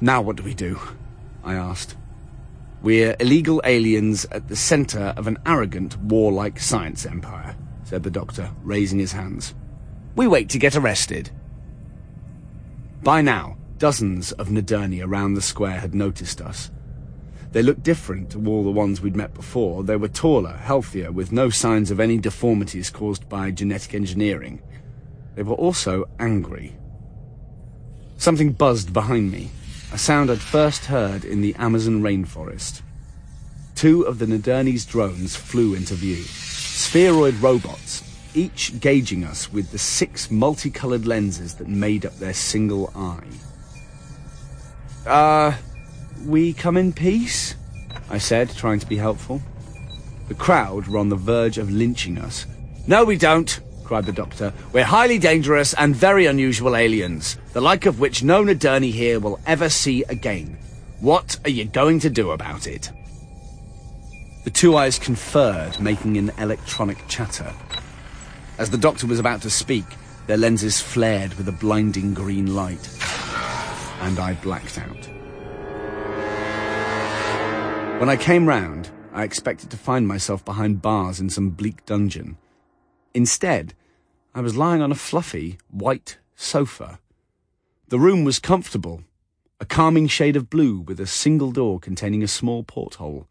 now 0.00 0.22
what 0.22 0.36
do 0.36 0.42
we 0.42 0.54
do? 0.54 0.80
I 1.44 1.54
asked. 1.54 1.96
We're 2.82 3.16
illegal 3.20 3.60
aliens 3.64 4.24
at 4.26 4.48
the 4.48 4.56
center 4.56 5.14
of 5.16 5.26
an 5.26 5.38
arrogant, 5.46 5.96
warlike 5.98 6.58
science 6.58 7.06
empire, 7.06 7.56
said 7.84 8.02
the 8.02 8.10
doctor, 8.10 8.50
raising 8.62 8.98
his 8.98 9.12
hands. 9.12 9.54
We 10.16 10.28
wait 10.28 10.48
to 10.50 10.58
get 10.58 10.76
arrested. 10.76 11.30
By 13.02 13.20
now, 13.20 13.56
dozens 13.78 14.32
of 14.32 14.48
Nadurni 14.48 15.04
around 15.04 15.34
the 15.34 15.42
square 15.42 15.80
had 15.80 15.94
noticed 15.94 16.40
us. 16.40 16.70
They 17.50 17.62
looked 17.62 17.82
different 17.82 18.30
to 18.30 18.46
all 18.48 18.64
the 18.64 18.70
ones 18.70 19.00
we'd 19.00 19.16
met 19.16 19.34
before. 19.34 19.82
They 19.84 19.96
were 19.96 20.08
taller, 20.08 20.52
healthier, 20.52 21.12
with 21.12 21.32
no 21.32 21.50
signs 21.50 21.90
of 21.90 22.00
any 22.00 22.18
deformities 22.18 22.90
caused 22.90 23.28
by 23.28 23.50
genetic 23.50 23.94
engineering. 23.94 24.62
They 25.34 25.42
were 25.42 25.54
also 25.54 26.08
angry. 26.18 26.74
Something 28.16 28.52
buzzed 28.52 28.92
behind 28.92 29.30
me, 29.30 29.50
a 29.92 29.98
sound 29.98 30.30
I'd 30.30 30.40
first 30.40 30.86
heard 30.86 31.24
in 31.24 31.42
the 31.42 31.54
Amazon 31.56 32.02
rainforest. 32.02 32.82
Two 33.74 34.02
of 34.02 34.18
the 34.18 34.26
Nadurni's 34.26 34.86
drones 34.86 35.34
flew 35.36 35.74
into 35.74 35.94
view. 35.94 36.22
Spheroid 36.22 37.34
robots, 37.34 38.02
each 38.34 38.80
gauging 38.80 39.24
us 39.24 39.52
with 39.52 39.70
the 39.70 39.78
six 39.78 40.30
multicolored 40.30 41.06
lenses 41.06 41.54
that 41.54 41.68
made 41.68 42.04
up 42.04 42.16
their 42.18 42.34
single 42.34 42.92
eye. 42.94 43.24
Uh, 45.06 45.56
we 46.26 46.52
come 46.52 46.76
in 46.76 46.92
peace? 46.92 47.54
I 48.10 48.18
said, 48.18 48.50
trying 48.50 48.80
to 48.80 48.86
be 48.86 48.96
helpful. 48.96 49.40
The 50.28 50.34
crowd 50.34 50.86
were 50.86 50.98
on 50.98 51.08
the 51.08 51.16
verge 51.16 51.58
of 51.58 51.70
lynching 51.70 52.18
us. 52.18 52.46
No, 52.86 53.04
we 53.04 53.16
don't, 53.16 53.60
cried 53.84 54.06
the 54.06 54.12
doctor. 54.12 54.52
We're 54.72 54.84
highly 54.84 55.18
dangerous 55.18 55.74
and 55.74 55.94
very 55.94 56.26
unusual 56.26 56.76
aliens, 56.76 57.36
the 57.52 57.60
like 57.60 57.86
of 57.86 58.00
which 58.00 58.22
no 58.22 58.42
Nadurni 58.42 58.90
here 58.90 59.20
will 59.20 59.38
ever 59.46 59.68
see 59.68 60.02
again. 60.04 60.58
What 61.00 61.38
are 61.44 61.50
you 61.50 61.66
going 61.66 62.00
to 62.00 62.10
do 62.10 62.30
about 62.30 62.66
it? 62.66 62.90
The 64.44 64.50
two 64.50 64.76
eyes 64.76 64.98
conferred, 64.98 65.80
making 65.80 66.16
an 66.16 66.30
electronic 66.38 67.06
chatter. 67.08 67.52
As 68.56 68.70
the 68.70 68.78
doctor 68.78 69.08
was 69.08 69.18
about 69.18 69.42
to 69.42 69.50
speak, 69.50 69.84
their 70.28 70.36
lenses 70.36 70.80
flared 70.80 71.34
with 71.34 71.48
a 71.48 71.52
blinding 71.52 72.14
green 72.14 72.54
light, 72.54 72.88
and 74.00 74.18
I 74.20 74.34
blacked 74.42 74.78
out. 74.78 75.08
When 78.00 78.08
I 78.08 78.16
came 78.16 78.46
round, 78.46 78.90
I 79.12 79.24
expected 79.24 79.70
to 79.70 79.76
find 79.76 80.06
myself 80.06 80.44
behind 80.44 80.82
bars 80.82 81.18
in 81.18 81.30
some 81.30 81.50
bleak 81.50 81.84
dungeon. 81.84 82.36
Instead, 83.12 83.74
I 84.34 84.40
was 84.40 84.56
lying 84.56 84.82
on 84.82 84.92
a 84.92 84.96
fluffy, 84.96 85.58
white 85.70 86.18
sofa. 86.36 87.00
The 87.88 87.98
room 87.98 88.24
was 88.24 88.38
comfortable, 88.38 89.02
a 89.58 89.64
calming 89.64 90.06
shade 90.06 90.36
of 90.36 90.50
blue 90.50 90.78
with 90.78 91.00
a 91.00 91.06
single 91.06 91.50
door 91.50 91.80
containing 91.80 92.22
a 92.22 92.28
small 92.28 92.62
porthole. 92.62 93.26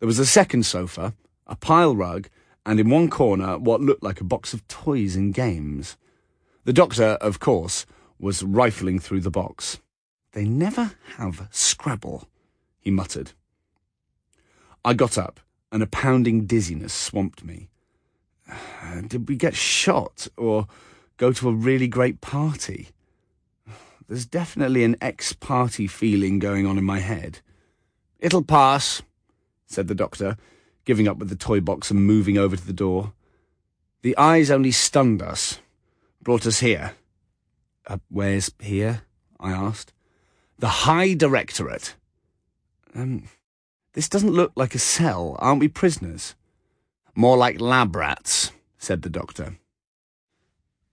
There 0.00 0.06
was 0.06 0.18
a 0.18 0.26
second 0.26 0.66
sofa, 0.66 1.14
a 1.46 1.56
pile 1.56 1.96
rug, 1.96 2.28
and 2.66 2.78
in 2.78 2.90
one 2.90 3.08
corner 3.08 3.58
what 3.58 3.80
looked 3.80 4.02
like 4.02 4.20
a 4.20 4.24
box 4.24 4.52
of 4.52 4.66
toys 4.68 5.16
and 5.16 5.34
games. 5.34 5.96
The 6.64 6.72
doctor, 6.72 7.18
of 7.20 7.40
course, 7.40 7.86
was 8.18 8.42
rifling 8.42 8.98
through 8.98 9.20
the 9.20 9.30
box. 9.30 9.80
They 10.32 10.44
never 10.44 10.92
have 11.16 11.48
Scrabble, 11.50 12.28
he 12.78 12.90
muttered. 12.90 13.32
I 14.84 14.94
got 14.94 15.18
up 15.18 15.40
and 15.72 15.82
a 15.82 15.86
pounding 15.86 16.46
dizziness 16.46 16.92
swamped 16.92 17.44
me. 17.44 17.68
Uh, 18.50 19.02
did 19.06 19.28
we 19.28 19.36
get 19.36 19.54
shot 19.54 20.28
or 20.36 20.66
go 21.16 21.32
to 21.32 21.48
a 21.48 21.52
really 21.52 21.88
great 21.88 22.20
party? 22.20 22.88
There's 24.08 24.24
definitely 24.24 24.84
an 24.84 24.96
ex 25.02 25.34
party 25.34 25.86
feeling 25.86 26.38
going 26.38 26.66
on 26.66 26.78
in 26.78 26.84
my 26.84 27.00
head. 27.00 27.40
It'll 28.18 28.42
pass, 28.42 29.02
said 29.66 29.88
the 29.88 29.94
doctor, 29.94 30.36
giving 30.88 31.06
up 31.06 31.18
with 31.18 31.28
the 31.28 31.36
toy 31.36 31.60
box 31.60 31.90
and 31.90 32.06
moving 32.06 32.38
over 32.38 32.56
to 32.56 32.66
the 32.66 32.72
door. 32.72 33.12
The 34.00 34.16
eyes 34.16 34.50
only 34.50 34.70
stunned 34.70 35.20
us, 35.20 35.60
brought 36.22 36.46
us 36.46 36.60
here. 36.60 36.94
Uh, 37.86 37.98
where's 38.08 38.50
here? 38.58 39.02
I 39.38 39.50
asked. 39.50 39.92
The 40.58 40.88
High 40.88 41.12
Directorate. 41.12 41.94
Um, 42.94 43.24
this 43.92 44.08
doesn't 44.08 44.32
look 44.32 44.52
like 44.56 44.74
a 44.74 44.78
cell. 44.78 45.36
Aren't 45.40 45.60
we 45.60 45.68
prisoners? 45.68 46.34
More 47.14 47.36
like 47.36 47.60
lab 47.60 47.94
rats, 47.94 48.50
said 48.78 49.02
the 49.02 49.10
doctor. 49.10 49.58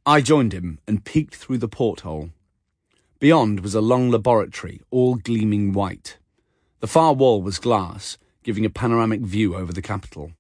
I 0.06 0.20
joined 0.20 0.52
him 0.52 0.80
and 0.86 1.06
peeked 1.06 1.36
through 1.36 1.60
the 1.60 1.70
porthole. 1.70 2.32
Beyond 3.20 3.62
was 3.62 3.76
a 3.76 3.80
long 3.80 4.12
laboratory, 4.12 4.82
all 4.92 5.16
gleaming 5.16 5.72
white. 5.72 6.18
The 6.82 6.88
far 6.88 7.14
wall 7.14 7.42
was 7.42 7.60
glass, 7.60 8.18
giving 8.46 8.64
a 8.64 8.70
panoramic 8.70 9.22
view 9.22 9.56
over 9.56 9.74
the 9.74 9.82
capital. 9.82 10.32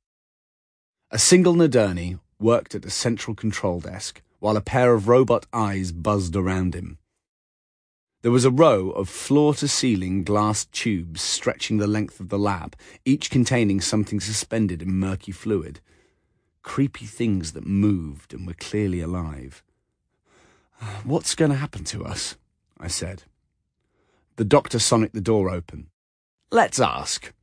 A 1.10 1.18
single 1.18 1.56
Nadurni 1.56 2.20
worked 2.39 2.76
at 2.76 2.86
a 2.86 2.91
central 2.91 3.34
control 3.34 3.80
desk, 3.80 4.22
while 4.38 4.56
a 4.56 4.62
pair 4.62 4.93
of 4.93 5.08
robot 5.08 5.47
eyes 5.51 5.91
buzzed 5.91 6.36
around 6.36 6.76
him. 6.76 6.99
There 8.22 8.32
was 8.32 8.45
a 8.45 8.51
row 8.51 8.91
of 8.91 9.10
floor 9.10 9.56
to 9.56 9.68
ceiling 9.68 10.24
glass 10.24 10.66
tubes 10.66 11.24
stretching 11.24 11.78
the 11.78 11.88
length 11.88 12.20
of 12.20 12.30
the 12.30 12.38
lab, 12.38 12.76
each 13.06 13.32
containing 13.32 13.82
something 13.82 14.20
suspended 14.20 14.84
in 14.84 14.99
murky 14.99 15.32
fluid. 15.32 15.80
Creepy 16.62 17.08
things 17.08 17.53
that 17.53 17.66
moved 17.66 18.36
and 18.36 18.45
were 18.45 18.53
clearly 18.53 19.01
alive. 19.01 19.64
What's 21.03 21.34
going 21.34 21.51
to 21.51 21.58
happen 21.58 21.84
to 21.86 22.06
us? 22.06 22.38
I 22.80 22.88
said. 22.88 23.24
The 24.36 24.45
doctor 24.45 24.78
sonicked 24.78 25.16
the 25.16 25.22
door 25.22 25.49
open. 25.49 25.88
Let's 26.51 26.80
ask. 26.80 27.34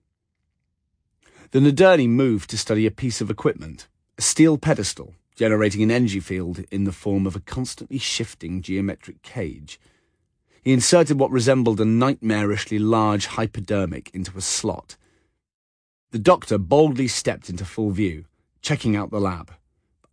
The 1.53 1.61
Nadurni 1.61 2.09
moved 2.09 2.48
to 2.48 2.57
study 2.57 2.86
a 2.86 2.90
piece 2.90 3.20
of 3.20 3.28
equipment, 3.28 3.86
a 4.16 4.22
steel 4.22 4.57
pedestal 4.57 5.14
generating 5.34 5.82
an 5.82 5.90
energy 5.90 6.18
field 6.18 6.64
in 6.70 6.84
the 6.84 6.92
form 6.92 7.26
of 7.26 7.36
a 7.36 7.40
constantly 7.40 7.98
shifting 7.98 8.62
geometric 8.62 9.20
cage. 9.20 9.78
He 10.62 10.72
inserted 10.72 11.18
what 11.18 11.30
resembled 11.30 11.78
a 11.78 11.84
nightmarishly 11.84 12.78
large 12.80 13.26
hypodermic 13.26 14.11
into 14.14 14.38
a 14.38 14.40
slot. 14.40 14.96
The 16.11 16.18
doctor 16.18 16.57
boldly 16.57 17.07
stepped 17.07 17.50
into 17.50 17.66
full 17.66 17.90
view, 17.90 18.24
checking 18.62 18.96
out 18.96 19.11
the 19.11 19.20
lab. 19.20 19.53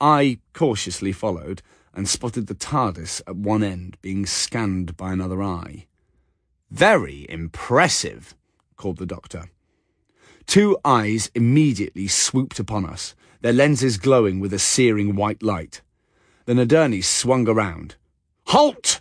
I 0.01 0.39
cautiously 0.51 1.13
followed 1.13 1.61
and 1.93 2.09
spotted 2.09 2.47
the 2.47 2.53
TARDIS 2.53 3.21
at 3.25 3.37
one 3.37 3.63
end 3.63 3.95
being 4.01 4.25
scanned 4.25 4.97
by 4.97 5.13
another 5.13 5.41
eye. 5.41 5.85
Very 6.69 7.25
impressive, 7.29 8.35
called 8.75 8.97
the 8.97 9.05
doctor. 9.05 9.49
Two 10.49 10.79
eyes 10.83 11.29
immediately 11.35 12.07
swooped 12.07 12.57
upon 12.57 12.83
us, 12.83 13.13
their 13.41 13.53
lenses 13.53 13.97
glowing 13.97 14.39
with 14.39 14.51
a 14.51 14.57
searing 14.57 15.15
white 15.15 15.43
light. 15.43 15.83
The 16.45 16.55
Nadurni 16.55 17.03
swung 17.03 17.47
around. 17.47 17.97
Halt! 18.47 18.99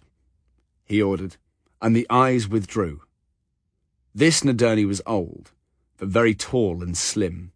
he 0.84 1.01
ordered, 1.01 1.38
and 1.80 1.96
the 1.96 2.07
eyes 2.11 2.49
withdrew. 2.49 3.01
This 4.14 4.42
Nadurni 4.44 4.84
was 4.84 5.01
old, 5.07 5.53
but 5.96 6.09
very 6.09 6.34
tall 6.34 6.82
and 6.82 6.94
slim. 6.94 7.53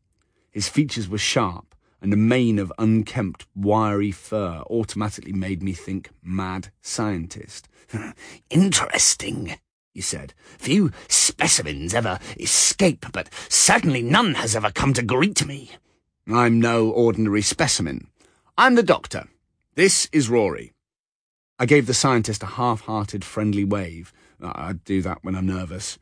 His 0.50 0.70
features 0.70 1.06
were 1.06 1.18
sharp, 1.18 1.74
and 2.00 2.14
a 2.14 2.16
mane 2.16 2.58
of 2.58 2.72
unkempt, 2.78 3.44
wiry 3.54 4.10
fur 4.10 4.62
automatically 4.70 5.34
made 5.34 5.62
me 5.62 5.74
think 5.74 6.08
mad 6.22 6.72
scientist. 6.80 7.68
Interesting, 8.48 9.56
he 9.92 10.00
said. 10.00 10.34
Few 10.58 10.90
specimens 11.08 11.94
ever 11.94 12.18
escape, 12.38 13.06
but 13.12 13.28
certainly 13.48 14.02
none 14.02 14.34
has 14.34 14.56
ever 14.56 14.70
come 14.70 14.92
to 14.94 15.02
greet 15.02 15.46
me. 15.46 15.72
I'm 16.26 16.60
no 16.60 16.88
ordinary 16.88 17.42
specimen. 17.42 18.08
I'm 18.56 18.74
the 18.74 18.82
doctor. 18.82 19.28
This 19.74 20.08
is 20.12 20.28
Rory. 20.28 20.72
I 21.58 21.66
gave 21.66 21.86
the 21.86 21.94
scientist 21.94 22.42
a 22.42 22.46
half-hearted 22.46 23.24
friendly 23.24 23.64
wave. 23.64 24.12
I 24.42 24.74
do 24.74 25.02
that 25.02 25.22
when 25.22 25.34
I'm 25.34 25.46
nervous. 25.46 25.98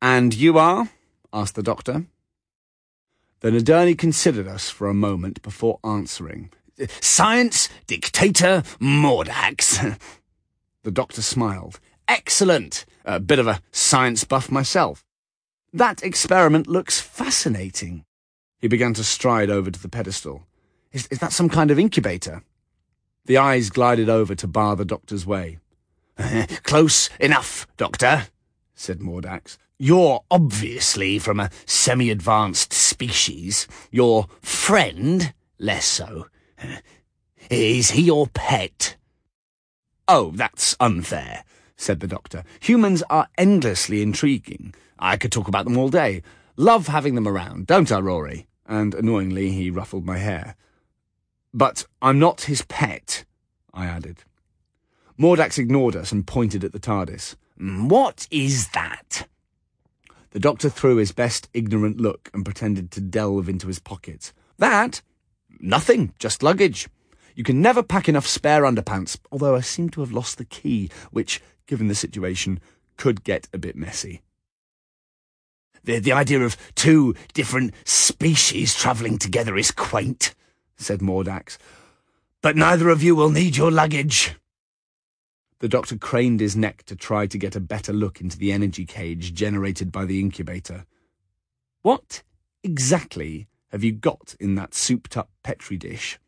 And 0.00 0.34
you 0.34 0.58
are? 0.58 0.90
asked 1.32 1.54
the 1.54 1.62
doctor. 1.62 2.06
The 3.40 3.50
Nadurni 3.50 3.96
considered 3.96 4.48
us 4.48 4.70
for 4.70 4.88
a 4.88 4.94
moment 4.94 5.42
before 5.42 5.78
answering. 5.84 6.50
Science 7.00 7.68
Dictator 7.86 8.62
Mordax. 8.80 9.98
the 10.82 10.90
doctor 10.90 11.22
smiled. 11.22 11.80
Excellent. 12.08 12.86
A 13.04 13.20
bit 13.20 13.38
of 13.38 13.46
a 13.46 13.60
science 13.70 14.24
buff 14.24 14.50
myself. 14.50 15.04
That 15.72 16.02
experiment 16.02 16.66
looks 16.66 17.00
fascinating. 17.00 18.04
He 18.58 18.68
began 18.68 18.94
to 18.94 19.04
stride 19.04 19.50
over 19.50 19.70
to 19.70 19.80
the 19.80 19.88
pedestal. 19.88 20.46
Is, 20.92 21.06
is 21.10 21.18
that 21.18 21.32
some 21.32 21.48
kind 21.48 21.70
of 21.70 21.78
incubator? 21.78 22.42
The 23.26 23.36
eyes 23.36 23.68
glided 23.68 24.08
over 24.08 24.34
to 24.34 24.48
bar 24.48 24.74
the 24.74 24.86
doctor's 24.86 25.26
way. 25.26 25.58
Close 26.62 27.10
enough, 27.20 27.66
Doctor, 27.76 28.28
said 28.74 29.00
Mordax. 29.00 29.58
You're 29.78 30.24
obviously 30.30 31.18
from 31.18 31.38
a 31.38 31.50
semi-advanced 31.66 32.72
species. 32.72 33.68
Your 33.92 34.26
friend, 34.40 35.32
less 35.58 35.84
so. 35.84 36.26
Is 37.50 37.92
he 37.92 38.02
your 38.02 38.26
pet? 38.26 38.96
Oh, 40.08 40.32
that's 40.34 40.74
unfair, 40.80 41.44
said 41.78 42.00
the 42.00 42.06
doctor. 42.06 42.44
Humans 42.60 43.02
are 43.08 43.28
endlessly 43.38 44.02
intriguing. 44.02 44.74
I 44.98 45.16
could 45.16 45.32
talk 45.32 45.48
about 45.48 45.64
them 45.64 45.78
all 45.78 45.88
day. 45.88 46.22
Love 46.56 46.88
having 46.88 47.14
them 47.14 47.26
around, 47.26 47.66
don't 47.66 47.90
I, 47.90 48.00
Rory? 48.00 48.48
and 48.68 48.94
annoyingly 48.94 49.50
he 49.50 49.70
ruffled 49.70 50.04
my 50.04 50.18
hair. 50.18 50.54
But 51.54 51.86
I'm 52.02 52.18
not 52.18 52.42
his 52.42 52.62
pet, 52.62 53.24
I 53.72 53.86
added. 53.86 54.24
Mordax 55.18 55.58
ignored 55.58 55.96
us 55.96 56.12
and 56.12 56.26
pointed 56.26 56.62
at 56.62 56.72
the 56.72 56.78
TARDIS. 56.78 57.34
Mm, 57.58 57.88
what 57.88 58.28
is 58.30 58.68
that? 58.68 59.26
The 60.30 60.38
doctor 60.38 60.68
threw 60.68 60.96
his 60.96 61.10
best 61.10 61.48
ignorant 61.54 61.98
look 61.98 62.30
and 62.34 62.44
pretended 62.44 62.90
to 62.92 63.00
delve 63.00 63.48
into 63.48 63.66
his 63.66 63.78
pockets. 63.78 64.32
That? 64.58 65.00
Nothing, 65.58 66.12
just 66.18 66.42
luggage. 66.42 66.88
You 67.34 67.42
can 67.42 67.62
never 67.62 67.82
pack 67.82 68.08
enough 68.08 68.26
spare 68.26 68.62
underpants, 68.62 69.18
although 69.32 69.56
I 69.56 69.60
seem 69.60 69.88
to 69.90 70.00
have 70.00 70.12
lost 70.12 70.38
the 70.38 70.44
key, 70.44 70.90
which, 71.10 71.40
given 71.68 71.86
the 71.86 71.94
situation, 71.94 72.58
could 72.96 73.22
get 73.22 73.48
a 73.52 73.58
bit 73.58 73.76
messy. 73.76 74.22
The, 75.84 76.00
the 76.00 76.12
idea 76.12 76.40
of 76.40 76.56
two 76.74 77.14
different 77.32 77.72
species 77.84 78.74
travelling 78.74 79.18
together 79.18 79.56
is 79.56 79.70
quaint, 79.70 80.34
said 80.76 80.98
Mordax. 80.98 81.56
But 82.42 82.56
neither 82.56 82.88
of 82.88 83.02
you 83.02 83.14
will 83.14 83.30
need 83.30 83.56
your 83.56 83.70
luggage. 83.70 84.34
The 85.60 85.68
doctor 85.68 85.96
craned 85.96 86.40
his 86.40 86.56
neck 86.56 86.84
to 86.84 86.96
try 86.96 87.26
to 87.26 87.38
get 87.38 87.56
a 87.56 87.60
better 87.60 87.92
look 87.92 88.20
into 88.20 88.38
the 88.38 88.52
energy 88.52 88.84
cage 88.84 89.34
generated 89.34 89.90
by 89.90 90.04
the 90.04 90.20
incubator. 90.20 90.84
What 91.82 92.22
exactly 92.62 93.48
have 93.70 93.82
you 93.82 93.92
got 93.92 94.36
in 94.38 94.54
that 94.54 94.74
souped-up 94.74 95.30
Petri 95.42 95.76
dish? 95.76 96.18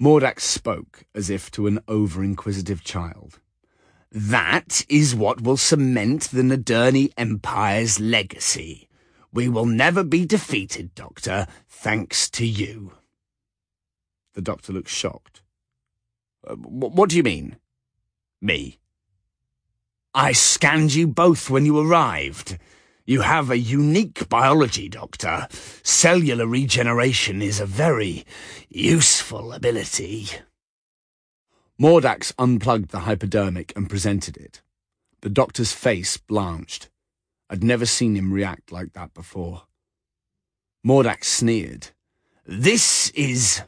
Mordax 0.00 0.40
spoke 0.40 1.04
as 1.14 1.28
if 1.28 1.50
to 1.52 1.66
an 1.66 1.80
over-inquisitive 1.86 2.82
child. 2.82 3.40
That 4.14 4.84
is 4.90 5.14
what 5.14 5.40
will 5.40 5.56
cement 5.56 6.24
the 6.24 6.42
Nadurni 6.42 7.12
Empire's 7.16 7.98
legacy. 7.98 8.86
We 9.32 9.48
will 9.48 9.64
never 9.64 10.04
be 10.04 10.26
defeated, 10.26 10.94
Doctor, 10.94 11.46
thanks 11.66 12.28
to 12.30 12.46
you. 12.46 12.92
The 14.34 14.42
doctor 14.42 14.74
looked 14.74 14.90
shocked. 14.90 15.40
Uh, 16.46 16.56
what 16.56 17.08
do 17.08 17.16
you 17.16 17.22
mean? 17.22 17.56
Me. 18.42 18.78
I 20.12 20.32
scanned 20.32 20.92
you 20.92 21.06
both 21.06 21.48
when 21.48 21.64
you 21.64 21.78
arrived. 21.78 22.58
You 23.06 23.22
have 23.22 23.50
a 23.50 23.56
unique 23.56 24.28
biology, 24.28 24.90
Doctor. 24.90 25.48
Cellular 25.82 26.46
regeneration 26.46 27.40
is 27.40 27.60
a 27.60 27.66
very 27.66 28.26
useful 28.68 29.54
ability. 29.54 30.28
Mordax 31.80 32.32
unplugged 32.38 32.90
the 32.90 33.00
hypodermic 33.00 33.72
and 33.74 33.88
presented 33.88 34.36
it. 34.36 34.62
The 35.22 35.30
doctor's 35.30 35.72
face 35.72 36.16
blanched. 36.16 36.90
I'd 37.48 37.64
never 37.64 37.86
seen 37.86 38.16
him 38.16 38.32
react 38.32 38.72
like 38.72 38.92
that 38.92 39.14
before. 39.14 39.62
Mordax 40.86 41.24
sneered. 41.24 41.88
This 42.46 43.10
is... 43.10 43.62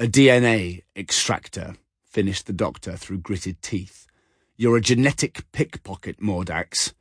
A 0.00 0.06
DNA 0.06 0.82
extractor, 0.96 1.76
finished 2.04 2.46
the 2.46 2.52
doctor 2.52 2.96
through 2.96 3.18
gritted 3.18 3.62
teeth. 3.62 4.08
You're 4.56 4.76
a 4.76 4.80
genetic 4.80 5.44
pickpocket, 5.52 6.20
Mordax. 6.20 6.94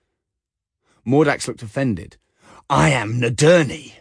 Mordax 1.06 1.48
looked 1.48 1.64
offended. 1.64 2.18
I 2.70 2.92
am 2.92 3.20
Nadurni. 3.20 3.94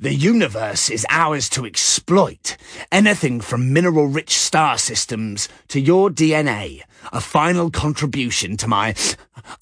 The 0.00 0.14
universe 0.14 0.90
is 0.90 1.06
ours 1.08 1.48
to 1.50 1.64
exploit. 1.64 2.56
Anything 2.90 3.40
from 3.40 3.72
mineral 3.72 4.06
rich 4.06 4.36
star 4.36 4.76
systems 4.76 5.48
to 5.68 5.80
your 5.80 6.10
DNA, 6.10 6.82
a 7.12 7.20
final 7.20 7.70
contribution 7.70 8.56
to 8.56 8.66
my 8.66 8.94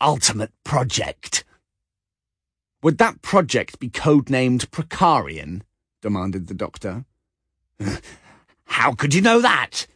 ultimate 0.01 0.53
project. 0.65 1.45
Would 2.83 2.99
that 2.99 3.21
project 3.23 3.79
be 3.79 3.91
codenamed 3.91 4.69
Prokarian? 4.71 5.63
demanded 6.01 6.47
the 6.47 6.55
doctor. 6.55 7.05
How 8.65 8.93
could 8.93 9.15
you 9.15 9.21
know 9.21 9.41
that? 9.41 9.87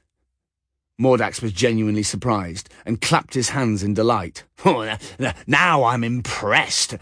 Mordax 1.01 1.43
was 1.43 1.53
genuinely 1.53 2.03
surprised 2.03 2.68
and 2.84 3.01
clapped 3.01 3.34
his 3.34 3.51
hands 3.51 3.82
in 3.82 3.95
delight. 3.95 4.45
Oh, 4.64 4.97
now 5.47 5.84
I'm 5.84 6.05
impressed. 6.05 6.97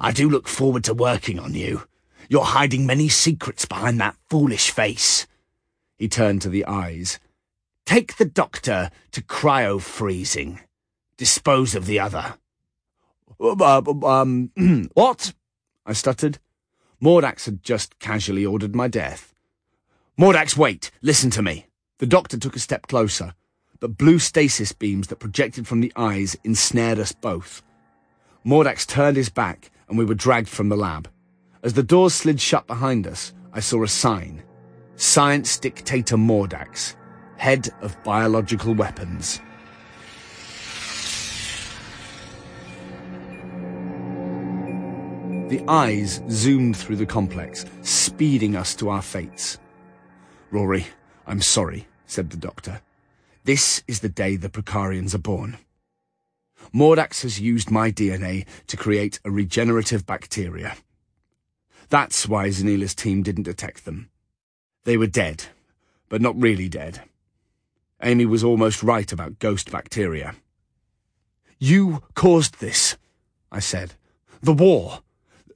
I 0.00 0.12
do 0.12 0.30
look 0.30 0.48
forward 0.48 0.84
to 0.84 0.94
working 0.94 1.38
on 1.38 1.54
you. 1.54 1.82
You're 2.28 2.44
hiding 2.44 2.84
many 2.84 3.08
secrets 3.08 3.64
behind 3.64 3.98
that 4.00 4.16
foolish 4.28 4.70
face. 4.70 5.26
He 5.96 6.08
turned 6.08 6.42
to 6.42 6.50
the 6.50 6.66
eyes. 6.66 7.18
Take 7.86 8.16
the 8.16 8.26
doctor 8.26 8.90
to 9.12 9.22
cryo-freezing. 9.22 10.60
Dispose 11.16 11.74
of 11.74 11.86
the 11.86 11.98
other. 11.98 12.34
Uh, 13.40 13.82
um, 14.04 14.50
what? 14.92 15.32
I 15.86 15.94
stuttered. 15.94 16.38
Mordax 17.02 17.46
had 17.46 17.62
just 17.62 17.98
casually 17.98 18.44
ordered 18.44 18.76
my 18.76 18.88
death. 18.88 19.32
Mordax, 20.20 20.56
wait! 20.56 20.90
Listen 21.00 21.30
to 21.30 21.42
me! 21.42 21.66
The 21.98 22.06
doctor 22.06 22.36
took 22.36 22.56
a 22.56 22.60
step 22.60 22.88
closer, 22.88 23.34
but 23.80 23.96
blue 23.96 24.18
stasis 24.18 24.72
beams 24.72 25.06
that 25.06 25.20
projected 25.20 25.66
from 25.66 25.80
the 25.80 25.92
eyes 25.96 26.36
ensnared 26.44 26.98
us 26.98 27.12
both. 27.12 27.62
Mordax 28.44 28.86
turned 28.86 29.16
his 29.16 29.30
back, 29.30 29.70
and 29.88 29.96
we 29.96 30.04
were 30.04 30.14
dragged 30.14 30.48
from 30.48 30.68
the 30.68 30.76
lab. 30.76 31.08
As 31.64 31.74
the 31.74 31.82
doors 31.82 32.14
slid 32.14 32.40
shut 32.40 32.68
behind 32.68 33.06
us, 33.06 33.32
I 33.52 33.58
saw 33.60 33.82
a 33.82 33.88
sign. 33.88 34.44
Science 34.94 35.58
Dictator 35.58 36.16
Mordax, 36.16 36.94
Head 37.36 37.68
of 37.82 38.00
Biological 38.04 38.74
Weapons. 38.74 39.40
The 45.48 45.64
eyes 45.66 46.20
zoomed 46.30 46.76
through 46.76 46.96
the 46.96 47.06
complex, 47.06 47.64
speeding 47.82 48.54
us 48.54 48.76
to 48.76 48.90
our 48.90 49.02
fates. 49.02 49.58
Rory, 50.52 50.86
I'm 51.26 51.40
sorry, 51.40 51.88
said 52.06 52.30
the 52.30 52.36
doctor. 52.36 52.82
This 53.44 53.82
is 53.88 54.00
the 54.00 54.08
day 54.08 54.36
the 54.36 54.48
Prokarians 54.48 55.14
are 55.14 55.18
born. 55.18 55.58
Mordax 56.72 57.22
has 57.22 57.40
used 57.40 57.70
my 57.70 57.90
DNA 57.90 58.46
to 58.66 58.76
create 58.76 59.18
a 59.24 59.30
regenerative 59.30 60.06
bacteria. 60.06 60.76
That's 61.90 62.28
why 62.28 62.48
Zanila's 62.48 62.94
team 62.94 63.22
didn't 63.22 63.44
detect 63.44 63.84
them. 63.84 64.10
They 64.84 64.96
were 64.96 65.06
dead, 65.06 65.44
but 66.08 66.20
not 66.20 66.40
really 66.40 66.68
dead. 66.68 67.02
Amy 68.02 68.26
was 68.26 68.44
almost 68.44 68.82
right 68.82 69.10
about 69.10 69.38
ghost 69.38 69.70
bacteria. 69.70 70.34
You 71.58 72.02
caused 72.14 72.60
this, 72.60 72.96
I 73.50 73.60
said. 73.60 73.94
The 74.40 74.52
war. 74.52 75.00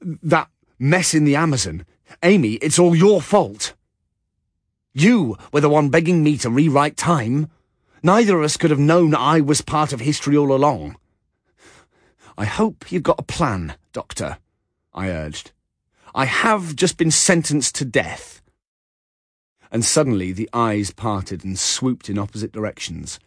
That 0.01 0.49
mess 0.78 1.14
in 1.14 1.24
the 1.24 1.37
Amazon. 1.37 1.87
Amy, 2.22 2.55
it's 2.55 2.78
all 2.78 2.97
your 2.97 3.22
fault. 3.22 3.74
You 4.93 5.37
were 5.53 5.61
the 5.61 5.68
one 5.68 5.89
begging 5.89 6.22
me 6.22 6.37
to 6.39 6.51
rewrite 6.51 6.97
time. 6.97 7.51
Neither 8.03 8.39
of 8.39 8.45
us 8.45 8.57
could 8.57 8.70
have 8.70 8.80
known 8.80 9.14
I 9.14 9.41
was 9.41 9.62
part 9.62 9.93
of 9.93 10.01
history 10.01 10.37
all 10.37 10.53
along. 10.53 10.97
I 12.37 12.47
hope 12.47 12.91
you've 12.91 13.05
got 13.05 13.20
a 13.20 13.22
plan, 13.22 13.76
Doctor, 13.93 14.39
I 14.93 15.09
urged. 15.09 15.53
I 16.14 16.26
have 16.26 16.76
just 16.76 16.98
been 16.98 17.10
sentenced 17.10 17.74
to 17.76 17.84
death. 17.84 18.42
And 19.70 19.84
suddenly 19.84 20.32
the 20.32 20.50
eyes 20.52 20.90
parted 20.90 21.44
and 21.44 21.58
swooped 21.58 22.10
in 22.10 22.18
opposite 22.18 22.52
directions. 22.52 23.18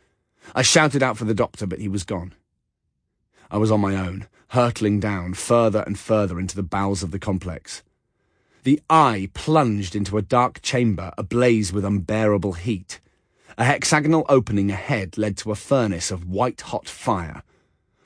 I 0.54 0.62
shouted 0.62 1.02
out 1.02 1.18
for 1.18 1.26
the 1.26 1.34
doctor, 1.34 1.66
but 1.66 1.80
he 1.80 1.88
was 1.88 2.04
gone. 2.04 2.36
I 3.50 3.58
was 3.58 3.72
on 3.72 3.82
my 3.82 3.96
own, 3.96 4.28
hurtling 4.50 5.00
down 5.00 5.34
further 5.34 5.84
and 5.88 5.98
further 5.98 6.40
into 6.40 6.56
the 6.56 6.64
bowels 6.64 7.02
of 7.02 7.10
the 7.10 7.20
complex. 7.20 7.82
The 8.64 8.80
eye 8.90 9.30
plunged 9.34 9.96
into 9.96 10.18
a 10.18 10.24
dark 10.24 10.62
chamber 10.62 11.12
ablaze 11.18 11.74
with 11.74 11.86
unbearable 11.86 12.54
heat. 12.54 13.00
A 13.58 13.64
hexagonal 13.64 14.26
opening 14.30 14.70
ahead 14.70 15.18
led 15.18 15.38
to 15.38 15.52
a 15.52 15.56
furnace 15.56 16.12
of 16.12 16.28
white 16.28 16.62
hot 16.62 16.88
fire. 16.88 17.44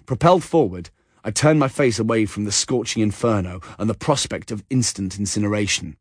Propelled 0.05 0.43
forward, 0.43 0.89
I 1.23 1.31
turned 1.31 1.59
my 1.59 1.67
face 1.67 1.99
away 1.99 2.25
from 2.25 2.45
the 2.45 2.51
scorching 2.51 3.03
inferno 3.03 3.61
and 3.77 3.89
the 3.89 3.93
prospect 3.93 4.51
of 4.51 4.63
instant 4.69 5.19
incineration. 5.19 5.97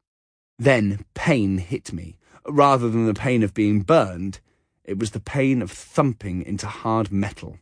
Then 0.58 1.04
pain 1.14 1.58
hit 1.58 1.92
me. 1.92 2.16
Rather 2.46 2.88
than 2.88 3.06
the 3.06 3.14
pain 3.14 3.42
of 3.42 3.54
being 3.54 3.82
burned, 3.82 4.40
it 4.84 4.98
was 4.98 5.10
the 5.10 5.20
pain 5.20 5.60
of 5.60 5.70
thumping 5.70 6.42
into 6.42 6.66
hard 6.66 7.12
metal. 7.12 7.58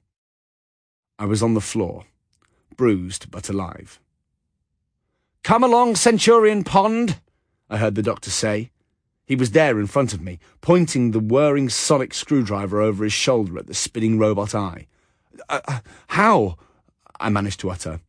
I 1.18 1.24
was 1.24 1.42
on 1.42 1.54
the 1.54 1.60
floor, 1.60 2.04
bruised 2.76 3.30
but 3.30 3.48
alive. 3.48 4.00
Come 5.42 5.64
along, 5.64 5.96
Centurion 5.96 6.62
Pond, 6.62 7.20
I 7.68 7.78
heard 7.78 7.94
the 7.94 8.02
doctor 8.02 8.30
say. 8.30 8.70
He 9.26 9.34
was 9.34 9.50
there 9.50 9.80
in 9.80 9.88
front 9.88 10.12
of 10.12 10.20
me, 10.20 10.38
pointing 10.60 11.10
the 11.10 11.20
whirring 11.20 11.68
sonic 11.68 12.14
screwdriver 12.14 12.80
over 12.80 13.02
his 13.02 13.12
shoulder 13.12 13.58
at 13.58 13.66
the 13.66 13.74
spinning 13.74 14.18
robot 14.18 14.54
eye. 14.54 14.86
Uh, 15.48 15.60
uh 15.66 15.80
how? 16.08 16.56
I 17.20 17.28
managed 17.28 17.60
to 17.60 17.70
utter. 17.70 18.00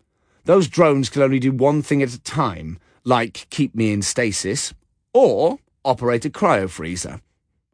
Those 0.46 0.68
drones 0.68 1.10
can 1.10 1.22
only 1.22 1.40
do 1.40 1.52
one 1.52 1.82
thing 1.82 2.02
at 2.02 2.14
a 2.14 2.22
time, 2.22 2.80
like 3.04 3.48
keep 3.50 3.76
me 3.76 3.92
in 3.92 4.02
stasis, 4.02 4.74
or 5.14 5.60
operate 5.84 6.26
a 6.26 6.30
cryofreezer. 6.30 7.22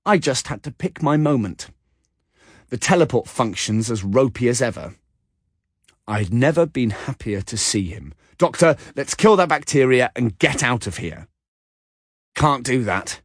I 0.05 0.17
just 0.17 0.47
had 0.47 0.63
to 0.63 0.71
pick 0.71 1.01
my 1.01 1.17
moment. 1.17 1.67
The 2.69 2.77
teleport 2.77 3.27
functions 3.27 3.91
as 3.91 4.03
ropey 4.03 4.47
as 4.47 4.61
ever. 4.61 4.95
I'd 6.07 6.33
never 6.33 6.65
been 6.65 6.89
happier 6.89 7.41
to 7.41 7.57
see 7.57 7.85
him. 7.85 8.13
Doctor, 8.37 8.75
let's 8.95 9.15
kill 9.15 9.35
that 9.37 9.49
bacteria 9.49 10.11
and 10.15 10.37
get 10.39 10.63
out 10.63 10.87
of 10.87 10.97
here. 10.97 11.27
Can't 12.35 12.65
do 12.65 12.83
that. 12.83 13.21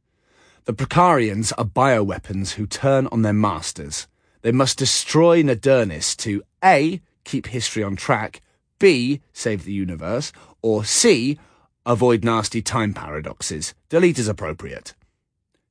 The 0.67 0.75
Prokarians 0.75 1.53
are 1.57 1.65
bioweapons 1.65 2.53
who 2.53 2.67
turn 2.67 3.09
on 3.11 3.23
their 3.23 3.33
masters. 3.33 4.07
They 4.43 4.53
must 4.53 4.79
destroy 4.79 5.43
Nadurniss 5.43 6.17
to 6.19 6.43
A 6.63 7.01
keep 7.29 7.47
history 7.49 7.83
on 7.83 7.95
track, 7.95 8.41
B, 8.79 9.21
save 9.33 9.65
the 9.65 9.73
universe, 9.73 10.33
or 10.63 10.85
C, 10.85 11.39
avoid 11.85 12.25
nasty 12.25 12.63
time 12.63 12.95
paradoxes. 12.95 13.75
Delete 13.89 14.19
is 14.19 14.29
appropriate. 14.29 14.95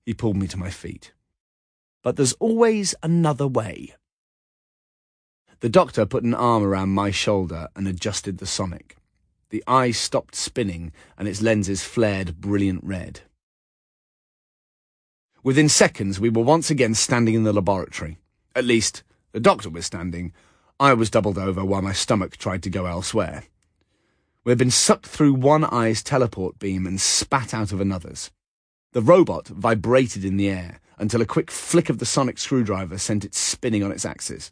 He 0.06 0.14
pulled 0.14 0.38
me 0.38 0.48
to 0.48 0.58
my 0.58 0.70
feet. 0.70 1.14
But 2.04 2.16
there's 2.16 2.34
always 2.34 2.96
another 3.02 3.48
way. 3.48 3.96
The 5.60 5.70
doctor 5.70 6.06
put 6.06 6.24
an 6.24 6.36
arm 6.36 6.64
around 6.64 6.90
my 6.90 7.10
shoulder 7.10 7.70
and 7.76 7.88
adjusted 7.88 8.38
the 8.38 8.46
sonic. 8.46 8.96
The 9.50 9.64
eye 9.66 9.92
stopped 9.92 10.36
spinning 10.36 10.92
and 11.18 11.28
its 11.28 11.42
lenses 11.42 11.84
flared 11.84 12.40
brilliant 12.40 12.84
red. 12.84 13.22
Within 15.42 15.70
seconds, 15.70 16.20
we 16.20 16.30
were 16.30 16.44
once 16.44 16.70
again 16.70 16.94
standing 16.94 17.34
in 17.34 17.44
the 17.44 17.54
laboratory. 17.54 18.20
At 18.56 18.66
least, 18.66 19.04
the 19.32 19.40
doctor 19.40 19.70
was 19.70 19.86
standing, 19.86 20.34
I 20.80 20.94
was 20.94 21.10
doubled 21.10 21.40
over 21.40 21.66
while 21.66 21.82
my 21.82 21.94
stomach 21.94 22.38
tried 22.38 22.62
to 22.64 22.70
go 22.70 22.86
elsewhere. 22.86 23.46
We 24.44 24.52
had 24.52 24.60
been 24.60 24.72
sucked 24.72 25.08
through 25.08 25.34
one 25.34 25.66
eye's 25.66 26.04
teleport 26.04 26.60
beam 26.60 26.86
and 26.86 27.02
spat 27.02 27.54
out 27.54 27.72
of 27.72 27.82
another's. 27.82 28.32
The 28.94 29.02
robot 29.02 29.48
vibrated 29.48 30.24
in 30.24 30.38
the 30.38 30.50
air 30.50 30.80
until 31.00 31.22
a 31.22 31.26
quick 31.26 31.50
flick 31.50 31.90
of 31.90 31.98
the 31.98 32.06
sonic 32.06 32.38
screwdriver 32.38 32.98
sent 32.98 33.26
it 33.26 33.34
spinning 33.34 33.84
on 33.84 33.92
its 33.92 34.06
axis. 34.06 34.52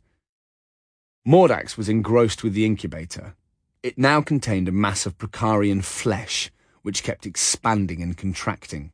Mordax 1.28 1.78
was 1.78 1.90
engrossed 1.90 2.44
with 2.44 2.54
the 2.54 2.66
incubator. 2.66 3.36
It 3.84 3.98
now 3.98 4.22
contained 4.22 4.68
a 4.68 4.72
mass 4.72 5.06
of 5.06 5.18
Prokarian 5.18 5.84
flesh, 5.84 6.52
which 6.82 7.04
kept 7.04 7.26
expanding 7.26 8.02
and 8.02 8.18
contracting. 8.18 8.92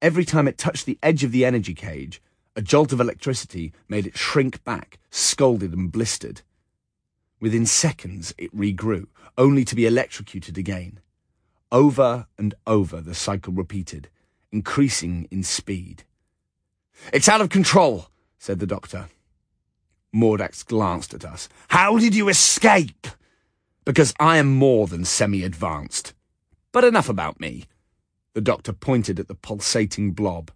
Every 0.00 0.24
time 0.24 0.48
it 0.48 0.58
touched 0.58 0.84
the 0.84 0.98
edge 1.02 1.24
of 1.24 1.32
the 1.32 1.44
energy 1.44 1.74
cage, 1.74 2.22
a 2.54 2.62
jolt 2.62 2.92
of 2.92 3.00
electricity 3.00 3.72
made 3.88 4.06
it 4.06 4.16
shrink 4.16 4.62
back, 4.64 4.98
scalded 5.10 5.72
and 5.72 5.90
blistered. 5.90 6.42
Within 7.40 7.66
seconds, 7.66 8.34
it 8.38 8.54
regrew, 8.56 9.06
only 9.36 9.64
to 9.64 9.74
be 9.74 9.86
electrocuted 9.86 10.58
again. 10.58 11.00
Over 11.70 12.26
and 12.36 12.54
over 12.66 13.00
the 13.00 13.14
cycle 13.14 13.52
repeated, 13.52 14.08
increasing 14.52 15.26
in 15.30 15.42
speed. 15.42 16.04
It's 17.12 17.28
out 17.28 17.40
of 17.40 17.48
control, 17.48 18.08
said 18.38 18.58
the 18.58 18.66
doctor. 18.66 19.08
Mordax 20.14 20.64
glanced 20.64 21.14
at 21.14 21.24
us. 21.24 21.48
How 21.68 21.98
did 21.98 22.14
you 22.14 22.28
escape? 22.28 23.06
Because 23.84 24.14
I 24.20 24.36
am 24.36 24.54
more 24.54 24.86
than 24.86 25.04
semi-advanced. 25.04 26.12
But 26.70 26.84
enough 26.84 27.08
about 27.08 27.40
me. 27.40 27.64
The 28.34 28.40
doctor 28.40 28.72
pointed 28.72 29.18
at 29.18 29.28
the 29.28 29.34
pulsating 29.34 30.12
blob. 30.12 30.50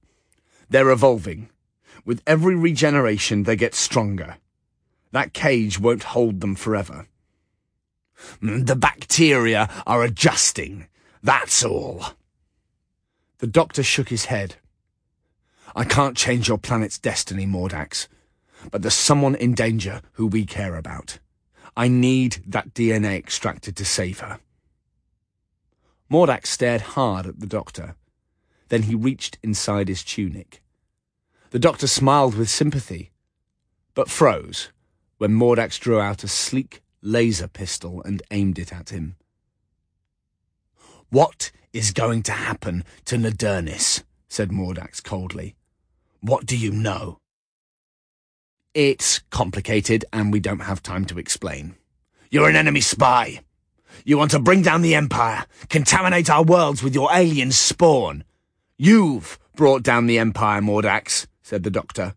They're 0.69 0.91
evolving. 0.91 1.49
With 2.07 2.23
every 2.25 2.55
regeneration, 2.55 3.43
they 3.43 3.57
get 3.57 3.75
stronger. 3.75 4.37
That 5.11 5.33
cage 5.33 5.81
won't 5.81 6.05
hold 6.05 6.41
them 6.41 6.55
forever. 6.55 7.09
Mm, 8.41 8.67
the 8.67 8.77
bacteria 8.77 9.69
are 9.87 10.05
adjusting. 10.05 10.87
That's 11.21 11.65
all. 11.65 12.05
The 13.39 13.49
doctor 13.49 13.83
shook 13.83 14.09
his 14.09 14.27
head. 14.27 14.55
I 15.75 15.83
can't 15.83 16.17
change 16.17 16.47
your 16.47 16.59
planet's 16.59 16.97
destiny, 16.99 17.45
Mordax, 17.45 18.07
but 18.71 18.83
there's 18.83 18.95
someone 18.95 19.35
in 19.35 19.55
danger 19.55 20.01
who 20.13 20.29
we 20.29 20.47
care 20.47 20.77
about. 20.77 21.19
I 21.77 21.89
need 21.89 22.41
that 22.47 22.73
DNA 22.73 23.19
extracted 23.19 23.77
to 23.77 23.85
save 23.85 24.21
her. 24.21 24.39
Mordax 26.11 26.47
stared 26.47 26.83
hard 26.83 27.27
at 27.27 27.41
the 27.41 27.49
doctor. 27.49 27.97
Then 28.69 28.83
he 28.83 28.95
reached 28.95 29.39
inside 29.43 29.89
his 29.89 30.05
tunic. 30.05 30.63
The 31.51 31.59
doctor 31.59 31.87
smiled 31.87 32.35
with 32.35 32.51
sympathy, 32.51 33.13
but 33.95 34.11
froze 34.11 34.71
when 35.19 35.31
Mordax 35.31 35.79
drew 35.79 36.01
out 36.01 36.25
a 36.25 36.29
sleek 36.29 36.83
laser 37.03 37.49
pistol 37.49 38.03
and 38.03 38.23
aimed 38.31 38.59
it 38.59 38.73
at 38.73 38.91
him. 38.91 39.17
What 41.09 41.53
is 41.73 41.93
going 41.93 42.23
to 42.25 42.33
happen 42.33 42.85
to 43.05 43.17
Nadurniss? 43.17 44.03
said 44.29 44.51
Mordax 44.51 45.03
coldly. 45.03 45.55
What 46.21 46.47
do 46.47 46.57
you 46.57 46.73
know? 46.73 47.19
It's 48.75 49.21
complicated, 49.31 50.05
and 50.13 50.33
we 50.33 50.41
don't 50.41 50.61
have 50.61 50.83
time 50.83 51.05
to 51.07 51.19
explain. 51.19 51.77
You're 52.31 52.51
an 52.51 52.57
enemy 52.57 52.81
spy. 52.81 53.41
You 54.05 54.19
want 54.19 54.33
to 54.33 54.39
bring 54.39 54.63
down 54.63 54.83
the 54.83 54.95
Empire, 54.95 55.47
contaminate 55.71 56.29
our 56.29 56.43
worlds 56.43 56.83
with 56.83 56.95
your 56.95 57.09
alien 57.13 57.53
spawn. 57.53 58.25
You've 58.77 59.39
brought 59.55 59.83
down 59.83 60.07
the 60.07 60.19
Empire, 60.19 60.61
Mordax, 60.61 61.27
said 61.47 61.63
the 61.63 61.71
Doctor. 61.71 62.17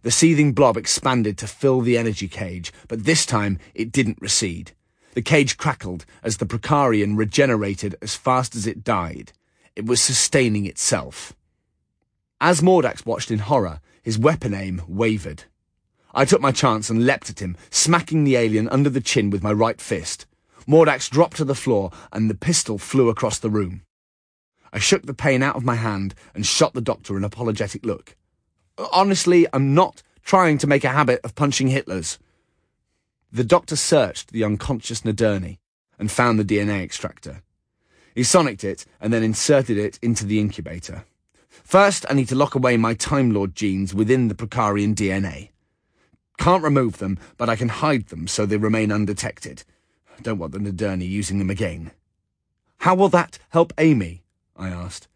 The 0.00 0.10
seething 0.10 0.54
blob 0.54 0.78
expanded 0.78 1.36
to 1.36 1.46
fill 1.46 1.82
the 1.82 1.98
energy 1.98 2.28
cage, 2.28 2.72
but 2.88 3.04
this 3.04 3.26
time 3.26 3.58
it 3.74 3.92
didn't 3.92 4.22
recede. 4.22 4.72
The 5.12 5.20
cage 5.20 5.58
crackled 5.58 6.06
as 6.22 6.38
the 6.38 6.46
Prokarian 6.46 7.18
regenerated 7.18 7.94
as 8.00 8.14
fast 8.14 8.56
as 8.56 8.66
it 8.66 8.82
died. 8.82 9.32
It 9.76 9.84
was 9.84 10.00
sustaining 10.00 10.64
itself. 10.64 11.34
As 12.40 12.62
Mordax 12.62 13.04
watched 13.04 13.30
in 13.30 13.40
horror, 13.40 13.80
his 14.02 14.18
weapon 14.18 14.54
aim 14.54 14.80
wavered. 14.88 15.44
I 16.14 16.24
took 16.24 16.40
my 16.40 16.50
chance 16.50 16.88
and 16.88 17.04
leapt 17.04 17.28
at 17.28 17.42
him, 17.42 17.58
smacking 17.68 18.24
the 18.24 18.36
alien 18.36 18.70
under 18.70 18.88
the 18.88 19.02
chin 19.02 19.28
with 19.28 19.42
my 19.42 19.52
right 19.52 19.78
fist. 19.78 20.24
Mordax 20.66 21.10
dropped 21.10 21.36
to 21.36 21.44
the 21.44 21.54
floor, 21.54 21.90
and 22.14 22.30
the 22.30 22.34
pistol 22.34 22.78
flew 22.78 23.10
across 23.10 23.38
the 23.38 23.50
room. 23.50 23.82
I 24.72 24.78
shook 24.78 25.04
the 25.04 25.12
pain 25.12 25.42
out 25.42 25.54
of 25.54 25.66
my 25.66 25.74
hand 25.74 26.14
and 26.34 26.46
shot 26.46 26.72
the 26.72 26.80
doctor 26.80 27.18
an 27.18 27.24
apologetic 27.24 27.84
look. 27.84 28.16
Honestly, 28.92 29.46
I'm 29.52 29.74
not 29.74 30.02
trying 30.22 30.58
to 30.58 30.66
make 30.66 30.84
a 30.84 30.88
habit 30.88 31.20
of 31.22 31.34
punching 31.34 31.68
Hitlers. 31.68 32.18
The 33.30 33.44
doctor 33.44 33.76
searched 33.76 34.32
the 34.32 34.44
unconscious 34.44 35.02
Nadurni 35.02 35.58
and 35.98 36.10
found 36.10 36.38
the 36.38 36.44
DNA 36.44 36.82
extractor. 36.82 37.42
He 38.14 38.22
sonicked 38.22 38.64
it 38.64 38.84
and 39.00 39.12
then 39.12 39.22
inserted 39.22 39.76
it 39.76 39.98
into 40.02 40.24
the 40.24 40.40
incubator. 40.40 41.04
First, 41.48 42.04
I 42.08 42.14
need 42.14 42.28
to 42.28 42.34
lock 42.34 42.54
away 42.54 42.76
my 42.76 42.94
Time 42.94 43.32
Lord 43.32 43.54
genes 43.54 43.94
within 43.94 44.28
the 44.28 44.34
Prokarian 44.34 44.94
DNA. 44.94 45.50
Can't 46.38 46.62
remove 46.62 46.98
them, 46.98 47.18
but 47.36 47.48
I 47.48 47.56
can 47.56 47.68
hide 47.68 48.08
them 48.08 48.26
so 48.26 48.44
they 48.44 48.56
remain 48.56 48.90
undetected. 48.90 49.64
Don't 50.22 50.38
want 50.38 50.52
the 50.52 50.58
Nadurni 50.58 51.08
using 51.08 51.38
them 51.38 51.50
again. 51.50 51.92
How 52.78 52.94
will 52.94 53.08
that 53.10 53.38
help 53.50 53.72
Amy? 53.78 54.22
I 54.56 54.68
asked. 54.68 55.08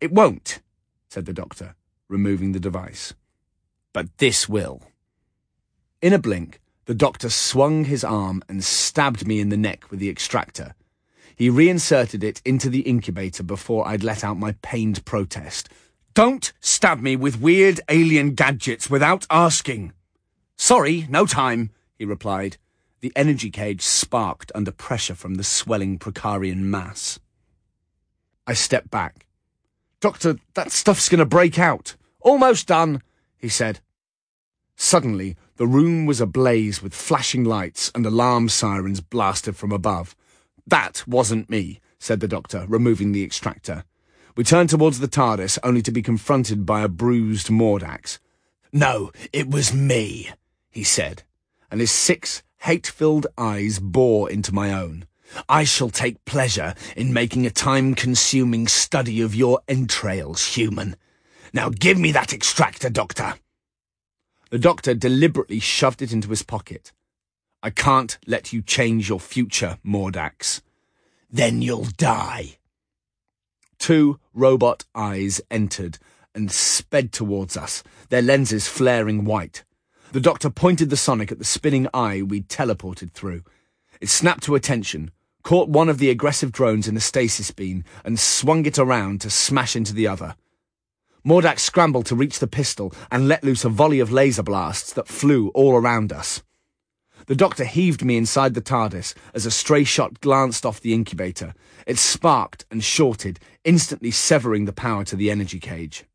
It 0.00 0.12
won't, 0.12 0.60
said 1.08 1.24
the 1.26 1.32
doctor, 1.32 1.74
removing 2.08 2.52
the 2.52 2.60
device. 2.60 3.14
But 3.92 4.18
this 4.18 4.48
will. 4.48 4.82
In 6.02 6.12
a 6.12 6.18
blink, 6.18 6.60
the 6.84 6.94
doctor 6.94 7.30
swung 7.30 7.84
his 7.84 8.04
arm 8.04 8.42
and 8.48 8.62
stabbed 8.62 9.26
me 9.26 9.40
in 9.40 9.48
the 9.48 9.56
neck 9.56 9.90
with 9.90 9.98
the 9.98 10.08
extractor. 10.08 10.74
He 11.34 11.50
reinserted 11.50 12.22
it 12.22 12.40
into 12.44 12.70
the 12.70 12.80
incubator 12.80 13.42
before 13.42 13.86
I'd 13.86 14.04
let 14.04 14.24
out 14.24 14.38
my 14.38 14.52
pained 14.62 15.04
protest. 15.04 15.68
Don't 16.14 16.52
stab 16.60 17.00
me 17.00 17.16
with 17.16 17.40
weird 17.40 17.80
alien 17.90 18.34
gadgets 18.34 18.88
without 18.88 19.26
asking. 19.28 19.92
Sorry, 20.56 21.06
no 21.10 21.26
time, 21.26 21.70
he 21.98 22.06
replied. 22.06 22.56
The 23.00 23.12
energy 23.14 23.50
cage 23.50 23.82
sparked 23.82 24.50
under 24.54 24.70
pressure 24.70 25.14
from 25.14 25.34
the 25.34 25.44
swelling 25.44 25.98
Prokarian 25.98 26.60
mass. 26.60 27.18
I 28.46 28.54
stepped 28.54 28.90
back. 28.90 29.25
Doctor, 30.06 30.36
that 30.54 30.70
stuff's 30.70 31.08
going 31.08 31.18
to 31.18 31.26
break 31.26 31.58
out. 31.58 31.96
Almost 32.20 32.68
done, 32.68 33.02
he 33.36 33.48
said. 33.48 33.80
Suddenly, 34.76 35.34
the 35.56 35.66
room 35.66 36.06
was 36.06 36.20
ablaze 36.20 36.80
with 36.80 36.94
flashing 36.94 37.42
lights 37.42 37.90
and 37.92 38.06
alarm 38.06 38.48
sirens 38.48 39.00
blasted 39.00 39.56
from 39.56 39.72
above. 39.72 40.14
That 40.64 41.02
wasn't 41.08 41.50
me, 41.50 41.80
said 41.98 42.20
the 42.20 42.28
doctor, 42.28 42.66
removing 42.68 43.10
the 43.10 43.24
extractor. 43.24 43.82
We 44.36 44.44
turned 44.44 44.70
towards 44.70 45.00
the 45.00 45.08
TARDIS, 45.08 45.58
only 45.64 45.82
to 45.82 45.90
be 45.90 46.02
confronted 46.02 46.64
by 46.64 46.82
a 46.82 46.88
bruised 46.88 47.48
Mordax. 47.48 48.20
No, 48.72 49.10
it 49.32 49.50
was 49.50 49.74
me, 49.74 50.30
he 50.70 50.84
said, 50.84 51.24
and 51.68 51.80
his 51.80 51.90
six 51.90 52.44
hate-filled 52.58 53.26
eyes 53.36 53.80
bore 53.80 54.30
into 54.30 54.54
my 54.54 54.72
own. 54.72 55.06
I 55.48 55.64
shall 55.64 55.90
take 55.90 56.24
pleasure 56.24 56.74
in 56.96 57.12
making 57.12 57.46
a 57.46 57.50
time-consuming 57.50 58.68
study 58.68 59.20
of 59.20 59.34
your 59.34 59.60
entrails, 59.68 60.46
human. 60.46 60.96
Now 61.52 61.70
give 61.70 61.98
me 61.98 62.12
that 62.12 62.32
extractor, 62.32 62.90
Doctor. 62.90 63.34
The 64.50 64.58
doctor 64.58 64.94
deliberately 64.94 65.58
shoved 65.58 66.02
it 66.02 66.12
into 66.12 66.28
his 66.28 66.42
pocket. 66.42 66.92
I 67.62 67.70
can't 67.70 68.18
let 68.26 68.52
you 68.52 68.62
change 68.62 69.08
your 69.08 69.20
future, 69.20 69.78
Mordax. 69.84 70.60
Then 71.30 71.62
you'll 71.62 71.88
die. 71.96 72.58
Two 73.78 74.20
robot 74.32 74.84
eyes 74.94 75.40
entered 75.50 75.98
and 76.34 76.50
sped 76.50 77.12
towards 77.12 77.56
us, 77.56 77.82
their 78.08 78.22
lenses 78.22 78.68
flaring 78.68 79.24
white. 79.24 79.64
The 80.12 80.20
doctor 80.20 80.50
pointed 80.50 80.90
the 80.90 80.96
sonic 80.96 81.32
at 81.32 81.38
the 81.38 81.44
spinning 81.44 81.88
eye 81.92 82.22
we'd 82.22 82.48
teleported 82.48 83.12
through. 83.12 83.42
It 84.00 84.08
snapped 84.08 84.44
to 84.44 84.54
attention, 84.54 85.10
caught 85.46 85.68
one 85.68 85.88
of 85.88 85.98
the 85.98 86.10
aggressive 86.10 86.50
drones 86.50 86.88
in 86.88 86.96
the 86.96 87.00
stasis 87.00 87.52
beam, 87.52 87.84
and 88.04 88.18
swung 88.18 88.66
it 88.66 88.80
around 88.80 89.20
to 89.20 89.30
smash 89.30 89.76
into 89.76 89.94
the 89.94 90.04
other. 90.04 90.34
Mordax 91.24 91.60
scrambled 91.60 92.04
to 92.06 92.16
reach 92.16 92.40
the 92.40 92.48
pistol 92.48 92.92
and 93.12 93.28
let 93.28 93.44
loose 93.44 93.64
a 93.64 93.68
volley 93.68 94.00
of 94.00 94.10
laser 94.10 94.42
blasts 94.42 94.92
that 94.94 95.06
flew 95.06 95.50
all 95.50 95.76
around 95.76 96.12
us. 96.12 96.42
The 97.26 97.36
doctor 97.36 97.64
heaved 97.64 98.04
me 98.04 98.16
inside 98.16 98.54
the 98.54 98.60
TARDIS 98.60 99.14
as 99.34 99.46
a 99.46 99.52
stray 99.52 99.84
shot 99.84 100.20
glanced 100.20 100.66
off 100.66 100.80
the 100.80 100.92
incubator. 100.92 101.54
It 101.86 101.98
sparked 101.98 102.64
and 102.68 102.82
shorted, 102.82 103.38
instantly 103.62 104.10
severing 104.10 104.64
the 104.64 104.72
power 104.72 105.04
to 105.04 105.14
the 105.14 105.30
energy 105.30 105.60
cage. 105.60 106.06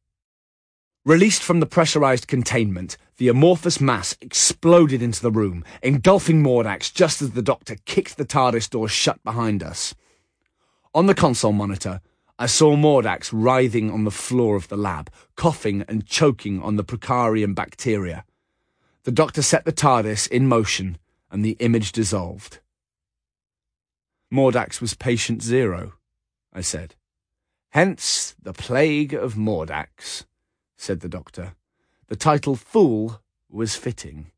Released 1.03 1.41
from 1.41 1.59
the 1.59 1.65
pressurized 1.65 2.27
containment, 2.27 2.95
the 3.17 3.27
amorphous 3.27 3.81
mass 3.81 4.15
exploded 4.21 5.01
into 5.01 5.19
the 5.19 5.31
room, 5.31 5.65
engulfing 5.81 6.43
Mordax 6.43 6.93
just 6.93 7.23
as 7.23 7.31
the 7.31 7.41
doctor 7.41 7.75
kicked 7.85 8.17
the 8.17 8.25
TARDIS 8.25 8.69
door 8.69 8.87
shut 8.87 9.23
behind 9.23 9.63
us. 9.63 9.95
On 10.93 11.07
the 11.07 11.15
console 11.15 11.53
monitor, 11.53 12.01
I 12.37 12.45
saw 12.45 12.75
Mordax 12.75 13.31
writhing 13.33 13.89
on 13.89 14.03
the 14.03 14.11
floor 14.11 14.55
of 14.55 14.67
the 14.67 14.77
lab, 14.77 15.09
coughing 15.35 15.83
and 15.87 16.05
choking 16.05 16.61
on 16.61 16.75
the 16.75 16.83
Prokarian 16.83 17.55
bacteria. 17.55 18.23
The 19.03 19.11
doctor 19.11 19.41
set 19.41 19.65
the 19.65 19.71
TARDIS 19.71 20.27
in 20.27 20.47
motion, 20.47 20.99
and 21.31 21.43
the 21.43 21.57
image 21.59 21.93
dissolved. 21.93 22.59
Mordax 24.31 24.79
was 24.79 24.93
patient 24.93 25.41
zero, 25.41 25.93
I 26.53 26.61
said. 26.61 26.93
Hence 27.69 28.35
the 28.39 28.53
plague 28.53 29.15
of 29.15 29.33
Mordax, 29.33 30.25
said 30.81 31.01
the 31.01 31.09
doctor. 31.09 31.53
The 32.07 32.15
title 32.15 32.55
Fool 32.55 33.21
was 33.49 33.75
fitting. 33.75 34.31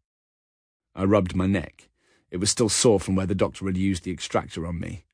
I 0.93 1.05
rubbed 1.05 1.35
my 1.35 1.47
neck. 1.47 1.89
It 2.29 2.37
was 2.37 2.49
still 2.49 2.67
sore 2.67 2.99
from 2.99 3.15
where 3.15 3.25
the 3.25 3.33
doctor 3.33 3.65
had 3.65 3.77
used 3.77 4.03
the 4.03 4.11
extractor 4.11 4.67
on 4.67 4.79
me. 4.79 5.05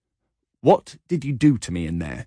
What 0.62 0.98
did 1.08 1.24
you 1.24 1.34
do 1.34 1.58
to 1.60 1.72
me 1.72 1.86
in 1.86 2.00
there? 2.00 2.26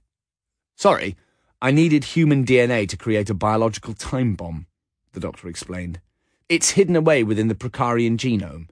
Sorry, 0.76 1.16
I 1.60 1.72
needed 1.72 2.04
human 2.04 2.44
DNA 2.46 2.88
to 2.88 2.96
create 2.96 3.28
a 3.28 3.34
biological 3.34 3.94
time 3.94 4.34
bomb, 4.34 4.66
the 5.12 5.20
doctor 5.20 5.48
explained. 5.48 6.00
It's 6.48 6.70
hidden 6.70 6.94
away 6.94 7.24
within 7.24 7.48
the 7.48 7.56
Prokarian 7.56 8.16
genome. 8.16 8.68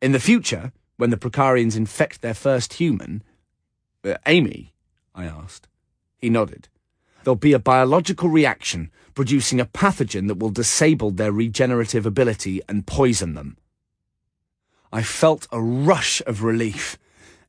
In 0.00 0.12
the 0.12 0.20
future, 0.20 0.72
when 0.96 1.10
the 1.10 1.16
Prokarians 1.16 1.76
infect 1.76 2.22
their 2.22 2.34
first 2.34 2.74
human. 2.74 3.22
Uh, 4.04 4.14
Amy? 4.26 4.74
I 5.12 5.24
asked. 5.24 5.66
He 6.18 6.30
nodded. 6.30 6.68
There'll 7.24 7.36
be 7.36 7.52
a 7.52 7.58
biological 7.58 8.28
reaction 8.28 8.90
producing 9.14 9.60
a 9.60 9.66
pathogen 9.66 10.28
that 10.28 10.38
will 10.38 10.50
disable 10.50 11.10
their 11.10 11.32
regenerative 11.32 12.06
ability 12.06 12.60
and 12.68 12.86
poison 12.86 13.34
them. 13.34 13.56
I 14.92 15.02
felt 15.02 15.48
a 15.50 15.60
rush 15.60 16.20
of 16.26 16.42
relief. 16.42 16.98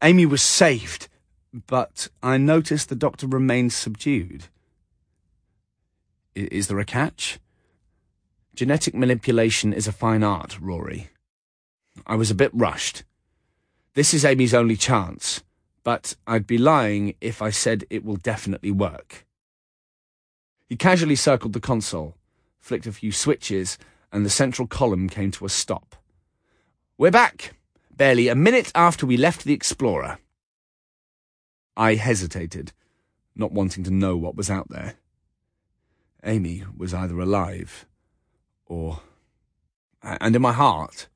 Amy 0.01 0.25
was 0.25 0.41
saved 0.41 1.07
but 1.53 2.07
I 2.23 2.37
noticed 2.37 2.89
the 2.89 2.95
doctor 2.95 3.27
remained 3.27 3.73
subdued. 3.73 4.45
Is 6.35 6.67
there 6.67 6.79
a 6.79 6.85
catch? 6.85 7.39
Genetic 8.55 8.95
manipulation 8.95 9.71
is 9.71 9.87
a 9.87 9.91
fine 9.91 10.23
art, 10.23 10.59
Rory. 10.59 11.09
I 12.07 12.15
was 12.15 12.31
a 12.31 12.35
bit 12.35 12.51
rushed. 12.53 13.03
This 13.93 14.13
is 14.15 14.25
Amy's 14.25 14.53
only 14.53 14.75
chance, 14.75 15.43
but 15.83 16.15
I'd 16.25 16.47
be 16.47 16.57
lying 16.57 17.13
if 17.21 17.41
I 17.41 17.51
said 17.51 17.85
it 17.91 18.03
will 18.03 18.15
definitely 18.15 18.71
work. 18.71 19.27
He 20.73 20.77
casually 20.77 21.15
circled 21.15 21.53
the 21.53 21.59
console, 21.59 22.17
flicked 22.59 22.87
a 22.87 22.91
few 22.91 23.11
switches, 23.11 23.77
and 24.11 24.25
the 24.25 24.29
central 24.31 24.67
column 24.67 25.07
came 25.07 25.29
to 25.29 25.45
a 25.45 25.49
stop. 25.49 25.95
We're 26.97 27.11
back, 27.11 27.53
barely 27.95 28.27
a 28.27 28.33
minute 28.33 28.71
after 28.73 29.05
we 29.05 29.15
left 29.15 29.43
the 29.43 29.53
Explorer. 29.53 30.17
I 31.77 31.93
hesitated, 31.93 32.73
not 33.35 33.51
wanting 33.51 33.83
to 33.83 33.91
know 33.91 34.17
what 34.17 34.35
was 34.35 34.49
out 34.49 34.69
there. 34.69 34.95
Amy 36.23 36.63
was 36.75 36.91
either 36.91 37.19
alive 37.19 37.85
or. 38.65 39.01
And 40.01 40.35
in 40.35 40.41
my 40.41 40.53
heart, 40.53 41.07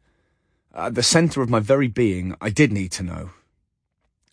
at 0.71 0.93
the 0.93 1.01
centre 1.01 1.41
of 1.41 1.49
my 1.49 1.61
very 1.61 1.87
being, 1.87 2.35
I 2.39 2.51
did 2.51 2.71
need 2.71 2.91
to 2.91 3.01
know. 3.01 3.31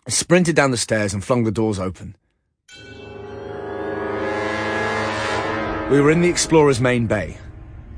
I 0.07 0.11
sprinted 0.11 0.55
down 0.55 0.70
the 0.70 0.77
stairs 0.77 1.14
and 1.14 1.25
flung 1.25 1.45
the 1.45 1.51
doors 1.51 1.79
open. 1.79 2.14
We 5.91 6.01
were 6.01 6.11
in 6.11 6.22
the 6.22 6.30
Explorer's 6.30 6.80
main 6.80 7.07
bay. 7.07 7.37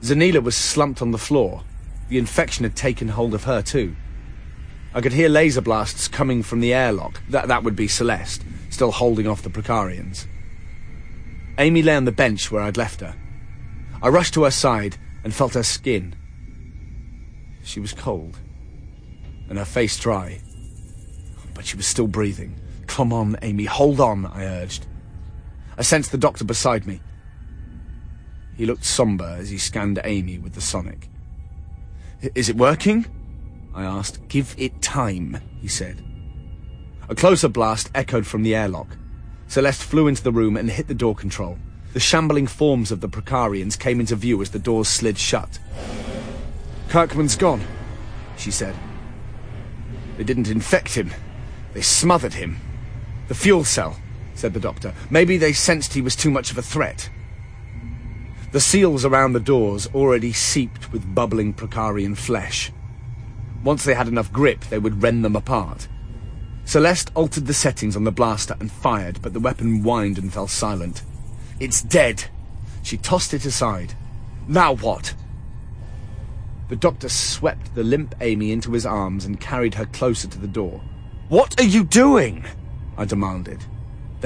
Zanila 0.03 0.43
was 0.43 0.57
slumped 0.57 1.01
on 1.01 1.13
the 1.13 1.19
floor. 1.19 1.63
The 2.09 2.19
infection 2.19 2.65
had 2.65 2.75
taken 2.75 3.09
hold 3.09 3.33
of 3.33 3.45
her 3.45 3.63
too. 3.63 3.95
I 4.93 5.01
could 5.01 5.13
hear 5.13 5.29
laser 5.29 5.61
blasts 5.61 6.09
coming 6.09 6.43
from 6.43 6.61
the 6.61 6.75
airlock. 6.75 7.23
That, 7.29 7.47
that 7.47 7.63
would 7.63 7.77
be 7.77 7.87
Celeste, 7.87 8.43
still 8.71 8.91
holding 8.91 9.29
off 9.29 9.43
the 9.43 9.51
Prokarians. 9.51 10.27
Amy 11.59 11.81
lay 11.81 11.95
on 11.95 12.07
the 12.07 12.13
bench 12.13 12.51
where 12.51 12.63
I'd 12.63 12.77
left 12.77 13.01
her. 13.01 13.15
I 14.03 14.09
rushed 14.09 14.35
to 14.35 14.43
her 14.45 14.51
side 14.51 14.97
and 15.23 15.33
felt 15.33 15.55
her 15.55 15.63
skin. 15.63 16.17
She 17.63 17.79
was 17.79 17.93
cold, 17.93 18.39
and 19.49 19.59
her 19.59 19.65
face 19.65 19.99
dry. 19.99 20.41
But 21.55 21.65
she 21.65 21.77
was 21.77 21.87
still 21.87 22.09
breathing. 22.09 22.61
Come 22.89 23.13
on, 23.13 23.37
Amy, 23.43 23.65
hold 23.65 24.01
on, 24.01 24.27
I 24.27 24.45
urged. 24.45 24.87
I 25.79 25.83
sensed 25.83 26.11
the 26.11 26.19
doctor 26.19 26.45
beside 26.45 26.87
me. 26.87 27.01
He 28.57 28.67
looked 28.67 28.85
somber 28.85 29.37
as 29.39 29.51
he 29.51 29.59
scanned 29.59 30.01
Amy 30.05 30.39
with 30.39 30.55
the 30.55 30.61
sonic. 30.61 31.09
Is 32.35 32.49
it 32.49 32.57
working? 32.57 33.07
I 33.75 33.85
asked. 33.85 34.27
Give 34.29 34.55
it 34.57 34.81
time, 34.81 35.41
he 35.61 35.69
said. 35.69 36.03
A 37.09 37.15
closer 37.15 37.49
blast 37.49 37.91
echoed 37.95 38.27
from 38.27 38.43
the 38.43 38.55
airlock. 38.55 38.97
Celeste 39.47 39.85
flew 39.85 40.09
into 40.09 40.23
the 40.23 40.33
room 40.33 40.57
and 40.57 40.71
hit 40.71 40.89
the 40.89 40.95
door 40.95 41.15
control. 41.15 41.59
The 41.93 42.01
shambling 42.01 42.47
forms 42.47 42.91
of 42.91 43.01
the 43.01 43.09
Prokarians 43.09 43.79
came 43.79 44.01
into 44.01 44.17
view 44.17 44.41
as 44.43 44.51
the 44.51 44.59
doors 44.59 44.89
slid 44.89 45.19
shut. 45.19 45.59
Kirkman's 46.89 47.37
gone, 47.37 47.63
she 48.37 48.51
said. 48.51 48.75
They 50.17 50.25
didn't 50.25 50.49
infect 50.49 50.95
him. 50.95 51.13
They 51.75 51.83
smothered 51.83 52.35
him. 52.35 52.59
The 53.29 53.35
fuel 53.35 53.65
cell, 53.65 53.99
said 54.35 54.55
the 54.55 54.61
doctor. 54.61 54.95
Maybe 55.11 55.37
they 55.37 55.53
sensed 55.53 55.93
he 55.93 56.01
was 56.01 56.17
too 56.17 56.31
much 56.31 56.51
of 56.51 56.59
a 56.59 56.63
threat. 56.63 57.11
The 58.57 58.61
seals 58.61 59.05
around 59.05 59.35
the 59.35 59.39
doors 59.41 59.87
already 59.95 60.33
seeped 60.33 60.91
with 60.91 61.15
bubbling 61.15 61.53
Prokarian 61.53 62.17
flesh. 62.17 62.73
Once 63.63 63.85
they 63.85 63.93
had 63.93 64.09
enough 64.09 64.33
grip, 64.33 64.65
they 64.71 64.79
would 64.79 65.03
rend 65.03 65.23
them 65.23 65.37
apart. 65.37 65.89
Celeste 66.65 67.11
altered 67.15 67.49
the 67.49 67.53
settings 67.53 67.97
on 67.97 68.05
the 68.05 68.11
blaster 68.11 68.57
and 68.59 68.73
fired, 68.73 69.21
but 69.21 69.35
the 69.35 69.41
weapon 69.41 69.83
whined 69.83 70.17
and 70.17 70.33
fell 70.33 70.49
silent. 70.49 71.03
It's 71.61 71.83
dead. 71.83 72.25
She 72.83 72.97
tossed 72.97 73.35
it 73.35 73.45
aside. 73.45 73.93
Now 74.49 74.75
what? 74.75 75.15
The 76.71 76.77
doctor 76.77 77.11
swept 77.11 77.75
the 77.75 77.85
limp 77.85 78.15
Amy 78.23 78.53
into 78.53 78.73
his 78.73 78.87
arms 78.87 79.27
and 79.27 79.39
carried 79.39 79.75
her 79.75 79.85
closer 79.85 80.29
to 80.29 80.39
the 80.39 80.49
door. 80.49 80.81
What 81.29 81.61
are 81.61 81.67
you 81.67 81.85
doing? 81.85 82.47
I 82.97 83.05
demanded. 83.05 83.67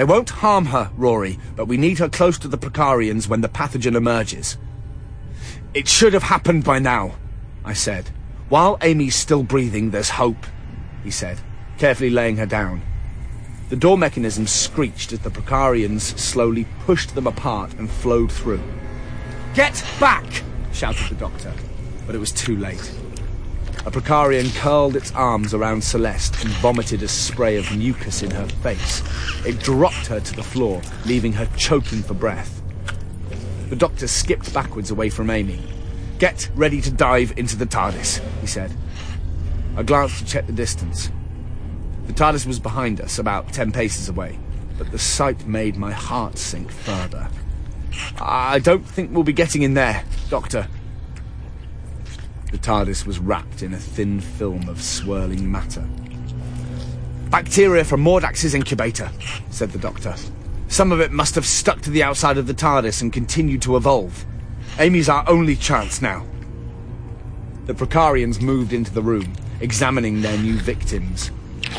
They 0.01 0.05
won't 0.05 0.31
harm 0.31 0.65
her, 0.65 0.91
Rory, 0.97 1.39
but 1.57 1.67
we 1.67 1.77
need 1.77 1.99
her 1.99 2.09
close 2.09 2.39
to 2.39 2.49
the 2.49 2.57
Prokarians 2.57 3.29
when 3.29 3.43
the 3.43 3.51
pathogen 3.51 3.95
emerges. 3.95 4.57
It 5.75 5.89
should 5.89 6.15
have 6.15 6.23
happened 6.23 6.65
by 6.65 6.79
now, 6.79 7.17
I 7.67 7.75
said. 7.75 8.09
While 8.49 8.79
Amy's 8.81 9.15
still 9.15 9.43
breathing, 9.43 9.91
there's 9.91 10.09
hope, 10.09 10.47
he 11.05 11.11
said, 11.11 11.41
carefully 11.77 12.09
laying 12.09 12.39
her 12.39 12.47
down. 12.47 12.81
The 13.69 13.77
door 13.77 13.99
mechanism 13.99 14.47
screeched 14.47 15.13
as 15.13 15.19
the 15.19 15.29
Prokarians 15.29 16.19
slowly 16.19 16.67
pushed 16.87 17.15
them 17.15 17.27
apart 17.27 17.75
and 17.75 17.91
flowed 17.91 18.33
through. 18.33 18.63
Get 19.53 19.85
back! 20.01 20.25
shouted 20.73 21.11
the 21.11 21.15
doctor, 21.17 21.53
but 22.07 22.15
it 22.15 22.19
was 22.21 22.33
too 22.33 22.57
late. 22.57 23.00
A 23.87 23.91
Prokarian 23.91 24.55
curled 24.57 24.95
its 24.95 25.11
arms 25.13 25.55
around 25.55 25.83
Celeste 25.83 26.45
and 26.45 26.53
vomited 26.57 27.03
a 27.03 27.09
spray 27.09 27.57
of 27.57 27.75
mucus 27.75 28.23
in 28.23 28.31
her 28.31 28.47
face. 28.63 29.03
It 29.47 29.59
dropped 29.59 30.07
her 30.09 30.21
to 30.21 30.37
the 30.37 30.43
floor, 30.43 30.83
leaving 31.07 31.33
her 31.33 31.47
choking 31.57 32.03
for 32.03 32.13
breath. 32.13 32.61
The 33.71 33.77
doctor 33.77 34.07
skipped 34.07 34.53
backwards 34.53 34.91
away 34.91 35.09
from 35.09 35.31
Amy. 35.31 35.63
Get 36.19 36.51
ready 36.55 36.83
to 36.83 36.91
dive 36.91 37.33
into 37.39 37.57
the 37.57 37.65
TARDIS, 37.65 38.21
he 38.43 38.47
said. 38.47 38.71
I 39.77 39.83
glanced 39.83 40.19
to 40.19 40.27
check 40.27 40.47
the 40.47 40.53
distance. 40.53 41.11
The 42.07 42.13
TARDIS 42.13 42.47
was 42.47 42.61
behind 42.61 43.01
us, 43.01 43.19
about 43.19 43.51
ten 43.51 43.73
paces 43.73 44.11
away, 44.11 44.39
but 44.77 44.91
the 44.91 44.99
sight 44.99 45.47
made 45.47 45.79
my 45.79 45.93
heart 45.93 46.37
sink 46.37 46.71
further. 46.71 47.31
I 48.21 48.59
don't 48.59 48.87
think 48.87 49.11
we'll 49.11 49.25
be 49.25 49.33
getting 49.33 49.63
in 49.63 49.73
there, 49.73 50.05
Doctor, 50.29 50.69
the 52.51 52.59
TARDIS 52.59 53.07
was 53.07 53.19
wrapped 53.19 53.63
in 53.63 53.75
a 53.75 53.79
thin 53.79 54.21
film 54.21 54.69
of 54.69 54.83
swirling 54.83 55.51
matter. 55.51 55.87
Bacteria 57.31 57.85
from 57.85 58.03
Mordax's 58.03 58.55
incubator, 58.55 59.11
said 59.51 59.71
the 59.71 59.79
doctor. 59.79 60.15
Some 60.67 60.91
of 60.91 61.01
it 61.01 61.13
must 61.13 61.35
have 61.37 61.47
stuck 61.47 61.81
to 61.83 61.91
the 61.91 62.03
outside 62.03 62.39
of 62.39 62.47
the 62.47 62.55
TARDIS 62.55 63.03
and 63.03 63.13
continued 63.13 63.63
to 63.63 63.77
evolve. 63.77 64.25
Amy's 64.79 65.09
our 65.09 65.29
only 65.29 65.55
chance 65.55 66.03
now. 66.03 66.27
The 67.67 67.75
Prokarians 67.75 68.41
moved 68.41 68.73
into 68.73 68.93
the 68.93 69.03
room, 69.03 69.33
examining 69.61 70.23
their 70.23 70.39
new 70.39 70.59
victims. 70.59 71.29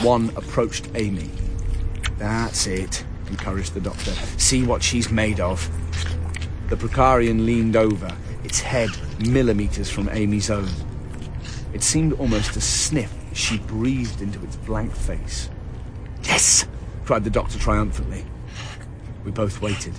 One 0.02 0.30
approached 0.38 0.88
Amy. 0.96 1.30
That's 2.18 2.68
it, 2.68 3.04
encouraged 3.28 3.74
the 3.74 3.82
doctor. 3.82 4.12
See 4.38 4.64
what 4.64 4.84
she's 4.84 5.12
made 5.12 5.40
of. 5.42 5.70
The 6.70 6.78
Prokarian 6.78 7.46
leaned 7.46 7.76
over, 7.76 8.16
its 8.52 8.60
head 8.60 8.90
millimeters 9.30 9.90
from 9.90 10.10
Amy's 10.10 10.50
own. 10.50 10.68
It 11.74 11.82
seemed 11.82 12.12
almost 12.20 12.54
to 12.56 12.60
sniff 12.60 13.10
as 13.32 13.38
she 13.38 13.60
breathed 13.60 14.22
into 14.22 14.44
its 14.44 14.58
blank 14.58 14.94
face. 14.94 15.50
Yes! 16.24 16.66
cried 17.06 17.24
the 17.24 17.30
doctor 17.30 17.58
triumphantly. 17.58 18.26
We 19.24 19.32
both 19.32 19.62
waited. 19.62 19.94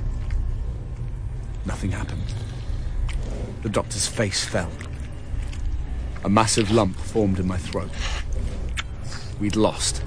Nothing 1.64 1.92
happened. 1.92 2.26
The 3.62 3.70
doctor's 3.70 4.06
face 4.06 4.44
fell. 4.44 4.70
A 6.22 6.28
massive 6.28 6.70
lump 6.70 6.94
formed 6.96 7.38
in 7.38 7.48
my 7.48 7.56
throat. 7.56 7.88
We'd 9.40 9.56
lost. 9.56 10.04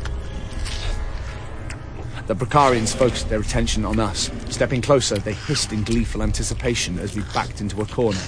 The 2.27 2.35
Prokarians 2.35 2.95
focused 2.95 3.27
their 3.27 3.39
attention 3.39 3.85
on 3.85 3.99
us. 3.99 4.29
Stepping 4.55 4.81
closer, 4.81 5.17
they 5.17 5.33
hissed 5.33 5.73
in 5.73 5.83
gleeful 5.83 6.23
anticipation 6.23 6.97
as 6.97 7.13
we 7.13 7.23
backed 7.33 7.59
into 7.59 7.81
a 7.81 7.85
corner. 7.85 8.21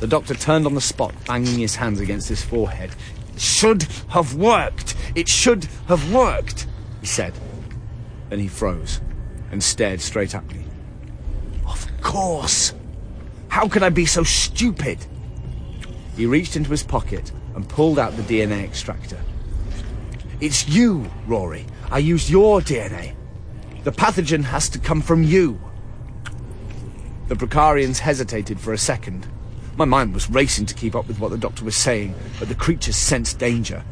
The 0.00 0.08
doctor 0.08 0.34
turned 0.34 0.66
on 0.66 0.74
the 0.74 0.80
spot, 0.80 1.14
banging 1.24 1.60
his 1.60 1.76
hands 1.76 2.00
against 2.00 2.28
his 2.28 2.42
forehead. 2.42 2.90
It 3.36 3.40
should 3.40 3.86
have 4.08 4.34
worked! 4.34 4.96
It 5.14 5.28
should 5.28 5.68
have 5.86 6.12
worked! 6.12 6.66
He 7.00 7.06
said. 7.06 7.32
Then 8.28 8.40
he 8.40 8.48
froze 8.48 9.00
and 9.52 9.62
stared 9.62 10.00
straight 10.00 10.34
at 10.34 10.44
me. 10.48 10.64
Of 11.64 11.86
course! 12.00 12.74
How 13.46 13.68
could 13.68 13.84
I 13.84 13.90
be 13.90 14.06
so 14.06 14.24
stupid? 14.24 14.98
He 16.16 16.26
reached 16.26 16.56
into 16.56 16.70
his 16.70 16.82
pocket 16.82 17.30
and 17.54 17.68
pulled 17.68 18.00
out 18.00 18.16
the 18.16 18.22
DNA 18.24 18.64
extractor. 18.64 19.20
It's 20.40 20.68
you, 20.68 21.08
Rory. 21.28 21.66
I 21.88 21.98
used 21.98 22.28
your 22.28 22.60
DNA. 22.60 23.14
The 23.82 23.92
pathogen 23.92 24.44
has 24.44 24.68
to 24.70 24.78
come 24.78 25.00
from 25.00 25.22
you. 25.22 25.58
The 27.28 27.34
Prokarians 27.34 27.98
hesitated 27.98 28.60
for 28.60 28.72
a 28.72 28.78
second. 28.78 29.26
My 29.76 29.84
mind 29.84 30.12
was 30.12 30.28
racing 30.28 30.66
to 30.66 30.74
keep 30.74 30.94
up 30.94 31.08
with 31.08 31.18
what 31.18 31.30
the 31.30 31.38
doctor 31.38 31.64
was 31.64 31.76
saying, 31.76 32.14
but 32.38 32.48
the 32.48 32.54
creatures 32.54 32.96
sensed 32.96 33.38
danger. 33.38 33.82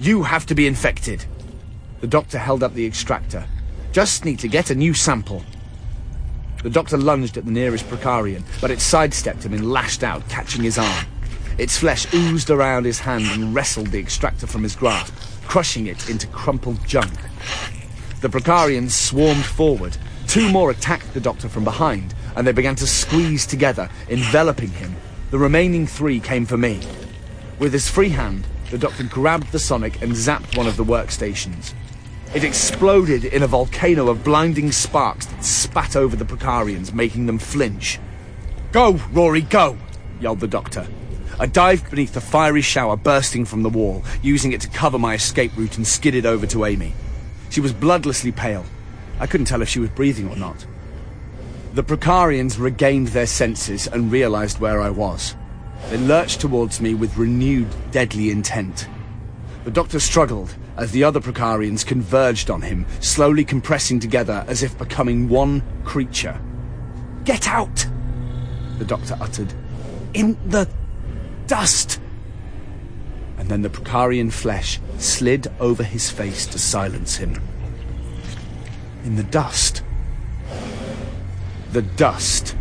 You 0.00 0.24
have 0.24 0.46
to 0.46 0.54
be 0.54 0.66
infected. 0.66 1.24
The 2.00 2.06
doctor 2.06 2.38
held 2.38 2.62
up 2.62 2.74
the 2.74 2.86
extractor. 2.86 3.46
Just 3.92 4.24
need 4.24 4.40
to 4.40 4.48
get 4.48 4.70
a 4.70 4.74
new 4.74 4.94
sample. 4.94 5.44
The 6.62 6.70
doctor 6.70 6.96
lunged 6.96 7.36
at 7.36 7.44
the 7.44 7.52
nearest 7.52 7.86
Prokarian, 7.86 8.42
but 8.60 8.70
it 8.70 8.80
sidestepped 8.80 9.44
him 9.44 9.52
and 9.52 9.70
lashed 9.70 10.02
out, 10.02 10.28
catching 10.28 10.62
his 10.64 10.78
arm. 10.78 11.06
Its 11.56 11.78
flesh 11.78 12.12
oozed 12.12 12.50
around 12.50 12.84
his 12.84 12.98
hand 12.98 13.26
and 13.26 13.54
wrestled 13.54 13.88
the 13.88 14.00
extractor 14.00 14.46
from 14.46 14.64
his 14.64 14.74
grasp 14.74 15.14
crushing 15.46 15.86
it 15.86 16.10
into 16.10 16.26
crumpled 16.28 16.84
junk. 16.86 17.12
The 18.24 18.30
Prokarians 18.30 18.92
swarmed 18.92 19.44
forward. 19.44 19.98
Two 20.26 20.48
more 20.48 20.70
attacked 20.70 21.12
the 21.12 21.20
doctor 21.20 21.46
from 21.46 21.62
behind, 21.62 22.14
and 22.34 22.46
they 22.46 22.52
began 22.52 22.74
to 22.76 22.86
squeeze 22.86 23.44
together, 23.44 23.90
enveloping 24.08 24.70
him. 24.70 24.96
The 25.30 25.36
remaining 25.36 25.86
three 25.86 26.20
came 26.20 26.46
for 26.46 26.56
me. 26.56 26.80
With 27.58 27.74
his 27.74 27.90
free 27.90 28.08
hand, 28.08 28.46
the 28.70 28.78
doctor 28.78 29.04
grabbed 29.04 29.52
the 29.52 29.58
sonic 29.58 30.00
and 30.00 30.12
zapped 30.12 30.56
one 30.56 30.66
of 30.66 30.78
the 30.78 30.86
workstations. 30.86 31.74
It 32.34 32.44
exploded 32.44 33.26
in 33.26 33.42
a 33.42 33.46
volcano 33.46 34.08
of 34.08 34.24
blinding 34.24 34.72
sparks 34.72 35.26
that 35.26 35.44
spat 35.44 35.94
over 35.94 36.16
the 36.16 36.24
Prokarians, 36.24 36.94
making 36.94 37.26
them 37.26 37.38
flinch. 37.38 38.00
Go, 38.72 38.92
Rory, 39.12 39.42
go! 39.42 39.76
yelled 40.18 40.40
the 40.40 40.48
doctor. 40.48 40.86
I 41.38 41.44
dived 41.44 41.90
beneath 41.90 42.14
the 42.14 42.22
fiery 42.22 42.62
shower 42.62 42.96
bursting 42.96 43.44
from 43.44 43.62
the 43.62 43.68
wall, 43.68 44.02
using 44.22 44.52
it 44.52 44.62
to 44.62 44.68
cover 44.68 44.98
my 44.98 45.12
escape 45.12 45.54
route 45.58 45.76
and 45.76 45.86
skidded 45.86 46.24
over 46.24 46.46
to 46.46 46.64
Amy. 46.64 46.94
She 47.54 47.60
was 47.60 47.72
bloodlessly 47.72 48.32
pale. 48.32 48.66
I 49.20 49.28
couldn't 49.28 49.46
tell 49.46 49.62
if 49.62 49.68
she 49.68 49.78
was 49.78 49.90
breathing 49.90 50.28
or 50.28 50.34
not. 50.34 50.66
The 51.74 51.84
Prokarians 51.84 52.58
regained 52.58 53.08
their 53.08 53.28
senses 53.28 53.86
and 53.86 54.10
realized 54.10 54.58
where 54.58 54.82
I 54.82 54.90
was. 54.90 55.36
They 55.88 55.98
lurched 55.98 56.40
towards 56.40 56.80
me 56.80 56.94
with 56.94 57.16
renewed 57.16 57.68
deadly 57.92 58.32
intent. 58.32 58.88
The 59.62 59.70
doctor 59.70 60.00
struggled 60.00 60.52
as 60.76 60.90
the 60.90 61.04
other 61.04 61.20
Prokarians 61.20 61.86
converged 61.86 62.50
on 62.50 62.60
him, 62.60 62.86
slowly 62.98 63.44
compressing 63.44 64.00
together 64.00 64.44
as 64.48 64.64
if 64.64 64.76
becoming 64.76 65.28
one 65.28 65.62
creature. 65.84 66.40
Get 67.22 67.46
out! 67.46 67.86
The 68.78 68.84
doctor 68.84 69.16
uttered. 69.20 69.54
In 70.12 70.36
the 70.50 70.68
dust! 71.46 72.00
And 73.44 73.50
then 73.50 73.60
the 73.60 73.68
Prokarian 73.68 74.32
flesh 74.32 74.80
slid 74.96 75.48
over 75.60 75.82
his 75.82 76.10
face 76.10 76.46
to 76.46 76.58
silence 76.58 77.16
him. 77.16 77.42
In 79.04 79.16
the 79.16 79.22
dust. 79.22 79.82
The 81.72 81.82
dust. 81.82 82.56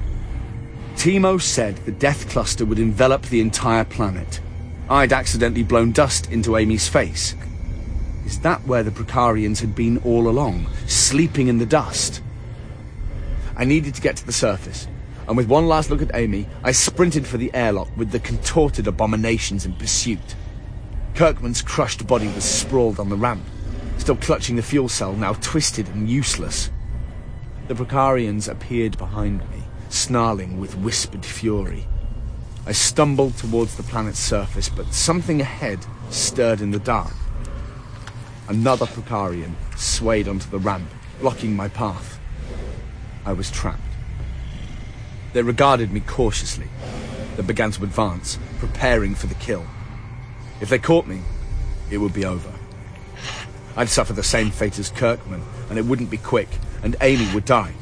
Timo 0.95 1.41
said 1.41 1.77
the 1.77 1.93
death 1.93 2.29
cluster 2.29 2.65
would 2.65 2.79
envelop 2.79 3.21
the 3.21 3.39
entire 3.39 3.85
planet. 3.85 4.41
I'd 4.89 5.13
accidentally 5.13 5.63
blown 5.63 5.93
dust 5.93 6.29
into 6.29 6.57
Amy's 6.57 6.89
face. 6.89 7.33
Is 8.25 8.41
that 8.41 8.67
where 8.67 8.83
the 8.83 8.91
Prokarians 8.91 9.61
had 9.61 9.75
been 9.75 9.99
all 9.99 10.27
along, 10.27 10.67
sleeping 10.87 11.47
in 11.47 11.59
the 11.59 11.65
dust? 11.65 12.21
I 13.55 13.63
needed 13.63 13.95
to 13.95 14.01
get 14.01 14.17
to 14.17 14.25
the 14.25 14.33
surface, 14.33 14.85
and 15.29 15.37
with 15.37 15.47
one 15.47 15.65
last 15.65 15.89
look 15.89 16.01
at 16.01 16.13
Amy, 16.13 16.45
I 16.61 16.73
sprinted 16.73 17.25
for 17.25 17.37
the 17.37 17.53
airlock 17.53 17.87
with 17.95 18.11
the 18.11 18.19
contorted 18.19 18.85
abominations 18.85 19.65
in 19.65 19.75
pursuit. 19.75 20.35
Kirkman's 21.15 21.61
crushed 21.61 22.07
body 22.07 22.27
was 22.27 22.43
sprawled 22.43 22.99
on 22.99 23.09
the 23.09 23.15
ramp, 23.15 23.43
still 23.99 24.15
clutching 24.15 24.55
the 24.55 24.63
fuel 24.63 24.89
cell, 24.89 25.13
now 25.13 25.33
twisted 25.33 25.87
and 25.89 26.09
useless. 26.09 26.71
The 27.67 27.75
Prokarians 27.75 28.49
appeared 28.49 28.97
behind 28.97 29.39
me, 29.51 29.63
snarling 29.89 30.59
with 30.59 30.75
whispered 30.77 31.23
fury. 31.23 31.87
I 32.65 32.71
stumbled 32.71 33.37
towards 33.37 33.75
the 33.75 33.83
planet's 33.83 34.19
surface, 34.19 34.69
but 34.69 34.93
something 34.93 35.39
ahead 35.39 35.85
stirred 36.09 36.61
in 36.61 36.71
the 36.71 36.79
dark. 36.79 37.13
Another 38.47 38.87
Prokarian 38.87 39.53
swayed 39.77 40.27
onto 40.27 40.49
the 40.49 40.59
ramp, 40.59 40.89
blocking 41.19 41.55
my 41.55 41.67
path. 41.67 42.19
I 43.23 43.33
was 43.33 43.51
trapped. 43.51 43.81
They 45.33 45.43
regarded 45.43 45.91
me 45.91 45.99
cautiously, 45.99 46.67
then 47.35 47.45
began 47.45 47.71
to 47.71 47.83
advance, 47.83 48.39
preparing 48.59 49.13
for 49.13 49.27
the 49.27 49.35
kill. 49.35 49.65
If 50.63 50.69
they 50.69 50.79
caught 50.79 51.07
me, 51.07 51.19
it 51.91 51.97
would 51.97 52.13
be 52.13 52.23
over. 52.23 52.49
I'd 53.75 53.89
suffer 53.89 54.13
the 54.13 54.23
same 54.23 54.49
fate 54.49 54.79
as 54.79 54.91
Kirkman, 54.91 55.43
and 55.69 55.77
it 55.77 55.83
wouldn't 55.83 56.09
be 56.09 56.15
quick, 56.15 56.47
and 56.83 56.95
Amy 57.01 57.27
would 57.33 57.43
die. 57.43 57.73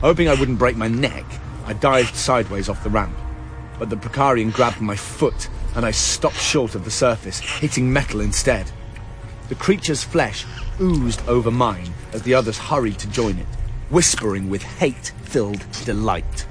Hoping 0.00 0.28
I 0.28 0.34
wouldn't 0.34 0.58
break 0.58 0.76
my 0.76 0.88
neck, 0.88 1.24
I 1.64 1.74
dived 1.74 2.16
sideways 2.16 2.68
off 2.68 2.82
the 2.82 2.90
ramp. 2.90 3.16
But 3.78 3.88
the 3.88 3.94
Prokarian 3.94 4.52
grabbed 4.52 4.80
my 4.80 4.96
foot, 4.96 5.48
and 5.76 5.86
I 5.86 5.92
stopped 5.92 6.40
short 6.40 6.74
of 6.74 6.84
the 6.84 6.90
surface, 6.90 7.38
hitting 7.38 7.92
metal 7.92 8.20
instead. 8.20 8.72
The 9.48 9.54
creature's 9.54 10.02
flesh 10.02 10.44
oozed 10.80 11.22
over 11.28 11.52
mine 11.52 11.94
as 12.12 12.24
the 12.24 12.34
others 12.34 12.58
hurried 12.58 12.98
to 12.98 13.10
join 13.10 13.38
it, 13.38 13.46
whispering 13.90 14.50
with 14.50 14.64
hate-filled 14.64 15.64
delight. 15.84 16.48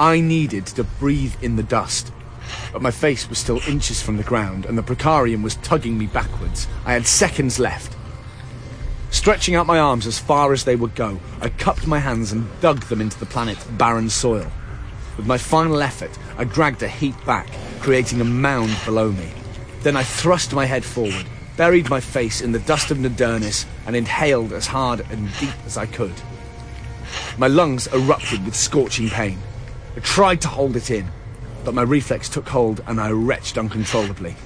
I 0.00 0.18
needed 0.18 0.66
to 0.66 0.82
breathe 0.82 1.36
in 1.42 1.54
the 1.54 1.62
dust, 1.62 2.12
but 2.72 2.82
my 2.82 2.90
face 2.90 3.28
was 3.28 3.38
still 3.38 3.60
inches 3.68 4.02
from 4.02 4.16
the 4.16 4.22
ground 4.22 4.66
and 4.66 4.76
the 4.76 4.82
Prokarian 4.82 5.42
was 5.42 5.56
tugging 5.56 5.98
me 5.98 6.06
backwards. 6.06 6.66
I 6.84 6.92
had 6.92 7.06
seconds 7.06 7.58
left. 7.58 7.96
Stretching 9.10 9.54
out 9.54 9.66
my 9.66 9.78
arms 9.78 10.06
as 10.06 10.18
far 10.18 10.52
as 10.52 10.64
they 10.64 10.74
would 10.74 10.94
go, 10.94 11.20
I 11.40 11.50
cupped 11.50 11.86
my 11.86 11.98
hands 11.98 12.32
and 12.32 12.48
dug 12.60 12.80
them 12.84 13.00
into 13.00 13.18
the 13.18 13.26
planet's 13.26 13.64
barren 13.64 14.08
soil. 14.08 14.50
With 15.16 15.26
my 15.26 15.36
final 15.36 15.82
effort, 15.82 16.18
I 16.38 16.44
dragged 16.44 16.82
a 16.82 16.88
heap 16.88 17.14
back, 17.26 17.46
creating 17.80 18.20
a 18.22 18.24
mound 18.24 18.74
below 18.86 19.12
me. 19.12 19.30
Then 19.82 19.96
I 19.96 20.02
thrust 20.02 20.54
my 20.54 20.64
head 20.64 20.84
forward, 20.84 21.26
buried 21.58 21.90
my 21.90 22.00
face 22.00 22.40
in 22.40 22.52
the 22.52 22.58
dust 22.60 22.90
of 22.90 22.98
Nadurniss, 22.98 23.66
and 23.86 23.94
inhaled 23.94 24.52
as 24.52 24.66
hard 24.66 25.00
and 25.10 25.28
deep 25.38 25.54
as 25.66 25.76
I 25.76 25.86
could. 25.86 26.14
My 27.36 27.48
lungs 27.48 27.88
erupted 27.88 28.44
with 28.44 28.56
scorching 28.56 29.10
pain. 29.10 29.38
I 29.94 30.00
tried 30.00 30.40
to 30.42 30.48
hold 30.48 30.76
it 30.76 30.90
in, 30.90 31.06
but 31.64 31.74
my 31.74 31.82
reflex 31.82 32.28
took 32.28 32.48
hold 32.48 32.82
and 32.86 33.00
I 33.00 33.10
retched 33.10 33.58
uncontrollably. 33.58 34.36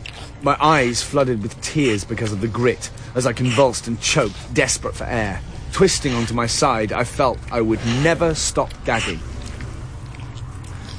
My 0.42 0.56
eyes 0.60 1.02
flooded 1.02 1.42
with 1.42 1.60
tears 1.62 2.04
because 2.04 2.32
of 2.32 2.40
the 2.40 2.48
grit 2.48 2.90
as 3.14 3.26
I 3.26 3.32
convulsed 3.32 3.88
and 3.88 4.00
choked, 4.00 4.54
desperate 4.54 4.94
for 4.94 5.04
air. 5.04 5.40
Twisting 5.72 6.14
onto 6.14 6.34
my 6.34 6.46
side, 6.46 6.92
I 6.92 7.04
felt 7.04 7.38
I 7.50 7.60
would 7.60 7.84
never 8.02 8.34
stop 8.34 8.72
gagging. 8.84 9.20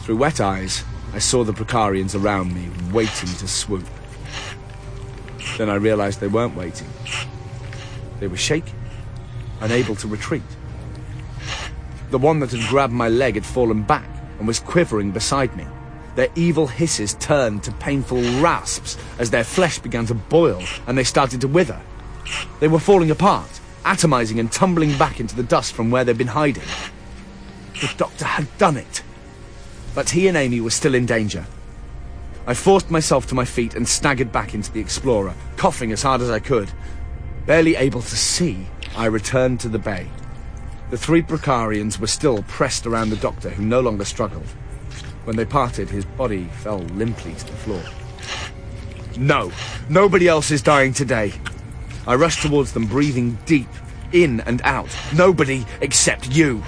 Through 0.02 0.18
wet 0.18 0.42
eyes, 0.42 0.84
I 1.14 1.20
saw 1.20 1.44
the 1.44 1.54
Prokarians 1.54 2.20
around 2.20 2.54
me, 2.54 2.70
waiting 2.92 3.30
to 3.30 3.48
swoop. 3.48 3.86
Then 5.58 5.70
I 5.70 5.76
realized 5.76 6.20
they 6.20 6.28
weren't 6.28 6.56
waiting. 6.56 6.88
They 8.20 8.28
were 8.28 8.38
shaking, 8.38 8.76
unable 9.62 9.96
to 9.96 10.08
retreat. 10.08 10.44
The 12.10 12.18
one 12.18 12.40
that 12.40 12.52
had 12.52 12.68
grabbed 12.70 12.94
my 12.94 13.10
leg 13.10 13.36
had 13.36 13.46
fallen 13.46 13.84
back 13.84 14.08
and 14.40 14.48
was 14.48 14.60
quivering 14.60 15.12
beside 15.12 15.56
me. 15.56 15.66
Their 16.18 16.30
evil 16.34 16.66
hisses 16.66 17.14
turned 17.14 17.62
to 17.66 17.72
painful 17.74 18.20
rasps 18.42 18.98
as 19.20 19.30
their 19.30 19.44
flesh 19.44 19.78
began 19.78 20.08
to 20.08 20.16
boil 20.16 20.64
and 20.88 20.98
they 20.98 21.04
started 21.04 21.42
to 21.42 21.48
wither. 21.48 21.80
They 22.60 22.68
were 22.68 22.80
falling 22.80 23.12
apart, 23.12 23.62
atomizing 23.86 24.40
and 24.40 24.52
tumbling 24.52 24.98
back 24.98 25.20
into 25.20 25.36
the 25.36 25.44
dust 25.44 25.74
from 25.74 25.92
where 25.92 26.04
they'd 26.04 26.18
been 26.18 26.26
hiding. 26.26 26.64
The 27.82 27.94
doctor 27.98 28.26
had 28.26 28.48
done 28.58 28.78
it. 28.78 29.04
But 29.94 30.10
he 30.10 30.28
and 30.28 30.36
Amy 30.36 30.60
were 30.60 30.72
still 30.72 30.96
in 30.96 31.06
danger. 31.06 31.46
I 32.48 32.56
forced 32.56 32.90
myself 32.90 33.28
to 33.28 33.36
my 33.36 33.46
feet 33.46 33.76
and 33.76 33.88
staggered 33.88 34.32
back 34.32 34.56
into 34.56 34.72
the 34.72 34.80
Explorer, 34.80 35.36
coughing 35.56 35.92
as 35.92 36.02
hard 36.02 36.22
as 36.22 36.32
I 36.32 36.40
could. 36.40 36.72
Barely 37.46 37.76
able 37.76 38.02
to 38.02 38.18
see, 38.18 38.66
I 38.96 39.06
returned 39.06 39.60
to 39.60 39.70
the 39.70 39.78
bay. 39.78 40.10
The 40.90 40.98
three 40.98 41.22
Prokarians 41.22 42.00
were 42.00 42.08
still 42.08 42.42
pressed 42.48 42.88
around 42.88 43.12
the 43.12 43.18
doctor, 43.18 43.52
who 43.52 43.64
no 43.64 43.82
longer 43.82 44.04
struggled. 44.04 44.48
When 45.28 45.36
they 45.36 45.44
parted, 45.44 45.90
his 45.90 46.06
body 46.06 46.46
fell 46.46 46.80
limply 46.80 47.34
to 47.34 47.46
the 47.46 47.52
floor. 47.52 47.84
No, 49.18 49.52
nobody 49.90 50.26
else 50.26 50.52
is 50.52 50.62
dying 50.62 50.94
today. 50.94 51.34
I 52.08 52.16
rushed 52.16 52.42
towards 52.42 52.72
them, 52.72 52.86
breathing 52.88 53.38
deep, 53.46 53.68
in 54.14 54.40
and 54.40 54.62
out. 54.64 54.88
Nobody 55.14 55.66
except 55.82 56.34
you. 56.34 56.60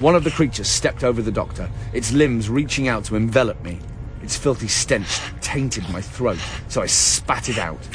One 0.00 0.16
of 0.16 0.24
the 0.24 0.30
creatures 0.30 0.66
stepped 0.70 1.04
over 1.04 1.20
the 1.20 1.30
doctor, 1.30 1.68
its 1.92 2.10
limbs 2.10 2.48
reaching 2.48 2.88
out 2.88 3.04
to 3.04 3.16
envelop 3.16 3.62
me. 3.62 3.80
Its 4.22 4.38
filthy 4.38 4.68
stench 4.68 5.20
tainted 5.42 5.86
my 5.90 6.00
throat, 6.00 6.38
so 6.68 6.80
I 6.80 6.86
spat 6.86 7.50
it 7.50 7.58
out. 7.58 7.86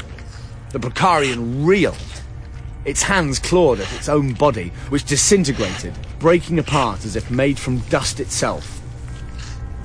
The 0.70 0.78
Prokarian 0.78 1.66
reeled. 1.66 1.96
Its 2.84 3.02
hands 3.02 3.40
clawed 3.40 3.80
at 3.80 3.92
its 3.92 4.08
own 4.08 4.34
body, 4.34 4.68
which 4.88 5.02
disintegrated, 5.02 5.94
breaking 6.20 6.60
apart 6.60 7.04
as 7.04 7.16
if 7.16 7.28
made 7.28 7.58
from 7.58 7.80
dust 7.88 8.20
itself. 8.20 8.82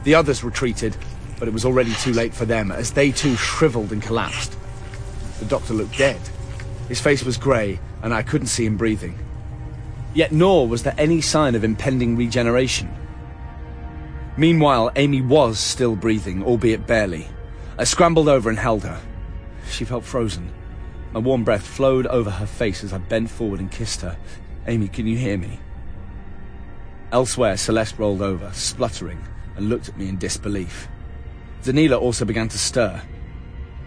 The 0.03 0.15
others 0.15 0.43
retreated, 0.43 0.95
but 1.39 1.47
it 1.47 1.53
was 1.53 1.65
already 1.65 1.93
too 1.93 2.13
late 2.13 2.33
for 2.33 2.45
them, 2.45 2.71
as 2.71 2.91
they 2.91 3.11
too 3.11 3.35
shriveled 3.35 3.91
and 3.91 4.01
collapsed. 4.01 4.55
The 5.39 5.45
doctor 5.45 5.73
looked 5.73 5.97
dead. 5.97 6.19
His 6.87 6.99
face 6.99 7.23
was 7.23 7.37
grey, 7.37 7.79
and 8.01 8.13
I 8.13 8.23
couldn't 8.23 8.47
see 8.47 8.65
him 8.65 8.77
breathing. 8.77 9.17
Yet 10.13 10.31
nor 10.31 10.67
was 10.67 10.83
there 10.83 10.95
any 10.97 11.21
sign 11.21 11.55
of 11.55 11.63
impending 11.63 12.15
regeneration. 12.15 12.89
Meanwhile, 14.37 14.91
Amy 14.95 15.21
was 15.21 15.59
still 15.59 15.95
breathing, 15.95 16.43
albeit 16.43 16.87
barely. 16.87 17.27
I 17.77 17.83
scrambled 17.83 18.27
over 18.27 18.49
and 18.49 18.57
held 18.57 18.83
her. 18.83 18.99
She 19.69 19.85
felt 19.85 20.03
frozen. 20.03 20.51
My 21.11 21.19
warm 21.19 21.43
breath 21.43 21.65
flowed 21.65 22.07
over 22.07 22.29
her 22.29 22.45
face 22.45 22.83
as 22.83 22.93
I 22.93 22.97
bent 22.99 23.29
forward 23.29 23.59
and 23.59 23.71
kissed 23.71 24.01
her. 24.01 24.17
Amy, 24.67 24.87
can 24.87 25.07
you 25.07 25.17
hear 25.17 25.37
me? 25.37 25.59
Elsewhere, 27.11 27.57
Celeste 27.57 27.97
rolled 27.97 28.21
over, 28.21 28.51
spluttering, 28.53 29.19
and 29.59 29.69
looked 29.69 29.89
at 29.89 29.97
me 29.97 30.07
in 30.07 30.17
disbelief. 30.17 30.87
Zanila 31.63 31.99
also 31.99 32.23
began 32.23 32.47
to 32.47 32.57
stir. 32.57 33.01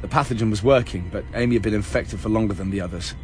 The 0.02 0.08
pathogen 0.08 0.50
was 0.50 0.62
working, 0.62 1.08
but 1.10 1.24
Amy 1.34 1.54
had 1.54 1.62
been 1.62 1.72
infected 1.72 2.20
for 2.20 2.28
longer 2.28 2.52
than 2.52 2.70
the 2.70 2.82
others. 2.82 3.14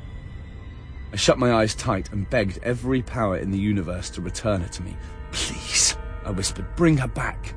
I 1.12 1.16
shut 1.16 1.38
my 1.38 1.52
eyes 1.52 1.74
tight 1.74 2.10
and 2.10 2.28
begged 2.30 2.58
every 2.62 3.02
power 3.02 3.36
in 3.36 3.50
the 3.50 3.58
universe 3.58 4.08
to 4.10 4.22
return 4.22 4.62
her 4.62 4.68
to 4.68 4.82
me. 4.82 4.96
Please, 5.30 5.94
I 6.24 6.30
whispered, 6.30 6.64
bring 6.74 6.96
her 6.96 7.08
back. 7.08 7.54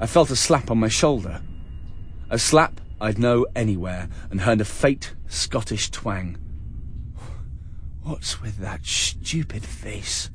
I 0.00 0.06
felt 0.06 0.30
a 0.30 0.36
slap 0.36 0.70
on 0.70 0.78
my 0.78 0.88
shoulder. 0.88 1.40
A 2.28 2.38
slap 2.38 2.80
I'd 3.00 3.18
know 3.18 3.46
anywhere, 3.54 4.08
and 4.30 4.40
heard 4.40 4.60
a 4.60 4.64
faint 4.64 5.14
Scottish 5.28 5.90
twang. 5.90 6.36
What's 8.02 8.42
with 8.42 8.58
that 8.58 8.84
stupid 8.84 9.64
face? 9.64 10.30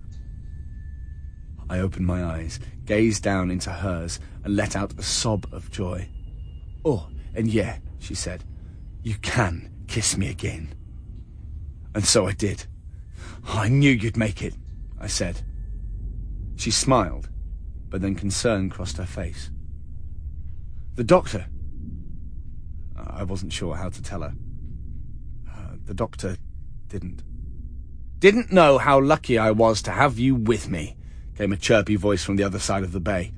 I 1.69 1.79
opened 1.79 2.05
my 2.05 2.23
eyes, 2.23 2.59
gazed 2.85 3.23
down 3.23 3.49
into 3.49 3.71
hers, 3.71 4.19
and 4.43 4.55
let 4.55 4.75
out 4.75 4.97
a 4.97 5.03
sob 5.03 5.47
of 5.51 5.71
joy. 5.71 6.09
Oh, 6.83 7.07
and 7.33 7.47
yeah, 7.47 7.79
she 7.99 8.13
said, 8.13 8.43
you 9.01 9.15
can 9.15 9.71
kiss 9.87 10.17
me 10.17 10.29
again. 10.29 10.73
And 11.93 12.05
so 12.05 12.27
I 12.27 12.33
did. 12.33 12.65
I 13.47 13.69
knew 13.69 13.91
you'd 13.91 14.17
make 14.17 14.41
it, 14.41 14.55
I 14.99 15.07
said. 15.07 15.41
She 16.55 16.71
smiled, 16.71 17.29
but 17.89 18.01
then 18.01 18.15
concern 18.15 18.69
crossed 18.69 18.97
her 18.97 19.05
face. 19.05 19.49
The 20.95 21.03
doctor. 21.03 21.47
I 22.97 23.23
wasn't 23.23 23.53
sure 23.53 23.75
how 23.75 23.89
to 23.89 24.01
tell 24.01 24.21
her. 24.21 24.33
Uh, 25.49 25.75
the 25.85 25.93
doctor 25.93 26.37
didn't. 26.87 27.23
Didn't 28.19 28.51
know 28.51 28.77
how 28.77 28.99
lucky 29.01 29.37
I 29.37 29.51
was 29.51 29.81
to 29.83 29.91
have 29.91 30.17
you 30.17 30.35
with 30.35 30.69
me, 30.69 30.95
came 31.37 31.51
a 31.51 31.57
chirpy 31.57 31.95
voice 31.95 32.23
from 32.23 32.35
the 32.35 32.43
other 32.43 32.59
side 32.59 32.83
of 32.83 32.91
the 32.91 32.99
bay. 32.99 33.33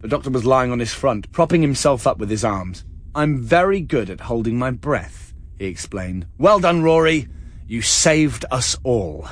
The 0.00 0.08
doctor 0.08 0.30
was 0.30 0.44
lying 0.44 0.70
on 0.70 0.78
his 0.78 0.94
front, 0.94 1.32
propping 1.32 1.62
himself 1.62 2.06
up 2.06 2.18
with 2.18 2.30
his 2.30 2.44
arms. 2.44 2.84
I'm 3.14 3.42
very 3.42 3.80
good 3.80 4.10
at 4.10 4.20
holding 4.20 4.58
my 4.58 4.70
breath, 4.70 5.34
he 5.58 5.66
explained. 5.66 6.26
Well 6.38 6.60
done, 6.60 6.82
Rory. 6.82 7.26
You 7.66 7.82
saved 7.82 8.44
us 8.50 8.76
all. 8.84 9.28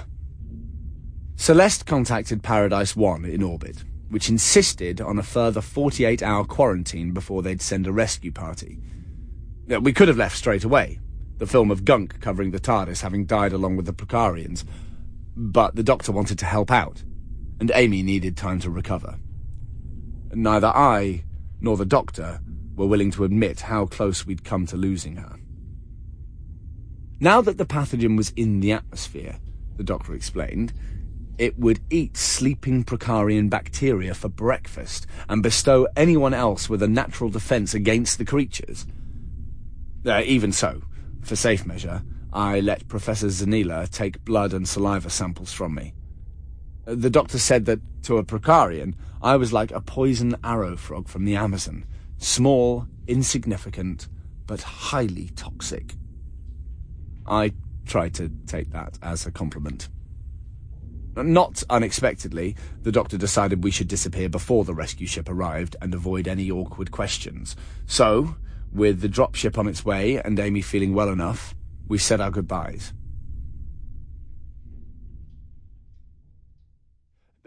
Celeste 1.36 1.86
contacted 1.86 2.43
Paradise 2.43 2.97
1 2.97 3.24
in 3.26 3.43
orbit, 3.43 3.84
which 4.09 4.28
insisted 4.28 5.01
on 5.01 5.18
a 5.18 5.22
further 5.22 5.60
48 5.60 6.22
hour 6.22 6.44
quarantine 6.44 7.12
before 7.12 7.43
they'd 7.43 7.62
send 7.62 7.86
a 7.86 7.93
rescue 7.93 8.32
party. 8.32 8.78
We 9.68 9.93
could 9.93 10.09
have 10.09 10.16
left 10.16 10.36
straight 10.36 10.64
away, 10.64 10.98
the 11.38 11.47
film 11.47 11.70
of 11.70 11.84
Gunk 11.84 12.20
covering 12.20 12.51
the 12.51 12.60
TARDIS 12.60 13.02
having 13.02 13.26
died 13.26 13.52
along 13.52 13.76
with 13.76 13.86
the 13.86 13.93
Prokarians, 13.93 14.64
but 15.36 15.76
the 15.76 15.82
Doctor 15.82 16.12
wanted 16.12 16.38
to 16.38 16.47
help 16.47 16.70
out, 16.70 17.02
and 17.60 17.70
Amy 17.74 18.02
needed 18.02 18.36
time 18.36 18.60
to 18.60 18.70
recover. 18.70 19.18
Neither 20.32 20.68
I 20.68 21.24
nor 21.60 21.76
the 21.76 21.86
Doctor 21.86 22.40
were 22.74 22.86
willing 22.86 23.10
to 23.12 23.24
admit 23.24 23.62
how 23.62 23.86
close 23.86 24.26
we'd 24.26 24.44
come 24.44 24.66
to 24.66 24.76
losing 24.76 25.16
her. 25.16 25.36
Now 27.18 27.40
that 27.40 27.56
the 27.56 27.64
pathogen 27.64 28.16
was 28.16 28.30
in 28.30 28.60
the 28.60 28.72
atmosphere, 28.72 29.38
the 29.76 29.84
Doctor 29.84 30.14
explained, 30.14 30.74
it 31.38 31.58
would 31.58 31.80
eat 31.90 32.16
sleeping 32.16 32.84
Prokarian 32.84 33.50
bacteria 33.50 34.14
for 34.14 34.28
breakfast 34.28 35.06
and 35.28 35.42
bestow 35.42 35.86
anyone 35.96 36.34
else 36.34 36.68
with 36.68 36.82
a 36.82 36.88
natural 36.88 37.30
defense 37.30 37.74
against 37.74 38.18
the 38.18 38.24
creatures. 38.24 38.86
Uh, 40.04 40.22
even 40.24 40.52
so, 40.52 40.82
for 41.22 41.36
safe 41.36 41.66
measure, 41.66 42.02
I 42.32 42.60
let 42.60 42.88
Professor 42.88 43.28
Zanila 43.28 43.88
take 43.90 44.24
blood 44.24 44.52
and 44.52 44.68
saliva 44.68 45.10
samples 45.10 45.52
from 45.52 45.74
me. 45.74 45.94
The 46.86 47.10
doctor 47.10 47.38
said 47.38 47.64
that, 47.66 47.80
to 48.04 48.18
a 48.18 48.24
Prokarian, 48.24 48.94
I 49.20 49.34
was 49.34 49.52
like 49.52 49.72
a 49.72 49.80
poison 49.80 50.36
arrow 50.44 50.76
frog 50.76 51.08
from 51.08 51.24
the 51.24 51.34
Amazon. 51.34 51.84
Small, 52.18 52.86
insignificant, 53.08 54.06
but 54.46 54.62
highly 54.62 55.30
toxic. 55.34 55.94
I 57.26 57.52
tried 57.86 58.14
to 58.14 58.30
take 58.46 58.70
that 58.70 59.00
as 59.02 59.26
a 59.26 59.32
compliment. 59.32 59.88
Not 61.16 61.64
unexpectedly, 61.68 62.54
the 62.82 62.92
doctor 62.92 63.18
decided 63.18 63.64
we 63.64 63.72
should 63.72 63.88
disappear 63.88 64.28
before 64.28 64.64
the 64.64 64.74
rescue 64.74 65.08
ship 65.08 65.28
arrived 65.28 65.74
and 65.82 65.92
avoid 65.92 66.28
any 66.28 66.52
awkward 66.52 66.92
questions. 66.92 67.56
So, 67.86 68.36
with 68.72 69.00
the 69.00 69.08
dropship 69.08 69.58
on 69.58 69.66
its 69.66 69.84
way 69.84 70.20
and 70.22 70.38
Amy 70.38 70.60
feeling 70.60 70.94
well 70.94 71.08
enough, 71.08 71.52
we 71.88 71.98
said 71.98 72.20
our 72.20 72.30
goodbyes. 72.30 72.92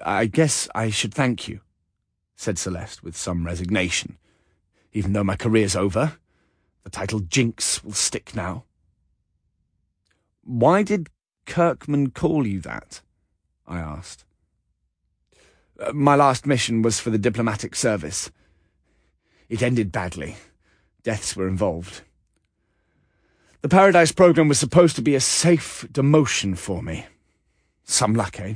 I 0.04 0.26
guess 0.26 0.68
I 0.74 0.90
should 0.90 1.14
thank 1.14 1.48
you, 1.48 1.62
said 2.36 2.58
Celeste 2.58 3.04
with 3.04 3.18
some 3.18 3.46
resignation. 3.46 4.18
Even 4.94 5.14
though 5.14 5.24
my 5.24 5.36
career's 5.36 5.76
over, 5.76 6.18
the 6.84 6.90
title 6.90 7.20
Jinx 7.20 7.84
will 7.84 7.94
stick 7.94 8.36
now. 8.36 8.64
Why 10.44 10.84
did 10.84 11.10
Kirkman 11.46 12.12
call 12.12 12.48
you 12.48 12.60
that? 12.62 13.02
I 13.68 13.80
asked. 13.80 14.26
Uh, 15.80 15.94
my 15.94 16.16
last 16.16 16.46
mission 16.46 16.82
was 16.82 17.00
for 17.00 17.10
the 17.10 17.18
diplomatic 17.18 17.76
service. 17.76 18.32
It 19.48 19.62
ended 19.62 19.92
badly. 19.92 20.38
Deaths 21.04 21.36
were 21.36 21.48
involved. 21.48 22.02
The 23.62 23.70
Paradise 23.70 24.12
program 24.12 24.48
was 24.48 24.60
supposed 24.60 24.96
to 24.96 25.02
be 25.02 25.16
a 25.16 25.20
safe 25.20 25.86
demotion 25.92 26.58
for 26.58 26.82
me. 26.82 27.06
Some 27.84 28.14
luck, 28.14 28.40
eh? 28.40 28.56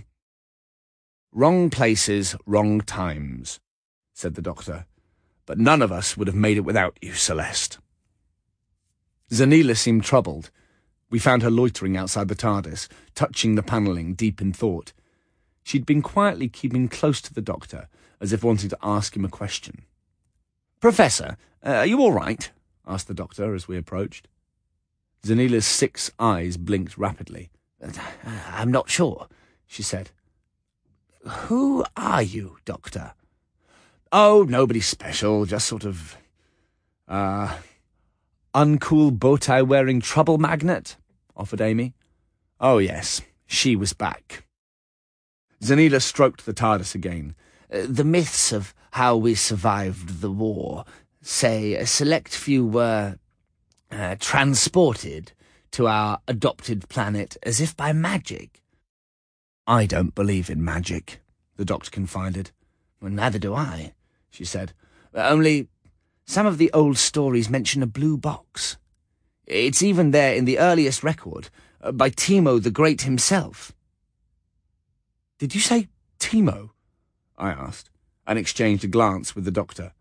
Wrong 1.35 1.71
places, 1.71 2.35
wrong 2.45 2.79
times, 2.81 3.59
said 4.13 4.35
the 4.35 4.41
doctor. 4.41 4.85
But 5.47 5.57
none 5.57 5.81
of 5.81 5.91
us 5.91 6.15
would 6.15 6.27
have 6.27 6.35
made 6.35 6.57
it 6.57 6.61
without 6.61 6.95
you, 7.01 7.13
Celeste. 7.13 7.79
Zanila 9.31 9.75
seemed 9.75 10.03
troubled. 10.03 10.51
We 11.09 11.17
found 11.17 11.41
her 11.41 11.49
loitering 11.49 11.97
outside 11.97 12.27
the 12.27 12.35
TARDIS, 12.35 12.87
touching 13.15 13.55
the 13.55 13.63
panelling, 13.63 14.13
deep 14.13 14.41
in 14.41 14.53
thought. 14.53 14.93
She'd 15.63 15.87
been 15.87 16.03
quietly 16.03 16.49
keeping 16.49 16.87
close 16.87 17.19
to 17.21 17.33
the 17.33 17.41
doctor, 17.41 17.87
as 18.21 18.31
if 18.31 18.43
wanting 18.43 18.69
to 18.69 18.77
ask 18.83 19.15
him 19.15 19.25
a 19.25 19.29
question. 19.29 19.85
Professor, 20.79 21.37
uh, 21.65 21.77
are 21.77 21.85
you 21.87 21.99
all 21.99 22.11
right? 22.11 22.51
asked 22.85 23.07
the 23.07 23.13
doctor 23.15 23.55
as 23.55 23.67
we 23.67 23.75
approached. 23.75 24.27
Zanila's 25.25 25.65
six 25.65 26.11
eyes 26.19 26.57
blinked 26.57 26.95
rapidly. 26.95 27.49
I'm 28.23 28.71
not 28.71 28.91
sure, 28.91 29.27
she 29.65 29.81
said. 29.81 30.11
Who 31.25 31.85
are 31.95 32.21
you, 32.21 32.57
Doctor? 32.65 33.13
Oh, 34.11 34.45
nobody 34.47 34.81
special, 34.81 35.45
just 35.45 35.67
sort 35.67 35.85
of, 35.85 36.17
uh, 37.07 37.57
uncool 38.53 39.17
bow 39.17 39.37
tie 39.37 39.61
wearing 39.61 40.01
trouble 40.01 40.37
magnet, 40.37 40.97
offered 41.35 41.61
Amy. 41.61 41.93
Oh, 42.59 42.77
yes, 42.77 43.21
she 43.45 43.75
was 43.75 43.93
back. 43.93 44.45
Zanila 45.61 46.01
stroked 46.01 46.45
the 46.45 46.53
TARDIS 46.53 46.93
again. 46.93 47.35
Uh, 47.73 47.85
the 47.87 48.03
myths 48.03 48.51
of 48.51 48.73
how 48.91 49.15
we 49.15 49.33
survived 49.33 50.21
the 50.21 50.31
war 50.31 50.83
say 51.21 51.73
a 51.75 51.87
select 51.87 52.35
few 52.35 52.65
were 52.65 53.17
uh, 53.89 54.15
transported 54.19 55.31
to 55.71 55.87
our 55.87 56.19
adopted 56.27 56.87
planet 56.89 57.37
as 57.43 57.61
if 57.61 57.75
by 57.77 57.93
magic. 57.93 58.62
I 59.65 59.85
don't 59.85 60.13
believe 60.13 60.49
in 60.49 60.63
magic, 60.63 61.21
the 61.55 61.65
doctor 61.65 61.89
confided. 61.89 62.51
Well, 62.99 63.11
neither 63.11 63.39
do 63.39 63.53
I, 63.53 63.93
she 64.29 64.43
said. 64.43 64.73
Only 65.13 65.69
some 66.25 66.45
of 66.45 66.57
the 66.57 66.71
old 66.73 66.97
stories 66.97 67.49
mention 67.49 67.83
a 67.83 67.87
blue 67.87 68.17
box. 68.17 68.77
It's 69.45 69.81
even 69.81 70.11
there 70.11 70.35
in 70.35 70.45
the 70.45 70.59
earliest 70.59 71.03
record, 71.03 71.49
uh, 71.81 71.91
by 71.91 72.09
Timo 72.09 72.61
the 72.61 72.71
Great 72.71 73.01
himself. 73.03 73.73
Did 75.37 75.55
you 75.55 75.61
say 75.61 75.87
Timo? 76.19 76.71
I 77.37 77.49
asked, 77.51 77.89
and 78.25 78.39
exchanged 78.39 78.83
a 78.83 78.87
glance 78.87 79.35
with 79.35 79.45
the 79.45 79.51
doctor. 79.51 79.93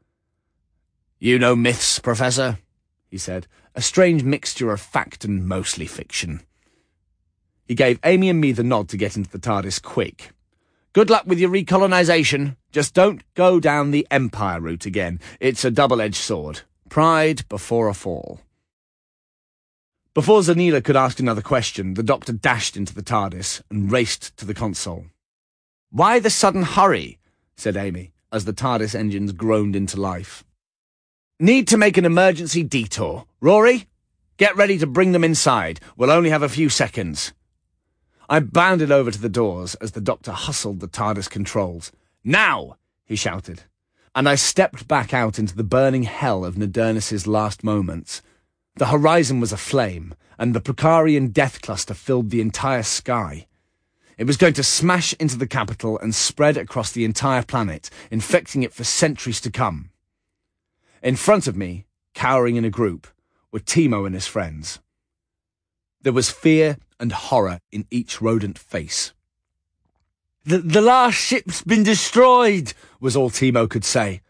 You 1.19 1.39
know 1.39 1.55
myths, 1.55 1.99
Professor, 1.99 2.59
he 3.09 3.19
said, 3.19 3.47
a 3.75 3.83
strange 3.83 4.25
mixture 4.25 4.73
of 4.73 4.81
fact 4.81 5.25
and 5.25 5.47
mostly 5.47 5.87
fiction. 5.87 6.43
He 7.73 7.77
gave 7.77 7.99
Amy 8.05 8.29
and 8.29 8.39
me 8.39 8.53
the 8.53 8.63
nod 8.63 8.91
to 8.91 8.99
get 8.99 9.17
into 9.17 9.31
the 9.31 9.39
TARDIS 9.39 9.81
quick. 9.81 10.33
Good 10.93 11.09
luck 11.09 11.25
with 11.25 11.39
your 11.39 11.49
recolonization. 11.49 12.57
Just 12.71 12.93
don't 12.93 13.23
go 13.33 13.59
down 13.61 13.93
the 13.93 14.07
Empire 14.11 14.61
route 14.61 14.85
again. 14.85 15.21
It's 15.41 15.65
a 15.65 15.71
double-edged 15.71 16.17
sword. 16.17 16.61
Pride 16.91 17.49
before 17.49 17.89
a 17.89 17.95
fall. 17.95 18.43
Before 20.13 20.41
Zanila 20.41 20.85
could 20.85 20.97
ask 20.97 21.19
another 21.19 21.41
question, 21.41 21.95
the 21.95 22.03
doctor 22.03 22.35
dashed 22.35 22.77
into 22.77 22.95
the 22.95 23.03
TARDIS 23.03 23.63
and 23.71 23.91
raced 23.91 24.37
to 24.37 24.45
the 24.45 24.53
console. 24.53 25.07
Why 25.91 26.19
the 26.19 26.29
sudden 26.29 26.65
hurry? 26.65 27.21
said 27.57 27.75
Amy, 27.75 28.13
as 28.31 28.45
the 28.45 28.53
TARDIS 28.53 28.95
engines 28.95 29.33
groaned 29.33 29.75
into 29.75 29.99
life. 29.99 30.45
Need 31.41 31.69
to 31.69 31.79
make 31.79 31.97
an 31.97 32.05
emergency 32.05 32.65
detour. 32.65 33.25
Rory, 33.41 33.89
get 34.37 34.55
ready 34.57 34.77
to 34.77 34.87
bring 34.87 35.13
them 35.13 35.25
inside. 35.25 35.81
We'll 35.97 36.11
only 36.11 36.29
have 36.29 36.43
a 36.43 36.51
few 36.51 36.69
seconds. 36.69 37.33
I 38.29 38.41
bounded 38.41 38.91
over 38.91 39.11
to 39.11 39.21
the 39.21 39.29
doors 39.29 39.75
as 39.77 39.93
the 39.93 40.01
doctor 40.01 40.33
hustled 40.33 40.81
the 40.81 40.89
TARDIS 40.89 41.29
controls. 41.29 41.93
Now! 42.25 42.77
he 43.05 43.17
shouted. 43.17 43.65
And 44.15 44.29
I 44.29 44.35
stepped 44.35 44.87
back 44.89 45.13
out 45.13 45.39
into 45.39 45.57
the 45.57 45.65
burning 45.65 46.05
hell 46.05 46.45
of 46.45 46.57
Nadurniss's 46.57 47.27
last 47.27 47.65
moments. 47.65 48.23
The 48.77 48.87
horizon 48.87 49.41
was 49.41 49.53
aflame, 49.53 50.15
and 50.39 50.55
the 50.55 50.61
Prokarian 50.61 51.33
death 51.33 51.61
cluster 51.63 51.95
filled 51.95 52.31
the 52.31 52.41
entire 52.41 52.83
sky. 52.83 53.47
It 54.19 54.25
was 54.25 54.37
going 54.37 54.55
to 54.55 54.63
smash 54.63 55.15
into 55.15 55.37
the 55.37 55.47
capital 55.47 55.99
and 55.99 56.15
spread 56.15 56.57
across 56.57 56.93
the 56.93 57.05
entire 57.05 57.43
planet, 57.43 57.91
infecting 58.11 58.63
it 58.63 58.73
for 58.73 58.85
centuries 58.85 59.41
to 59.41 59.51
come. 59.51 59.91
In 61.03 61.17
front 61.17 61.47
of 61.47 61.57
me, 61.57 61.87
cowering 62.15 62.57
in 62.57 62.65
a 62.65 62.71
group, 62.71 63.09
were 63.51 63.61
Timo 63.61 64.07
and 64.07 64.15
his 64.15 64.27
friends. 64.27 64.81
There 66.03 66.13
was 66.13 66.31
fear 66.31 66.79
and 66.99 67.13
horror 67.13 67.61
in 67.71 67.87
each 67.91 68.21
rodent 68.21 68.59
face. 68.59 69.13
The, 70.45 70.59
the 70.59 70.81
last 70.81 71.15
ship's 71.15 71.63
been 71.63 71.85
destroyed, 71.85 72.75
was 73.01 73.15
all 73.15 73.31
Timo 73.31 73.71
could 73.71 73.85
say. 73.85 74.21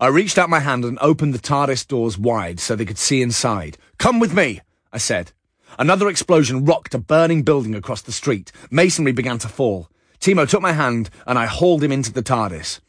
I 0.00 0.06
reached 0.06 0.38
out 0.38 0.48
my 0.48 0.60
hand 0.60 0.86
and 0.86 0.98
opened 1.02 1.34
the 1.34 1.38
TARDIS 1.38 1.86
doors 1.86 2.16
wide 2.16 2.58
so 2.58 2.74
they 2.74 2.86
could 2.86 2.96
see 2.96 3.20
inside. 3.20 3.76
Come 3.98 4.18
with 4.18 4.32
me, 4.32 4.62
I 4.90 4.96
said. 4.96 5.32
Another 5.78 6.08
explosion 6.08 6.64
rocked 6.64 6.94
a 6.94 6.98
burning 6.98 7.42
building 7.42 7.74
across 7.74 8.00
the 8.00 8.12
street. 8.12 8.50
Masonry 8.70 9.12
began 9.12 9.38
to 9.40 9.48
fall. 9.48 9.90
Timo 10.18 10.48
took 10.48 10.62
my 10.62 10.72
hand 10.72 11.10
and 11.26 11.38
I 11.38 11.44
hauled 11.44 11.84
him 11.84 11.92
into 11.92 12.12
the 12.12 12.22
TARDIS. 12.22 12.80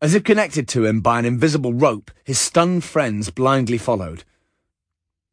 As 0.00 0.14
if 0.14 0.22
connected 0.22 0.68
to 0.68 0.84
him 0.84 1.00
by 1.00 1.18
an 1.18 1.24
invisible 1.24 1.72
rope, 1.72 2.12
his 2.22 2.38
stunned 2.38 2.84
friends 2.84 3.30
blindly 3.30 3.78
followed. 3.78 4.22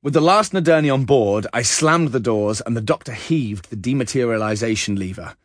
With 0.03 0.14
the 0.14 0.22
last 0.22 0.52
Nadurni 0.52 0.91
on 0.91 1.06
board, 1.06 1.45
I 1.53 1.61
slammed 1.61 2.11
the 2.11 2.19
doors 2.19 2.60
and 2.60 2.76
the 2.76 2.82
doctor 2.82 3.14
heaved 3.14 3.69
the 3.69 3.76
dematerialization 3.76 4.98
lever. 4.98 5.36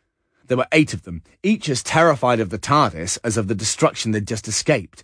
There 0.47 0.57
were 0.57 0.67
eight 0.71 0.95
of 0.95 1.03
them, 1.03 1.21
each 1.43 1.69
as 1.69 1.83
terrified 1.83 2.39
of 2.39 2.49
the 2.49 2.57
TARDIS 2.57 3.19
as 3.23 3.37
of 3.37 3.47
the 3.47 3.53
destruction 3.53 4.11
they'd 4.11 4.27
just 4.27 4.47
escaped. 4.47 5.03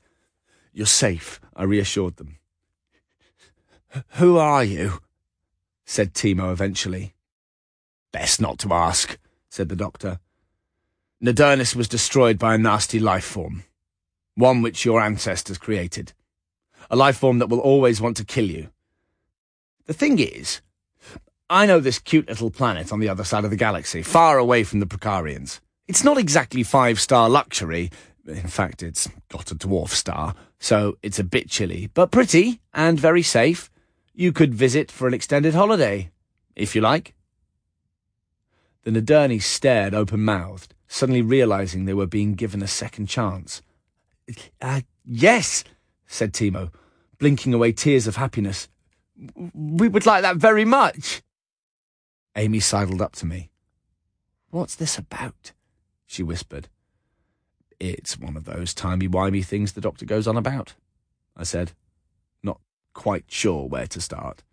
You're 0.72 0.88
safe, 0.88 1.40
I 1.56 1.64
reassured 1.66 2.16
them. 2.16 2.40
Who 4.14 4.38
are 4.40 4.64
you? 4.64 5.02
said 5.86 6.16
Timo 6.16 6.52
eventually. 6.52 7.14
Best 8.12 8.42
not 8.42 8.58
to 8.60 8.74
ask, 8.74 9.20
said 9.50 9.70
the 9.70 9.76
doctor. 9.76 10.20
Nadurniss 11.24 11.76
was 11.76 11.88
destroyed 11.88 12.40
by 12.40 12.56
a 12.56 12.58
nasty 12.58 13.00
life 13.00 13.26
form, 13.26 13.66
one 14.34 14.64
which 14.64 14.84
your 14.84 15.00
ancestors 15.00 15.60
created. 15.60 16.14
A 16.90 16.96
life 16.96 17.18
form 17.18 17.38
that 17.38 17.50
will 17.50 17.60
always 17.60 18.02
want 18.02 18.18
to 18.18 18.26
kill 18.26 18.46
you. 18.46 18.73
The 19.86 19.94
thing 19.94 20.20
is, 20.20 20.62
I 21.50 21.66
know 21.66 21.80
this 21.80 22.00
cute 22.00 22.30
little 22.30 22.50
planet 22.50 22.94
on 22.94 23.00
the 23.00 23.10
other 23.10 23.26
side 23.26 23.44
of 23.44 23.50
the 23.50 23.58
galaxy, 23.58 24.02
far 24.02 24.38
away 24.38 24.64
from 24.64 24.80
the 24.80 24.86
Prokarians. 24.86 25.60
It's 25.88 26.04
not 26.04 26.18
exactly 26.18 26.64
five 26.64 27.00
star 27.00 27.30
luxury. 27.30 27.92
In 28.26 28.48
fact, 28.48 28.82
it's 28.82 29.10
got 29.28 29.52
a 29.52 29.56
dwarf 29.56 29.90
star, 29.90 30.36
so 30.58 30.98
it's 31.04 31.20
a 31.20 31.24
bit 31.26 31.50
chilly, 31.50 31.90
but 31.94 32.12
pretty 32.12 32.62
and 32.74 32.98
very 32.98 33.22
safe. 33.22 33.70
You 34.14 34.32
could 34.32 34.54
visit 34.54 34.90
for 34.90 35.08
an 35.08 35.14
extended 35.14 35.54
holiday, 35.54 36.12
if 36.56 36.76
you 36.76 36.82
like. 36.82 37.14
The 38.84 38.92
Nadurni 38.92 39.42
stared 39.42 39.94
open 39.94 40.24
mouthed, 40.24 40.74
suddenly 40.88 41.22
realizing 41.22 41.84
they 41.84 41.94
were 41.94 42.08
being 42.08 42.36
given 42.36 42.62
a 42.62 42.68
second 42.68 43.08
chance. 43.08 43.62
Uh, 44.62 44.82
yes, 45.04 45.66
said 46.08 46.32
Timo, 46.32 46.72
blinking 47.18 47.54
away 47.54 47.74
tears 47.74 48.08
of 48.08 48.16
happiness. 48.16 48.70
We 49.54 49.88
would 49.88 50.06
like 50.06 50.22
that 50.24 50.38
very 50.38 50.66
much. 50.66 51.22
Amy 52.36 52.60
sidled 52.60 53.02
up 53.02 53.16
to 53.18 53.26
me. 53.26 53.52
What's 54.50 54.76
this 54.76 54.98
about? 54.98 55.52
she 56.06 56.24
whispered. 56.24 56.70
It's 57.80 58.18
one 58.20 58.38
of 58.38 58.46
those 58.46 58.74
timey-wimey 58.74 59.44
things 59.46 59.74
the 59.74 59.82
doctor 59.82 60.06
goes 60.06 60.28
on 60.28 60.38
about, 60.38 60.76
I 61.36 61.44
said, 61.44 61.74
not 62.44 62.62
quite 62.94 63.26
sure 63.28 63.68
where 63.68 63.88
to 63.88 64.00
start. 64.00 64.44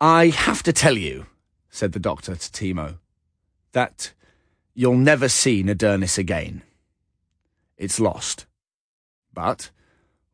I 0.00 0.28
have 0.28 0.62
to 0.62 0.72
tell 0.72 0.96
you, 0.96 1.26
said 1.68 1.92
the 1.92 1.98
doctor 1.98 2.34
to 2.34 2.50
Timo, 2.50 2.98
that 3.72 4.12
you'll 4.74 4.96
never 4.96 5.28
see 5.28 5.62
Nadurniss 5.62 6.18
again. 6.18 6.62
It's 7.76 8.00
lost. 8.00 8.46
But 9.32 9.70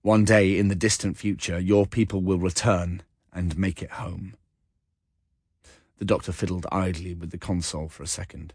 one 0.05 0.23
day 0.23 0.59
in 0.59 0.69
the 0.69 0.75
distant 0.75 1.17
future, 1.17 1.59
your 1.59 1.87
people 1.87 2.21
will 2.21 2.37
return 2.37 3.01
and 3.33 3.57
make 3.57 3.81
it 3.83 3.93
home. 3.93 4.35
The 5.97 6.05
doctor 6.05 6.31
fiddled 6.31 6.67
idly 6.71 7.15
with 7.15 7.31
the 7.31 7.39
console 7.39 7.89
for 7.89 8.03
a 8.03 8.07
second. 8.07 8.53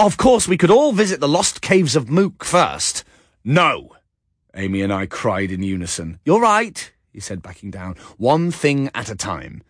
Of 0.00 0.16
course, 0.16 0.48
we 0.48 0.58
could 0.58 0.70
all 0.70 0.90
visit 0.90 1.20
the 1.20 1.28
lost 1.28 1.62
caves 1.62 1.94
of 1.94 2.10
Mook 2.10 2.44
first. 2.44 3.04
No! 3.44 3.94
Amy 4.56 4.82
and 4.82 4.92
I 4.92 5.06
cried 5.06 5.52
in 5.52 5.62
unison. 5.62 6.18
You're 6.24 6.40
right, 6.40 6.90
he 7.12 7.20
said, 7.20 7.40
backing 7.40 7.70
down. 7.70 7.94
One 8.16 8.50
thing 8.50 8.90
at 8.92 9.08
a 9.08 9.14
time. 9.14 9.62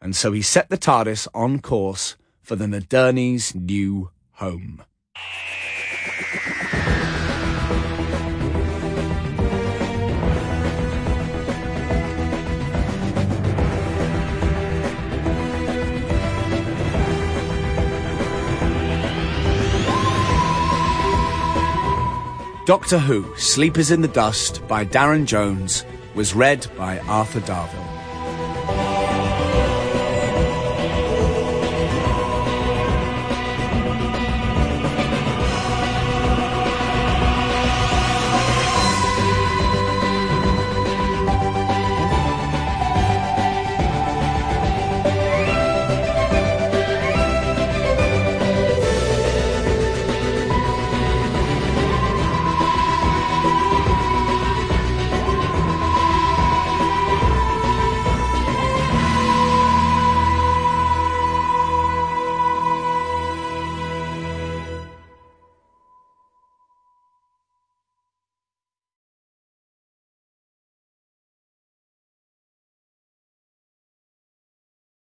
And 0.00 0.14
so 0.14 0.30
he 0.30 0.42
set 0.42 0.70
the 0.70 0.78
TARDIS 0.78 1.26
on 1.34 1.58
course 1.58 2.16
for 2.40 2.54
the 2.54 2.66
Nadurni's 2.66 3.52
new 3.52 4.10
home. 4.34 4.84
Doctor 22.68 22.98
Who 22.98 23.34
Sleepers 23.38 23.90
in 23.90 24.02
the 24.02 24.08
Dust 24.08 24.60
by 24.68 24.84
Darren 24.84 25.24
Jones 25.24 25.86
was 26.14 26.34
read 26.34 26.66
by 26.76 26.98
Arthur 26.98 27.40
Darvill. 27.40 27.87